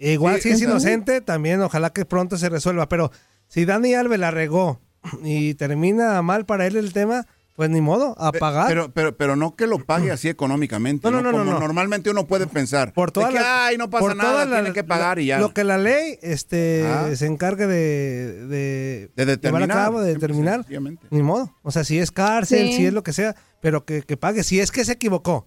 Igual 0.00 0.36
Sí, 0.36 0.42
si 0.42 0.48
es 0.50 0.54
es- 0.56 0.62
inocente, 0.62 1.20
también 1.20 1.62
ojalá 1.62 1.90
que 1.90 2.04
pronto 2.04 2.36
se 2.36 2.48
resuelva. 2.48 2.88
Pero 2.88 3.12
si 3.46 3.64
Dani 3.64 3.94
Alves 3.94 4.18
la 4.18 4.32
regó 4.32 4.80
y 5.22 5.54
termina 5.54 6.20
mal 6.22 6.46
para 6.46 6.66
él 6.66 6.76
el 6.76 6.92
tema, 6.92 7.26
pues 7.56 7.70
ni 7.70 7.80
modo, 7.80 8.14
a 8.18 8.30
pagar. 8.30 8.68
Pero, 8.68 8.92
pero, 8.92 9.16
pero 9.16 9.34
no 9.34 9.56
que 9.56 9.66
lo 9.66 9.78
pague 9.84 10.12
así 10.12 10.28
económicamente. 10.28 11.10
No, 11.10 11.16
no, 11.16 11.22
no, 11.22 11.32
Como 11.32 11.44
no, 11.44 11.52
no. 11.54 11.58
normalmente 11.60 12.08
uno 12.10 12.24
puede 12.26 12.46
pensar. 12.46 12.92
por 12.92 13.10
toda 13.10 13.26
de 13.28 13.32
que, 13.34 13.40
la- 13.40 13.66
ay, 13.66 13.76
no 13.78 13.90
pasa 13.90 14.00
por 14.00 14.14
nada, 14.16 14.44
la- 14.44 14.56
tiene 14.60 14.72
que 14.72 14.84
pagar 14.84 15.16
lo- 15.16 15.22
y 15.22 15.26
ya. 15.26 15.38
Lo 15.40 15.52
que 15.52 15.64
la 15.64 15.76
ley 15.76 16.18
este, 16.22 16.84
Ah. 16.86 17.08
se 17.16 17.26
encargue 17.26 17.66
de, 17.66 18.46
de, 18.46 19.10
De 19.16 19.26
determinar, 19.26 19.68
llevar 19.68 19.82
a 19.82 19.84
cabo, 19.86 20.00
de 20.02 20.14
determinar, 20.14 20.60
sencillamente. 20.60 21.06
ni 21.10 21.22
modo. 21.22 21.52
O 21.62 21.72
sea, 21.72 21.82
si 21.82 21.98
es 21.98 22.12
cárcel, 22.12 22.68
Sí. 22.68 22.74
si 22.74 22.86
es 22.86 22.92
lo 22.92 23.02
que 23.02 23.12
sea, 23.12 23.34
pero 23.60 23.84
que, 23.84 24.02
que 24.02 24.16
pague. 24.16 24.44
Si 24.44 24.60
es 24.60 24.70
que 24.70 24.84
se 24.84 24.92
equivocó, 24.92 25.46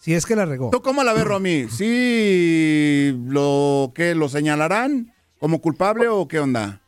si 0.00 0.14
es 0.14 0.26
que 0.26 0.34
la 0.34 0.46
regó. 0.46 0.70
¿Tú 0.70 0.82
cómo 0.82 1.04
la 1.04 1.12
ves, 1.12 1.24
Romy? 1.24 1.68
¿Sí 1.70 3.16
lo 3.28 3.92
que 3.94 4.16
lo 4.16 4.28
señalarán 4.28 5.12
como 5.38 5.60
culpable 5.60 6.08
o 6.08 6.26
qué 6.26 6.40
onda? 6.40 6.81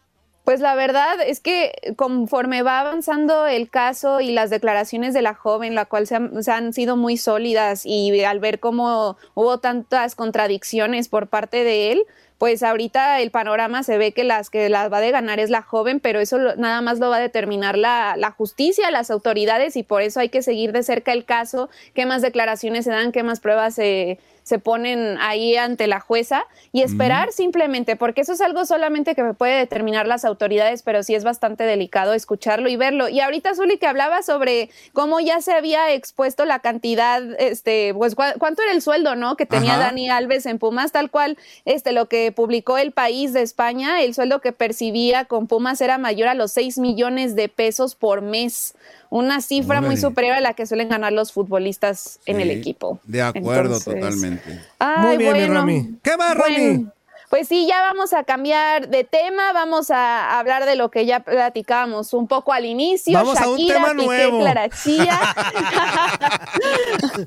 Pues 0.45 0.61
la 0.61 0.75
verdad 0.75 1.17
es 1.27 1.41
que 1.41 1.73
conforme 1.97 2.61
va 2.63 2.81
avanzando 2.81 3.47
el 3.47 3.71
caso 3.71 4.21
y 4.21 4.31
las 4.31 4.51
declaraciones 4.51 5.15
de 5.15 5.23
la 5.23 5.33
joven, 5.33 5.75
la 5.75 5.87
cual 5.87 6.07
se 6.07 6.17
han, 6.53 6.73
sido 6.75 6.97
muy 6.99 7.17
sólidas 7.17 7.87
y 7.87 8.23
al 8.25 8.41
ver 8.41 8.61
cómo 8.61 9.17
hubo 9.33 9.59
tantas 9.59 10.15
contradicciones 10.15 11.09
por 11.09 11.29
parte 11.29 11.65
de 11.65 11.93
él, 11.93 12.03
pues 12.37 12.63
ahorita 12.63 13.21
el 13.21 13.31
panorama 13.31 13.83
se 13.85 13.97
ve 13.97 14.13
que 14.13 14.23
las 14.23 14.51
que 14.51 14.69
las 14.69 14.93
va 14.93 15.01
de 15.01 15.13
ganar 15.13 15.41
es 15.41 15.49
la 15.49 15.63
joven, 15.63 15.99
pero 15.99 16.21
eso 16.21 16.37
lo- 16.37 16.57
nada 16.57 16.83
más 16.83 16.99
lo 16.99 17.09
va 17.09 17.17
a 17.17 17.21
determinar 17.21 17.79
la, 17.79 18.15
la 18.19 18.31
justicia, 18.31 18.91
las 18.91 19.11
autoridades 19.11 19.77
y 19.77 19.83
por 19.83 20.03
eso 20.03 20.21
hay 20.21 20.29
que 20.29 20.43
seguir 20.43 20.73
de 20.73 20.83
cerca 20.83 21.13
el 21.15 21.25
caso, 21.25 21.71
qué 21.95 22.05
más 22.05 22.21
declaraciones 22.21 22.85
se 22.85 22.91
dan, 22.91 23.13
qué 23.13 23.23
más 23.23 23.41
pruebas 23.41 23.77
se, 23.77 24.19
se 24.45 24.59
ponen 24.59 25.17
ahí 25.21 25.57
ante 25.57 25.87
la 25.89 25.99
jueza 25.99 26.47
y 26.71 26.83
esperar 26.83 27.33
simplemente, 27.33 27.97
porque 27.97 28.21
eso 28.21 28.35
es 28.35 28.41
algo 28.41 28.67
solamente 28.67 29.15
que 29.15 29.25
puede 29.35 29.57
determinar 29.57 30.07
las 30.07 30.25
autoridades, 30.25 30.83
pero 30.83 31.03
sí 31.03 31.15
es 31.15 31.25
bastante 31.25 31.65
delicado 31.65 32.13
escucharlo 32.13 32.69
y 32.69 32.77
verlo. 32.77 33.09
Y 33.09 33.21
ahorita, 33.21 33.55
Zuli, 33.55 33.79
que 33.79 33.87
hablaba 33.87 34.23
sobre 34.23 34.71
cómo 34.93 35.19
ya 35.19 35.41
se 35.41 35.53
había 35.53 35.93
expuesto 35.93 36.45
la 36.45 36.59
cantidad, 36.59 37.23
este, 37.41 37.95
pues 37.95 38.15
cuánto 38.15 38.63
era 38.63 38.73
el 38.73 38.83
sueldo, 38.83 39.17
¿no? 39.17 39.37
Que 39.37 39.47
tenía 39.47 39.75
Ajá. 39.75 39.85
Dani 39.85 40.11
Alves 40.11 40.45
en 40.45 40.59
Pumas, 40.59 40.93
tal 40.93 41.11
cual, 41.11 41.39
este, 41.65 41.93
lo 41.93 42.07
que 42.07 42.31
publicó 42.31 42.77
el 42.77 42.93
país 42.93 43.33
de 43.33 43.41
España, 43.41 44.03
el 44.03 44.15
sueldo 44.15 44.41
que 44.43 44.53
percibía 44.53 45.25
con 45.25 45.47
Pumas 45.47 45.81
era 45.81 45.97
mayor 45.97 46.29
a 46.29 46.35
los 46.35 46.53
6 46.53 46.79
millones 46.79 47.35
de 47.35 47.49
pesos 47.49 47.95
por 47.95 48.21
mes. 48.21 48.75
Una 49.15 49.41
cifra 49.41 49.81
muy 49.81 49.97
superior 49.97 50.35
a 50.35 50.41
la 50.41 50.55
que 50.55 50.67
suelen 50.67 50.89
ganar 50.89 51.13
los 51.13 51.31
futbolistas 51.31 52.19
en 52.27 52.41
el 52.41 52.51
equipo. 52.51 52.99
De 53.05 53.23
acuerdo, 53.23 53.77
Entonces, 53.77 53.95
totalmente. 53.95 54.61
Ay, 54.81 55.07
Muy 55.07 55.17
bien, 55.19 55.33
mi 55.35 55.39
bueno. 55.39 55.55
Romy. 55.55 55.99
¿Qué 56.03 56.17
más? 56.17 56.37
Bueno, 56.37 56.93
Pues 57.31 57.49
sí, 57.49 57.67
ya 57.67 57.81
vamos 57.81 58.13
a 58.13 58.25
cambiar 58.25 58.89
de 58.89 59.05
tema, 59.05 59.53
vamos 59.53 59.91
a 59.91 60.39
hablar 60.39 60.67
de 60.67 60.77
lo 60.77 60.91
que 60.91 61.07
ya 61.07 61.21
platicábamos 61.21 62.13
un 62.13 62.29
poco 62.29 62.53
al 62.53 62.65
inicio. 62.65 63.19
Vamos 63.19 63.41
a 63.41 63.49
un 63.49 63.57
Shakira, 63.57 63.75
tema 63.75 63.91
Piqué, 63.91 64.05
nuevo. 64.05 64.41
Clara 64.41 64.69
Chía. 64.69 65.19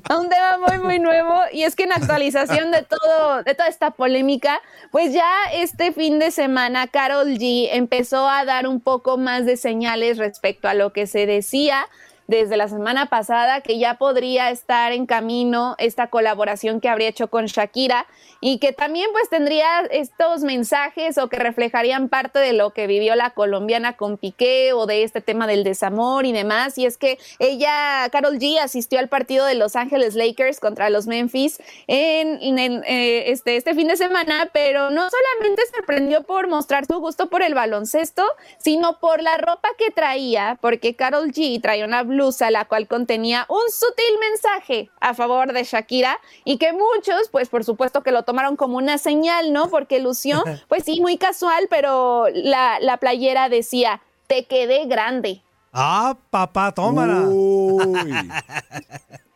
a 0.08 0.16
un 0.18 0.28
tema 0.28 0.58
muy, 0.66 0.78
muy 0.78 0.98
nuevo. 0.98 1.40
Y 1.52 1.64
es 1.64 1.76
que 1.76 1.84
en 1.84 1.92
actualización 1.92 2.70
de 2.70 2.82
todo, 2.82 3.42
de 3.42 3.54
toda 3.54 3.68
esta 3.68 3.90
polémica, 3.90 4.60
pues 4.90 5.12
ya 5.12 5.30
este 5.52 5.92
fin 5.92 6.18
de 6.18 6.30
semana 6.30 6.86
Carol 6.86 7.28
G 7.28 7.68
empezó 7.72 8.28
a 8.28 8.44
dar 8.44 8.66
un 8.66 8.80
poco 8.80 9.18
más 9.18 9.46
de 9.46 9.56
señales 9.56 10.18
respecto 10.18 10.68
a 10.68 10.74
lo 10.74 10.92
que 10.92 11.06
se 11.06 11.26
decía 11.26 11.86
desde 12.28 12.58
la 12.58 12.68
semana 12.68 13.06
pasada 13.06 13.62
que 13.62 13.78
ya 13.78 13.94
podría 13.94 14.50
estar 14.50 14.92
en 14.92 15.06
camino 15.06 15.74
esta 15.78 16.08
colaboración 16.08 16.78
que 16.78 16.90
habría 16.90 17.08
hecho 17.08 17.28
con 17.28 17.46
Shakira 17.46 18.06
y 18.40 18.58
que 18.58 18.74
también 18.74 19.08
pues 19.12 19.30
tendría 19.30 19.80
estos 19.90 20.42
mensajes 20.42 21.16
o 21.16 21.28
que 21.28 21.38
reflejarían 21.38 22.10
parte 22.10 22.38
de 22.38 22.52
lo 22.52 22.74
que 22.74 22.86
vivió 22.86 23.16
la 23.16 23.30
colombiana 23.30 23.96
con 23.96 24.18
Piqué 24.18 24.74
o 24.74 24.84
de 24.84 25.04
este 25.04 25.22
tema 25.22 25.46
del 25.46 25.64
desamor 25.64 26.26
y 26.26 26.32
demás. 26.32 26.76
Y 26.76 26.84
es 26.84 26.98
que 26.98 27.18
ella, 27.38 28.06
Carol 28.12 28.38
G, 28.38 28.58
asistió 28.60 28.98
al 28.98 29.08
partido 29.08 29.46
de 29.46 29.54
Los 29.54 29.74
Ángeles 29.74 30.14
Lakers 30.14 30.60
contra 30.60 30.90
los 30.90 31.06
Memphis 31.06 31.60
en, 31.86 32.58
eh, 32.58 33.32
este, 33.32 33.56
este 33.56 33.74
fin 33.74 33.88
de 33.88 33.96
semana, 33.96 34.50
pero 34.52 34.90
no 34.90 35.08
solamente 35.08 35.62
sorprendió 35.74 36.24
por 36.24 36.46
mostrar 36.46 36.84
su 36.84 36.98
gusto 37.00 37.30
por 37.30 37.42
el 37.42 37.54
baloncesto, 37.54 38.22
sino 38.58 39.00
por 39.00 39.22
la 39.22 39.38
ropa 39.38 39.70
que 39.78 39.90
traía, 39.90 40.58
porque 40.60 40.94
Carol 40.94 41.32
G 41.32 41.60
traía 41.62 41.86
una 41.86 42.02
blusa 42.02 42.17
blusa, 42.18 42.50
la 42.50 42.64
cual 42.64 42.88
contenía 42.88 43.46
un 43.48 43.70
sutil 43.70 44.18
mensaje 44.20 44.90
a 45.00 45.14
favor 45.14 45.52
de 45.52 45.62
Shakira 45.62 46.18
y 46.44 46.58
que 46.58 46.72
muchos, 46.72 47.28
pues 47.30 47.48
por 47.48 47.64
supuesto 47.64 48.02
que 48.02 48.10
lo 48.10 48.24
tomaron 48.24 48.56
como 48.56 48.76
una 48.76 48.98
señal, 48.98 49.52
¿no? 49.52 49.70
Porque 49.70 50.00
lució, 50.00 50.42
pues 50.68 50.84
sí, 50.84 51.00
muy 51.00 51.16
casual, 51.16 51.68
pero 51.70 52.26
la, 52.32 52.80
la 52.80 52.96
playera 52.96 53.48
decía, 53.48 54.02
te 54.26 54.46
quedé 54.46 54.86
grande. 54.86 55.42
Ah, 55.72 56.16
papá, 56.30 56.72
tómala. 56.72 57.28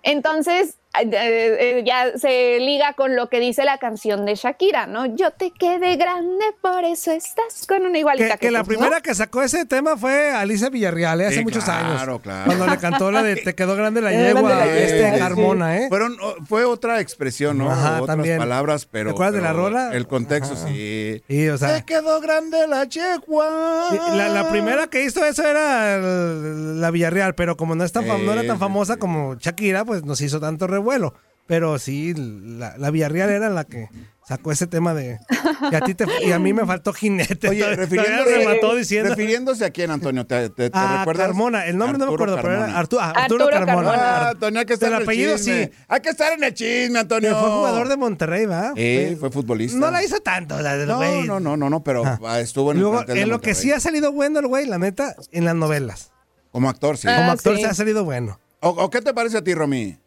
Entonces, 0.03 0.77
ya 1.85 2.19
se 2.19 2.59
liga 2.61 2.93
con 2.93 3.17
lo 3.17 3.29
que 3.29 3.41
dice 3.41 3.65
la 3.65 3.79
canción 3.79 4.27
de 4.27 4.35
Shakira, 4.35 4.87
¿no? 4.87 5.07
Yo 5.07 5.31
te 5.31 5.51
quedé 5.51 5.97
grande, 5.97 6.45
por 6.61 6.85
eso 6.85 7.13
estás 7.13 7.67
con 7.67 7.87
una 7.87 7.99
igualita 7.99 8.37
Que, 8.37 8.47
que 8.47 8.51
la 8.51 8.63
tú, 8.63 8.73
¿no? 8.73 8.79
primera 8.79 9.01
que 9.01 9.15
sacó 9.15 9.43
ese 9.43 9.65
tema 9.65 9.97
fue 9.97 10.31
Alicia 10.33 10.69
Villarreal, 10.69 11.21
¿eh? 11.23 11.27
hace 11.27 11.37
Sí, 11.39 11.45
muchos 11.45 11.65
claro, 11.65 11.87
años. 12.03 12.21
claro. 12.23 12.45
Cuando 12.47 12.67
le 12.67 12.77
cantó 12.79 13.11
la 13.11 13.23
de 13.23 13.37
Te 13.43 13.55
quedó 13.55 13.75
grande 13.75 14.03
la 14.03 14.13
yegua, 14.13 14.43
la 14.51 14.67
este 14.77 15.19
Carmona, 15.19 15.79
¿eh? 15.79 15.87
Fueron, 15.89 16.17
oh, 16.23 16.35
fue 16.47 16.65
otra 16.65 17.01
expresión, 17.01 17.57
¿no? 17.59 17.71
Ajá, 17.71 17.95
Otras 18.03 18.07
también. 18.09 18.37
palabras, 18.39 18.87
pero. 18.87 19.11
¿Te 19.11 19.15
acuerdas 19.15 19.35
de 19.35 19.41
la 19.41 19.53
rola? 19.55 19.91
El 19.95 20.07
contexto, 20.07 20.55
sí. 20.57 21.23
Sí, 21.29 21.49
o 21.49 21.57
sea. 21.59 21.75
Te 21.77 21.85
quedó 21.85 22.21
grande 22.21 22.67
la 22.69 22.85
yegua. 22.85 23.89
La, 24.15 24.29
la 24.29 24.49
primera 24.51 24.87
que 24.89 25.03
hizo 25.05 25.25
eso 25.25 25.43
era 25.47 25.97
el- 25.97 26.81
la 26.81 26.91
Villarreal, 26.91 27.35
pero 27.35 27.57
como 27.57 27.75
no, 27.75 27.83
es 27.85 27.93
tan 27.93 28.07
no 28.07 28.33
era 28.33 28.47
tan 28.47 28.59
famosa 28.59 28.99
como 28.99 29.37
Shakira, 29.37 29.85
pues 29.87 30.05
nos 30.05 30.21
hizo 30.21 30.39
tanto 30.39 30.67
revuelo. 30.67 30.82
Pero 31.47 31.79
sí, 31.79 32.15
la, 32.17 32.77
la 32.79 32.91
Villarreal 32.91 33.29
era 33.29 33.51
la 33.51 33.65
que 33.65 33.89
sacó 34.27 34.53
ese 34.53 34.67
tema 34.69 34.95
de... 34.95 35.19
Y 35.71 35.75
a, 35.75 35.81
ti 35.81 35.95
te- 35.95 36.07
y 36.25 36.31
a 36.33 36.39
mí 36.39 36.53
me 36.53 36.65
faltó 36.65 36.93
jinete. 36.93 37.49
Oye, 37.49 37.75
refiriéndose, 37.77 38.39
remató 38.39 38.75
diciendo... 38.77 39.11
refiriéndose 39.11 39.65
a 39.65 39.71
quién, 39.71 39.91
Antonio, 39.91 40.25
¿te, 40.25 40.49
te, 40.51 40.71
te 40.71 40.79
a 40.79 40.99
recuerdas? 41.01 41.27
Carmona, 41.27 41.67
el 41.67 41.77
nombre 41.77 41.99
no 41.99 42.07
me 42.07 42.15
acuerdo, 42.15 42.37
pero 42.37 42.53
era 42.53 42.61
Carmona. 42.67 42.81
Artu- 42.83 42.99
ah, 43.01 43.11
Arturo, 43.11 43.45
Arturo 43.49 43.67
Carmona. 43.67 43.91
Ah, 43.93 44.29
Antonio, 44.31 44.61
hay 44.61 44.67
que 44.67 44.73
estar 44.75 44.89
El 44.89 44.95
en 44.95 44.97
el 45.01 45.05
apellido 45.07 45.37
chisme. 45.37 45.65
sí. 45.67 45.71
Hay 45.89 46.01
que 46.01 46.09
estar 46.11 46.33
en 46.33 46.45
el 46.45 46.55
chisme, 46.55 46.99
Antonio. 47.01 47.31
Que 47.31 47.35
fue 47.41 47.51
jugador 47.51 47.89
de 47.89 47.97
Monterrey, 47.97 48.47
¿va? 48.47 48.73
Sí, 48.77 49.17
fue 49.21 49.31
futbolista. 49.31 49.79
No 49.79 49.91
la 49.91 50.03
hizo 50.03 50.21
tanto, 50.21 50.59
la 50.63 50.77
del 50.77 50.89
No, 50.89 50.97
güey. 50.99 51.25
no, 51.27 51.41
no, 51.41 51.57
no, 51.57 51.69
no, 51.69 51.83
pero 51.83 52.05
ah, 52.07 52.41
estuvo 52.41 52.73
en 52.73 52.81
Luego, 52.81 53.03
el 53.03 53.19
en 53.19 53.29
lo 53.29 53.41
que 53.41 53.55
sí 53.55 53.73
ha 53.73 53.81
salido 53.81 54.13
bueno 54.13 54.39
el 54.39 54.47
güey, 54.47 54.65
la 54.67 54.79
neta, 54.79 55.17
en 55.33 55.45
las 55.45 55.57
novelas. 55.57 56.13
Como 56.53 56.71
actor, 56.71 56.97
sí. 56.97 57.09
Como 57.09 57.31
Ah, 57.31 57.33
actor 57.33 57.57
sí. 57.57 57.63
se 57.63 57.69
ha 57.69 57.75
salido 57.75 58.05
bueno. 58.05 58.39
¿O, 58.61 58.69
o 58.71 58.91
qué 58.91 59.03
te 59.03 59.13
parece 59.13 59.39
a 59.39 59.43
ti, 59.45 59.53
Romy? 59.53 59.99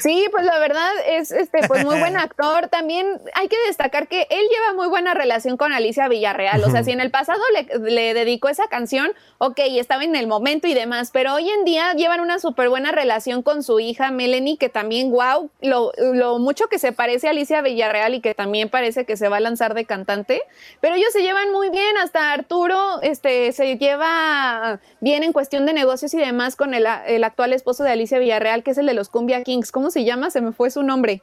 Sí, 0.00 0.26
pues 0.30 0.44
la 0.44 0.58
verdad 0.58 0.90
es 1.06 1.30
este 1.30 1.66
pues 1.66 1.84
muy 1.84 1.98
buen 1.98 2.16
actor. 2.18 2.68
También 2.68 3.20
hay 3.34 3.48
que 3.48 3.56
destacar 3.66 4.08
que 4.08 4.26
él 4.30 4.46
lleva 4.50 4.74
muy 4.74 4.88
buena 4.88 5.14
relación 5.14 5.56
con 5.56 5.72
Alicia 5.72 6.08
Villarreal. 6.08 6.62
O 6.64 6.70
sea, 6.70 6.84
si 6.84 6.90
en 6.90 7.00
el 7.00 7.10
pasado 7.10 7.42
le, 7.52 7.90
le 7.90 8.14
dedicó 8.14 8.48
esa 8.48 8.68
canción, 8.68 9.12
ok, 9.38 9.58
estaba 9.66 10.04
en 10.04 10.16
el 10.16 10.26
momento 10.26 10.66
y 10.66 10.74
demás, 10.74 11.10
pero 11.12 11.34
hoy 11.34 11.48
en 11.50 11.64
día 11.64 11.92
llevan 11.94 12.20
una 12.20 12.38
súper 12.38 12.68
buena 12.68 12.92
relación 12.92 13.42
con 13.42 13.62
su 13.62 13.80
hija 13.80 14.10
Melanie, 14.10 14.56
que 14.56 14.68
también, 14.68 15.10
wow, 15.10 15.50
lo, 15.60 15.92
lo 15.98 16.38
mucho 16.38 16.68
que 16.68 16.78
se 16.78 16.92
parece 16.92 17.28
a 17.28 17.30
Alicia 17.30 17.62
Villarreal 17.62 18.14
y 18.14 18.20
que 18.20 18.34
también 18.34 18.68
parece 18.68 19.04
que 19.04 19.16
se 19.16 19.28
va 19.28 19.36
a 19.36 19.40
lanzar 19.40 19.74
de 19.74 19.84
cantante. 19.84 20.42
Pero 20.80 20.94
ellos 20.94 21.12
se 21.12 21.22
llevan 21.22 21.52
muy 21.52 21.70
bien, 21.70 21.96
hasta 21.98 22.32
Arturo 22.32 23.00
este, 23.02 23.52
se 23.52 23.76
lleva 23.76 24.80
bien 25.00 25.22
en 25.22 25.32
cuestión 25.32 25.66
de 25.66 25.72
negocios 25.72 26.14
y 26.14 26.18
demás 26.18 26.56
con 26.56 26.74
el, 26.74 26.86
el 27.06 27.24
actual 27.24 27.52
esposo 27.52 27.84
de 27.84 27.90
Alicia 27.90 28.18
Villarreal, 28.18 28.62
que 28.62 28.70
es 28.70 28.78
el 28.78 28.86
de 28.86 28.94
los 28.94 29.08
Cumbia 29.08 29.42
Kings. 29.42 29.72
¿Cómo 29.74 29.90
se 29.90 30.04
llama? 30.04 30.30
Se 30.30 30.40
me 30.40 30.52
fue 30.52 30.70
su 30.70 30.84
nombre. 30.84 31.20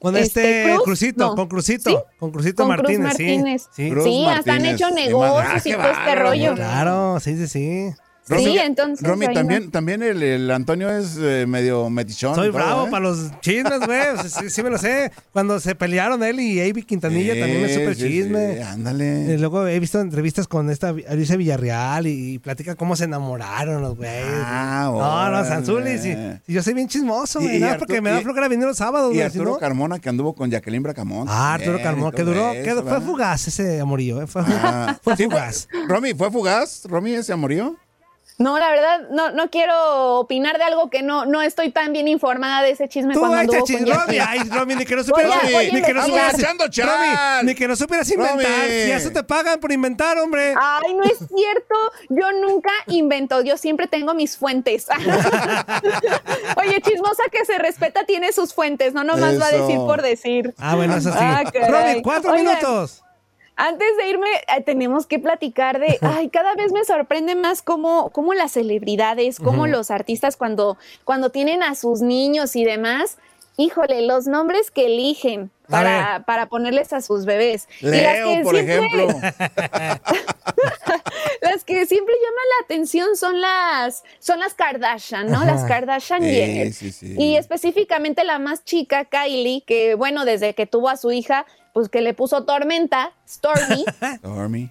Con 0.00 0.16
este, 0.16 0.64
Cruz? 0.72 0.82
Crucito, 0.84 1.26
No. 1.26 1.34
con 1.36 1.46
Crucito, 1.46 1.90
¿Sí? 1.90 1.96
con 2.18 2.32
Crucito 2.32 2.64
Con 2.66 2.74
Cruz 2.76 2.98
Martínez, 2.98 3.68
sí. 3.70 3.90
Sí, 3.90 3.94
Sí, 4.02 4.26
hasta 4.26 4.54
han 4.54 4.64
hecho 4.64 4.90
negocios 4.90 5.44
Madrid. 5.46 5.62
y 5.66 5.72
Ah, 5.72 5.76
todo 5.76 5.92
este 5.92 6.14
rollo. 6.16 6.54
Claro, 6.54 7.20
sí, 7.20 7.36
sí, 7.36 7.46
sí. 7.46 7.94
Sí, 8.24 8.56
entonces. 8.56 9.06
Romy, 9.06 9.26
también, 9.34 9.64
no. 9.66 9.70
también 9.72 10.02
el, 10.02 10.22
el 10.22 10.50
Antonio 10.52 10.88
es 10.90 11.16
eh, 11.20 11.44
medio 11.48 11.90
metichón. 11.90 12.34
Soy 12.36 12.48
y 12.48 12.50
todo, 12.52 12.58
bravo 12.62 12.86
¿eh? 12.86 12.90
para 12.90 13.02
los 13.02 13.30
chismes, 13.40 13.80
güey. 13.84 14.00
O 14.14 14.22
sea, 14.22 14.28
sí, 14.42 14.48
sí 14.50 14.62
me 14.62 14.70
lo 14.70 14.78
sé. 14.78 15.10
Cuando 15.32 15.58
se 15.58 15.74
pelearon 15.74 16.22
él 16.22 16.38
y 16.38 16.60
Avi 16.60 16.84
Quintanilla 16.84 17.34
Sí, 17.34 17.40
también 17.40 17.64
es 17.64 17.74
súper 17.74 17.94
sí, 17.96 18.02
chisme. 18.08 18.54
sí, 18.56 18.60
ándale. 18.62 19.34
Y 19.34 19.38
luego 19.38 19.66
he 19.66 19.78
visto 19.80 20.00
entrevistas 20.00 20.46
con 20.46 20.70
esta 20.70 20.90
Alicia 21.08 21.36
Villarreal 21.36 22.06
y, 22.06 22.34
y 22.34 22.38
platica 22.38 22.76
cómo 22.76 22.94
se 22.94 23.04
enamoraron 23.04 23.82
los 23.82 23.96
güeyes. 23.96 24.24
Ah, 24.28 24.82
no, 24.84 24.98
no, 24.98 25.26
órale. 25.26 25.48
Sanzulis. 25.48 26.04
Y, 26.06 26.16
y 26.46 26.54
yo 26.54 26.62
soy 26.62 26.74
bien 26.74 26.86
chismoso, 26.88 27.40
Y- 27.40 27.44
güey. 27.44 27.56
y 27.56 27.60
Nada, 27.60 27.78
porque 27.78 28.00
me 28.00 28.10
da 28.10 28.20
y- 28.20 28.24
flojera 28.24 28.46
venir 28.48 28.66
los 28.66 28.76
sábados, 28.76 29.10
Y 29.12 29.16
güey. 29.16 29.30
si 29.30 29.38
Arturo 29.38 29.54
no- 29.54 29.58
Carmona 29.58 29.98
que 29.98 30.08
anduvo 30.08 30.34
con 30.34 30.48
Jacqueline 30.48 30.82
Bracamont. 30.84 31.28
Ah, 31.30 31.54
Arturo 31.54 31.82
Carmona, 31.82 32.10
y 32.12 32.16
que 32.16 32.22
duró, 32.24 32.52
eso, 32.52 32.62
que 32.64 32.72
fue 32.74 32.82
¿verdad? 32.84 33.02
fugaz 33.02 33.48
ese 33.48 33.80
amorío, 33.80 34.22
¿eh? 34.22 34.26
Fue, 34.28 34.42
Ah, 34.46 34.96
fue 35.02 35.16
sí, 35.16 35.24
fugaz. 35.24 35.68
Romy, 35.88 36.14
¿fue 36.14 36.30
fugaz? 36.30 36.84
¿Romy 36.84 37.14
ese 37.14 37.32
amorío? 37.32 37.76
No, 38.38 38.58
la 38.58 38.70
verdad, 38.70 39.08
no, 39.10 39.30
no 39.30 39.50
quiero 39.50 40.18
opinar 40.18 40.58
de 40.58 40.64
algo 40.64 40.90
que 40.90 41.02
no, 41.02 41.26
no 41.26 41.42
estoy 41.42 41.70
tan 41.70 41.92
bien 41.92 42.08
informada 42.08 42.62
de 42.62 42.70
ese 42.70 42.88
chisme 42.88 43.14
Tú, 43.14 43.20
cuando 43.20 43.36
ay, 43.36 43.40
anduvo 43.42 43.64
te 43.64 43.72
con 43.74 43.84
chis- 43.84 43.94
Romy, 43.94 44.18
ay, 44.18 44.38
Romy, 44.50 44.74
ni 44.74 44.84
que 44.86 44.96
no 44.96 45.02
Voy 45.02 45.06
supieras, 45.08 45.36
a- 45.36 45.50
voy 45.50 45.54
a 45.54 45.72
ni 45.72 45.82
que 45.82 45.94
no 45.94 46.02
supieras. 46.02 46.32
Romy, 46.42 47.44
ni 47.46 47.54
que 47.54 47.68
no 47.68 47.76
supieras 47.76 48.10
inventar, 48.10 48.36
Romy. 48.64 48.68
si 48.84 48.90
eso 48.90 49.10
te 49.12 49.22
pagan 49.22 49.60
por 49.60 49.70
inventar, 49.70 50.18
hombre. 50.18 50.54
Ay, 50.58 50.94
no 50.94 51.04
es 51.04 51.18
cierto. 51.18 51.74
Yo 52.08 52.32
nunca 52.32 52.70
invento. 52.88 53.42
Yo 53.42 53.56
siempre 53.56 53.86
tengo 53.86 54.14
mis 54.14 54.36
fuentes. 54.36 54.86
Oye, 56.56 56.80
chismosa 56.80 57.22
que 57.30 57.44
se 57.44 57.58
respeta 57.58 58.04
tiene 58.04 58.32
sus 58.32 58.54
fuentes. 58.54 58.94
No 58.94 59.04
nomás 59.04 59.40
va 59.40 59.46
a 59.46 59.52
decir 59.52 59.76
por 59.76 60.02
decir. 60.02 60.54
Ah, 60.58 60.74
bueno, 60.74 60.96
eso 60.96 61.10
sí. 61.12 61.18
Ah. 61.20 61.42
Romy, 61.68 62.02
cuatro 62.02 62.32
Oigan, 62.32 62.46
minutos. 62.46 63.01
Antes 63.56 63.96
de 63.98 64.08
irme, 64.08 64.28
eh, 64.56 64.62
tenemos 64.64 65.06
que 65.06 65.18
platicar 65.18 65.78
de, 65.78 65.98
ay, 66.02 66.28
cada 66.30 66.54
vez 66.54 66.72
me 66.72 66.84
sorprende 66.84 67.34
más 67.34 67.62
cómo, 67.62 68.10
cómo 68.10 68.34
las 68.34 68.52
celebridades, 68.52 69.38
cómo 69.38 69.66
los 69.66 69.90
artistas 69.90 70.36
cuando, 70.36 70.78
cuando 71.04 71.30
tienen 71.30 71.62
a 71.62 71.74
sus 71.74 72.00
niños 72.00 72.56
y 72.56 72.64
demás, 72.64 73.18
híjole, 73.58 74.02
los 74.02 74.26
nombres 74.26 74.70
que 74.70 74.86
eligen 74.86 75.50
para, 75.68 76.24
para 76.26 76.46
ponerles 76.46 76.92
a 76.92 77.00
sus 77.02 77.24
bebés. 77.26 77.68
Y 77.80 77.86
las 77.90 78.14
que 78.24 78.40
por 78.42 78.54
siempre- 78.56 79.04
ejemplo. 79.04 79.08
Las 81.40 81.64
que 81.64 81.86
siempre 81.86 82.14
llaman 82.14 82.44
la 82.58 82.64
atención 82.64 83.16
son 83.16 83.40
las, 83.40 84.04
son 84.20 84.38
las 84.38 84.54
Kardashian, 84.54 85.26
¿no? 85.30 85.44
Las. 85.44 85.64
Kardashian 85.64 86.22
Sí, 86.22 86.30
Jenner. 86.30 86.72
sí, 86.72 86.92
sí. 86.92 87.14
Y 87.18 87.36
específicamente 87.36 88.24
la 88.24 88.38
más 88.38 88.64
chica, 88.64 89.04
Kylie, 89.06 89.62
que 89.66 89.94
bueno, 89.94 90.24
desde 90.24 90.54
que 90.54 90.66
tuvo 90.66 90.88
a 90.88 90.96
su 90.96 91.10
hija, 91.10 91.44
pues 91.72 91.88
que 91.88 92.00
le 92.00 92.14
puso 92.14 92.44
tormenta, 92.44 93.12
Stormy. 93.28 93.84
Stormy. 94.18 94.70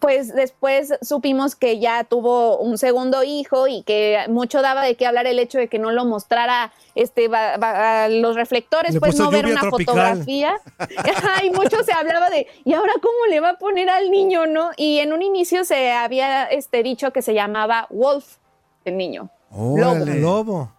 Pues 0.00 0.34
después 0.34 0.92
supimos 1.00 1.56
que 1.56 1.78
ya 1.78 2.04
tuvo 2.04 2.58
un 2.58 2.76
segundo 2.76 3.22
hijo 3.22 3.68
y 3.68 3.82
que 3.84 4.18
mucho 4.28 4.60
daba 4.60 4.82
de 4.82 4.96
qué 4.96 5.06
hablar 5.06 5.26
el 5.26 5.38
hecho 5.38 5.56
de 5.56 5.68
que 5.68 5.78
no 5.78 5.92
lo 5.92 6.04
mostrara 6.04 6.72
este 6.94 7.26
va- 7.28 7.56
va- 7.56 8.04
a 8.04 8.08
los 8.10 8.36
reflectores, 8.36 8.92
Le 8.92 9.00
pues 9.00 9.16
no 9.18 9.30
ver 9.30 9.46
una 9.46 9.62
tropical. 9.62 9.94
fotografía. 9.94 10.56
y 11.44 11.48
mucho 11.50 11.82
se 11.84 11.92
hablaba 11.94 12.28
de, 12.28 12.46
¿y 12.66 12.74
ahora 12.74 12.92
cómo 13.00 13.16
le 13.30 13.40
va 13.40 13.50
a 13.50 13.58
poner 13.58 13.88
al 13.88 14.10
niño, 14.10 14.44
no? 14.46 14.72
Y 14.76 14.98
en 14.98 15.14
un 15.14 15.22
inicio 15.22 15.64
se 15.64 15.90
había 15.92 16.44
este, 16.44 16.82
dicho 16.82 17.10
que 17.10 17.22
se 17.22 17.32
llamaba 17.32 17.86
Wolf, 17.88 18.36
el 18.84 18.98
niño. 18.98 19.30
Órale. 19.50 20.16
Lobo. 20.20 20.70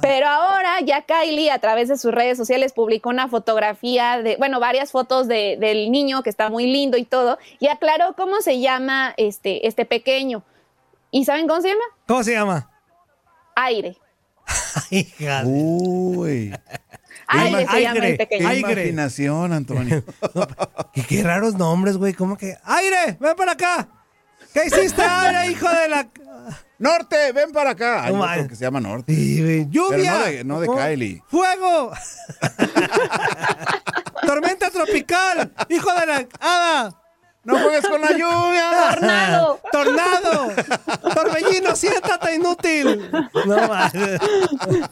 Pero 0.00 0.26
ahora 0.28 0.80
ya 0.80 1.02
Kylie 1.02 1.50
a 1.50 1.58
través 1.58 1.88
de 1.88 1.98
sus 1.98 2.12
redes 2.12 2.38
sociales 2.38 2.72
publicó 2.72 3.10
una 3.10 3.28
fotografía 3.28 4.22
de, 4.22 4.36
bueno, 4.36 4.58
varias 4.60 4.90
fotos 4.92 5.28
de- 5.28 5.56
del 5.60 5.90
niño 5.90 6.22
que 6.22 6.30
está 6.30 6.48
muy 6.50 6.66
lindo 6.66 6.96
y 6.96 7.04
todo, 7.04 7.38
y 7.58 7.66
aclaró 7.68 8.14
cómo 8.16 8.40
se 8.40 8.60
llama 8.60 9.12
este, 9.16 9.66
este 9.66 9.84
pequeño. 9.84 10.42
¿Y 11.10 11.24
saben 11.24 11.46
cómo 11.46 11.60
se 11.60 11.68
llama? 11.68 11.84
¿Cómo 12.06 12.22
se 12.24 12.32
llama? 12.32 12.70
Aire. 13.54 13.96
Hija. 14.90 15.42
Uy. 15.44 16.54
Aire 17.28 17.66
se 17.68 17.80
llama 17.82 17.98
el 17.98 18.04
Aire, 18.04 18.16
pequeño. 18.16 18.40
Qué 18.40 18.54
Aire. 18.54 18.70
imaginación, 18.72 19.52
Antonio. 19.52 20.02
Y 20.94 21.02
qué 21.02 21.22
raros 21.22 21.54
nombres, 21.54 21.96
güey. 21.96 22.12
¿Cómo 22.12 22.36
que? 22.36 22.56
¡Aire! 22.64 23.16
¡Ven 23.18 23.34
para 23.36 23.52
acá! 23.52 23.88
¿Qué 24.52 24.66
hiciste, 24.66 25.02
aire, 25.02 25.52
hijo 25.52 25.68
de 25.68 25.88
la.? 25.88 26.08
Norte, 26.78 27.32
ven 27.32 27.52
para 27.52 27.70
acá. 27.70 28.04
Hay 28.04 28.12
No 28.12 28.22
otro 28.22 28.48
que 28.48 28.56
se 28.56 28.64
llama 28.64 28.80
Norte. 28.80 29.14
Sí. 29.14 29.66
¡Lluvia! 29.70 29.96
Pero 29.98 30.18
no 30.18 30.24
de, 30.24 30.44
no 30.44 30.60
de 30.60 30.68
Oh, 30.68 30.76
Kylie. 30.76 31.22
¡Fuego! 31.28 31.92
¡Tormenta 34.26 34.70
tropical! 34.70 35.52
¡Hijo 35.68 35.92
de 35.94 36.06
la. 36.06 36.26
¡Hada! 36.40 37.01
¡No 37.44 37.58
juegues 37.58 37.86
con 37.88 38.00
la 38.00 38.12
lluvia! 38.12 38.70
¡Tornado! 38.92 39.60
¡Tornado! 39.72 40.52
¡Torbellino, 41.12 41.74
siéntate, 41.74 42.36
inútil! 42.36 43.10
No 43.44 43.56
mames. 43.68 44.20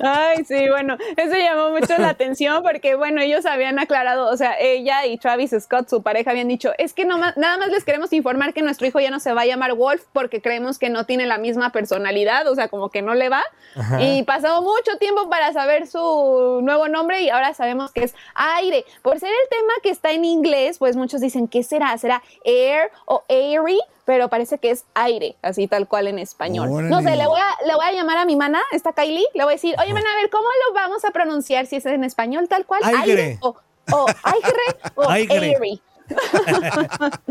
Ay, 0.01 0.44
sí, 0.44 0.68
bueno, 0.68 0.96
eso 1.16 1.36
llamó 1.36 1.70
mucho 1.70 1.96
la 1.98 2.09
atención 2.11 2.62
porque, 2.64 2.96
bueno, 2.96 3.20
ellos 3.20 3.46
habían 3.46 3.78
aclarado, 3.78 4.28
o 4.28 4.36
sea, 4.36 4.59
ella 4.59 5.07
y 5.07 5.16
Travis 5.18 5.55
Scott, 5.61 5.88
su 5.88 6.03
pareja, 6.03 6.32
habían 6.32 6.48
dicho, 6.48 6.72
es 6.78 6.92
que 6.92 7.05
nada 7.05 7.34
más 7.36 7.68
les 7.68 7.84
queremos 7.84 8.12
informar 8.12 8.53
que 8.53 8.62
nuestro 8.62 8.86
hijo 8.86 8.98
ya 8.98 9.11
no 9.11 9.20
se 9.20 9.32
va 9.32 9.42
a 9.42 9.46
llamar 9.46 9.74
Wolf 9.74 10.03
porque 10.12 10.42
creemos 10.42 10.80
que 10.80 10.90
no 10.90 11.07
tiene 11.07 11.26
la 11.26 11.38
misma 11.38 11.70
personalidad, 11.70 12.48
o 12.48 12.55
sea, 12.57 12.66
como 12.66 12.90
que 12.90 13.01
no 13.01 13.14
le 13.14 13.28
va. 13.28 13.42
Ajá. 13.76 14.03
Y 14.03 14.24
pasó 14.24 14.61
mucho 14.62 14.98
tiempo 14.98 15.30
para 15.30 15.53
saber 15.53 15.86
su 15.86 16.61
nuevo 16.62 16.88
nombre 16.88 17.22
y 17.22 17.30
ahora 17.30 17.55
sabemos 17.55 17.92
que 17.92 18.05
es 18.05 18.14
Aire. 18.34 18.84
Por 19.03 19.20
ser 19.20 19.30
el 19.30 19.48
tema 19.48 19.72
que 19.84 19.90
está 19.90 20.11
en 20.11 20.24
inglés, 20.24 20.78
pues 20.78 20.96
muchos 20.96 21.20
dicen, 21.20 21.46
¿qué 21.46 21.62
será? 21.62 21.96
¿Será 21.96 22.22
air 22.45 22.91
o 23.07 23.22
airy, 23.28 23.78
pero 24.05 24.28
parece 24.28 24.59
que 24.59 24.70
es 24.70 24.84
aire, 24.95 25.36
así 25.43 25.66
tal 25.68 25.86
cual 25.88 26.07
en 26.09 26.18
español. 26.18 26.88
No 26.88 27.01
sé, 27.03 27.16
le 27.16 27.26
voy, 27.26 27.41
a, 27.41 27.66
le 27.66 27.74
voy 27.74 27.84
a 27.84 27.93
llamar 27.93 28.18
a 28.18 28.24
mi 28.24 28.36
mana, 28.36 28.61
esta 28.72 28.93
Kylie, 28.93 29.24
le 29.34 29.45
voy 29.45 29.53
a 29.53 29.57
decir, 29.57 29.74
oye, 29.80 29.93
mana, 29.93 30.12
a 30.12 30.16
ver, 30.20 30.30
¿cómo 30.30 30.45
lo 30.68 30.74
vamos 30.74 31.05
a 31.05 31.11
pronunciar 31.11 31.66
si 31.66 31.76
es 31.76 31.86
en 31.86 32.05
español 32.05 32.49
tal 32.49 32.66
cual? 32.66 32.82
Aire. 32.84 33.38
o, 33.43 33.57
o 33.93 34.07
aire 34.24 34.80
o 34.97 35.09
Aire. 35.11 35.34
airy. 35.55 35.82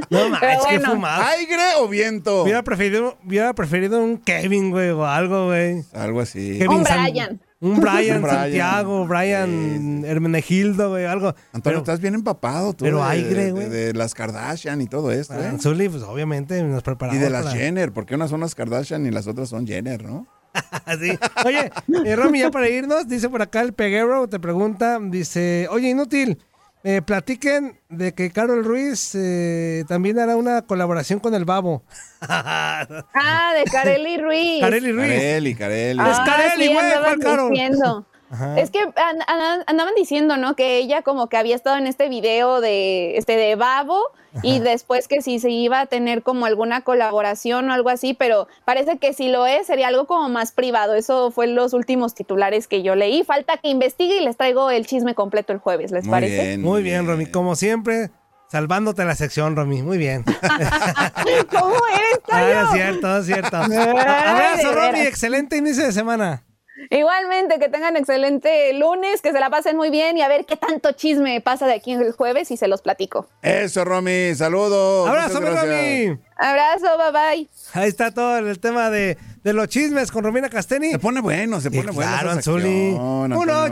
No 0.10 0.40
qué 0.40 0.58
bueno. 0.64 0.92
fumado. 0.92 1.24
¿Aire 1.24 1.76
o 1.80 1.88
viento? 1.88 2.44
Hubiera 2.44 2.64
preferido, 2.64 3.18
hubiera 3.26 3.54
preferido 3.54 4.00
un 4.02 4.18
Kevin, 4.18 4.72
güey, 4.72 4.90
o 4.92 5.06
algo, 5.06 5.48
güey. 5.48 5.84
Algo 5.94 6.22
así. 6.22 6.58
Kevin 6.58 6.80
Un 6.80 6.86
San- 6.86 7.04
Brian. 7.04 7.42
Un 7.62 7.80
Brian. 7.82 8.22
Santiago, 8.26 9.06
Brian 9.08 10.04
Hermenegildo, 10.06 10.90
güey, 10.92 11.06
algo. 11.06 11.28
Antonio, 11.52 11.62
Pero, 11.64 11.78
estás 11.80 12.00
bien 12.00 12.16
empapado 12.16 12.74
tú. 12.74 12.86
pero 12.86 13.04
aire, 13.04 13.46
de- 13.46 13.52
güey. 13.52 13.70
de 13.70 13.94
las 13.94 14.14
Kardashian 14.14 14.82
y 14.82 14.88
todo 14.88 15.12
esto, 15.12 15.34
¿eh? 15.34 15.58
Zuli, 15.60 15.90
pues 15.90 16.04
obviamente 16.04 16.62
nos 16.64 16.80
Y 16.80 16.84
preparamos. 16.84 17.22
de 17.22 17.30
las 17.30 17.46
para- 17.46 17.56
Jenner, 17.58 17.92
porque 17.92 18.16
unas 18.16 18.30
son 18.30 18.40
las 18.42 18.56
Kardashian 18.56 19.06
y 19.06 19.12
las 19.12 19.28
otras 19.28 19.50
son 19.50 19.68
Jenner, 19.68 20.04
¿no? 20.04 20.26
Sí. 21.00 21.12
Oye, 21.46 21.72
eh, 22.06 22.16
Romy, 22.16 22.40
ya 22.40 22.50
para 22.50 22.68
irnos, 22.70 23.08
dice 23.08 23.30
por 23.30 23.42
acá 23.42 23.62
el 23.62 23.74
Peguero, 23.74 24.28
te 24.28 24.40
pregunta, 24.40 24.98
dice, 25.02 25.68
oye, 25.70 25.90
inútil, 25.90 26.40
eh, 26.84 27.02
platiquen 27.02 27.78
de 27.90 28.14
que 28.14 28.32
Carol 28.32 28.64
Ruiz 28.64 29.14
eh, 29.16 29.84
también 29.88 30.20
hará 30.20 30.36
una 30.36 30.62
colaboración 30.62 31.20
con 31.20 31.34
el 31.34 31.46
Babo. 31.46 31.84
Ah, 32.22 33.54
de 33.56 33.64
Carely 33.72 34.18
Ruiz. 34.18 34.62
Carely 34.62 34.92
Ruiz. 34.92 35.08
Carelli, 35.12 35.56
Carelli. 35.56 36.02
Es 36.10 36.20
Carelli, 36.20 36.68
sí, 36.68 36.74
güey, 36.74 36.92
¿cuál 37.02 37.20
Carol? 37.20 37.52
diciendo. 37.52 38.08
Ajá. 38.32 38.60
Es 38.60 38.70
que 38.70 38.80
an- 38.80 39.22
an- 39.28 39.64
andaban 39.68 39.94
diciendo, 39.96 40.38
¿no? 40.38 40.56
Que 40.56 40.78
ella 40.78 41.02
como 41.02 41.28
que 41.30 41.38
había 41.38 41.56
estado 41.56 41.78
en 41.78 41.88
este 41.88 42.10
video 42.10 42.62
de 42.62 43.18
este 43.18 43.36
de 43.38 43.56
Babo 43.56 44.00
y 44.44 44.60
después 44.60 45.08
que 45.08 45.24
si 45.24 45.40
se 45.40 45.50
iba 45.50 45.80
a 45.80 45.86
tener 45.88 46.22
como 46.22 46.46
alguna 46.46 46.82
colaboración 46.82 47.68
o 47.70 47.74
algo 47.74 47.90
así, 47.90 48.14
pero 48.14 48.48
parece 48.66 49.00
que 49.00 49.14
si 49.14 49.30
lo 49.30 49.48
es 49.48 49.66
sería 49.66 49.88
algo 49.88 50.06
como 50.06 50.30
más 50.30 50.52
privado. 50.52 50.94
Eso 50.94 51.32
fue 51.32 51.48
los 51.48 51.74
últimos 51.74 52.14
titulares 52.14 52.68
que 52.68 52.84
yo 52.84 52.94
leí. 52.94 53.24
Falta 53.24 53.58
que 53.58 53.70
investigue 53.70 54.18
y 54.22 54.24
les 54.24 54.38
traigo 54.38 54.70
el 54.70 54.86
chisme 54.86 55.16
completo 55.16 55.52
el 55.52 55.58
jueves, 55.60 55.92
¿les 55.92 56.08
parece? 56.08 56.60
Muy 56.60 56.84
bien, 56.84 57.08
Romy, 57.08 57.26
como 57.26 57.56
siempre, 57.56 58.12
salvándote 58.52 59.04
la 59.06 59.16
sección, 59.16 59.56
Romy, 59.56 59.82
muy 59.82 59.98
bien. 59.98 60.24
¿Cómo 61.52 61.76
eres, 61.94 62.20
Ah, 62.32 62.64
es 62.66 62.72
cierto, 62.74 63.18
es 63.22 63.26
cierto. 63.26 63.58
Abrazo, 63.58 64.72
Romy, 64.74 65.00
excelente 65.02 65.58
inicio 65.58 65.84
de 65.86 65.92
semana. 65.92 66.44
Igualmente, 66.90 67.60
que 67.60 67.70
tengan 67.70 67.96
excelente 67.98 68.74
lunes, 68.74 69.22
que 69.22 69.32
se 69.32 69.40
la 69.40 69.50
pasen 69.50 69.76
muy 69.76 69.90
bien 69.90 70.18
y 70.18 70.22
a 70.22 70.28
ver 70.28 70.46
qué 70.46 70.56
tanto 70.56 70.92
chisme 70.94 71.42
pasa 71.42 71.68
de 71.68 71.74
aquí 71.74 71.94
el 71.94 72.12
jueves 72.14 72.52
y 72.52 72.58
se 72.58 72.68
los 72.68 72.82
platico. 72.82 73.28
Eso, 73.42 73.84
Romy, 73.86 74.34
saludos. 74.36 75.08
Abrazo. 75.08 75.40
Romy. 75.42 76.18
Abrazo, 76.38 76.88
bye 76.98 77.12
bye. 77.12 77.50
Ahí 77.74 77.90
está 77.90 78.12
todo 78.12 78.38
el 78.38 78.60
tema 78.60 78.90
de, 78.90 79.18
de 79.44 79.54
los 79.54 79.68
chismes 79.68 80.10
con 80.10 80.24
Romina 80.24 80.50
Casteni. 80.50 80.92
Se 80.92 81.00
pone 81.00 81.20
bueno, 81.20 81.60
se 81.60 81.70
pone 81.70 81.92
bueno. 81.92 82.10
Claro, 82.12 82.32
Anzuli. 82.32 82.92
sección, 82.92 83.34
Antonio. 83.34 83.68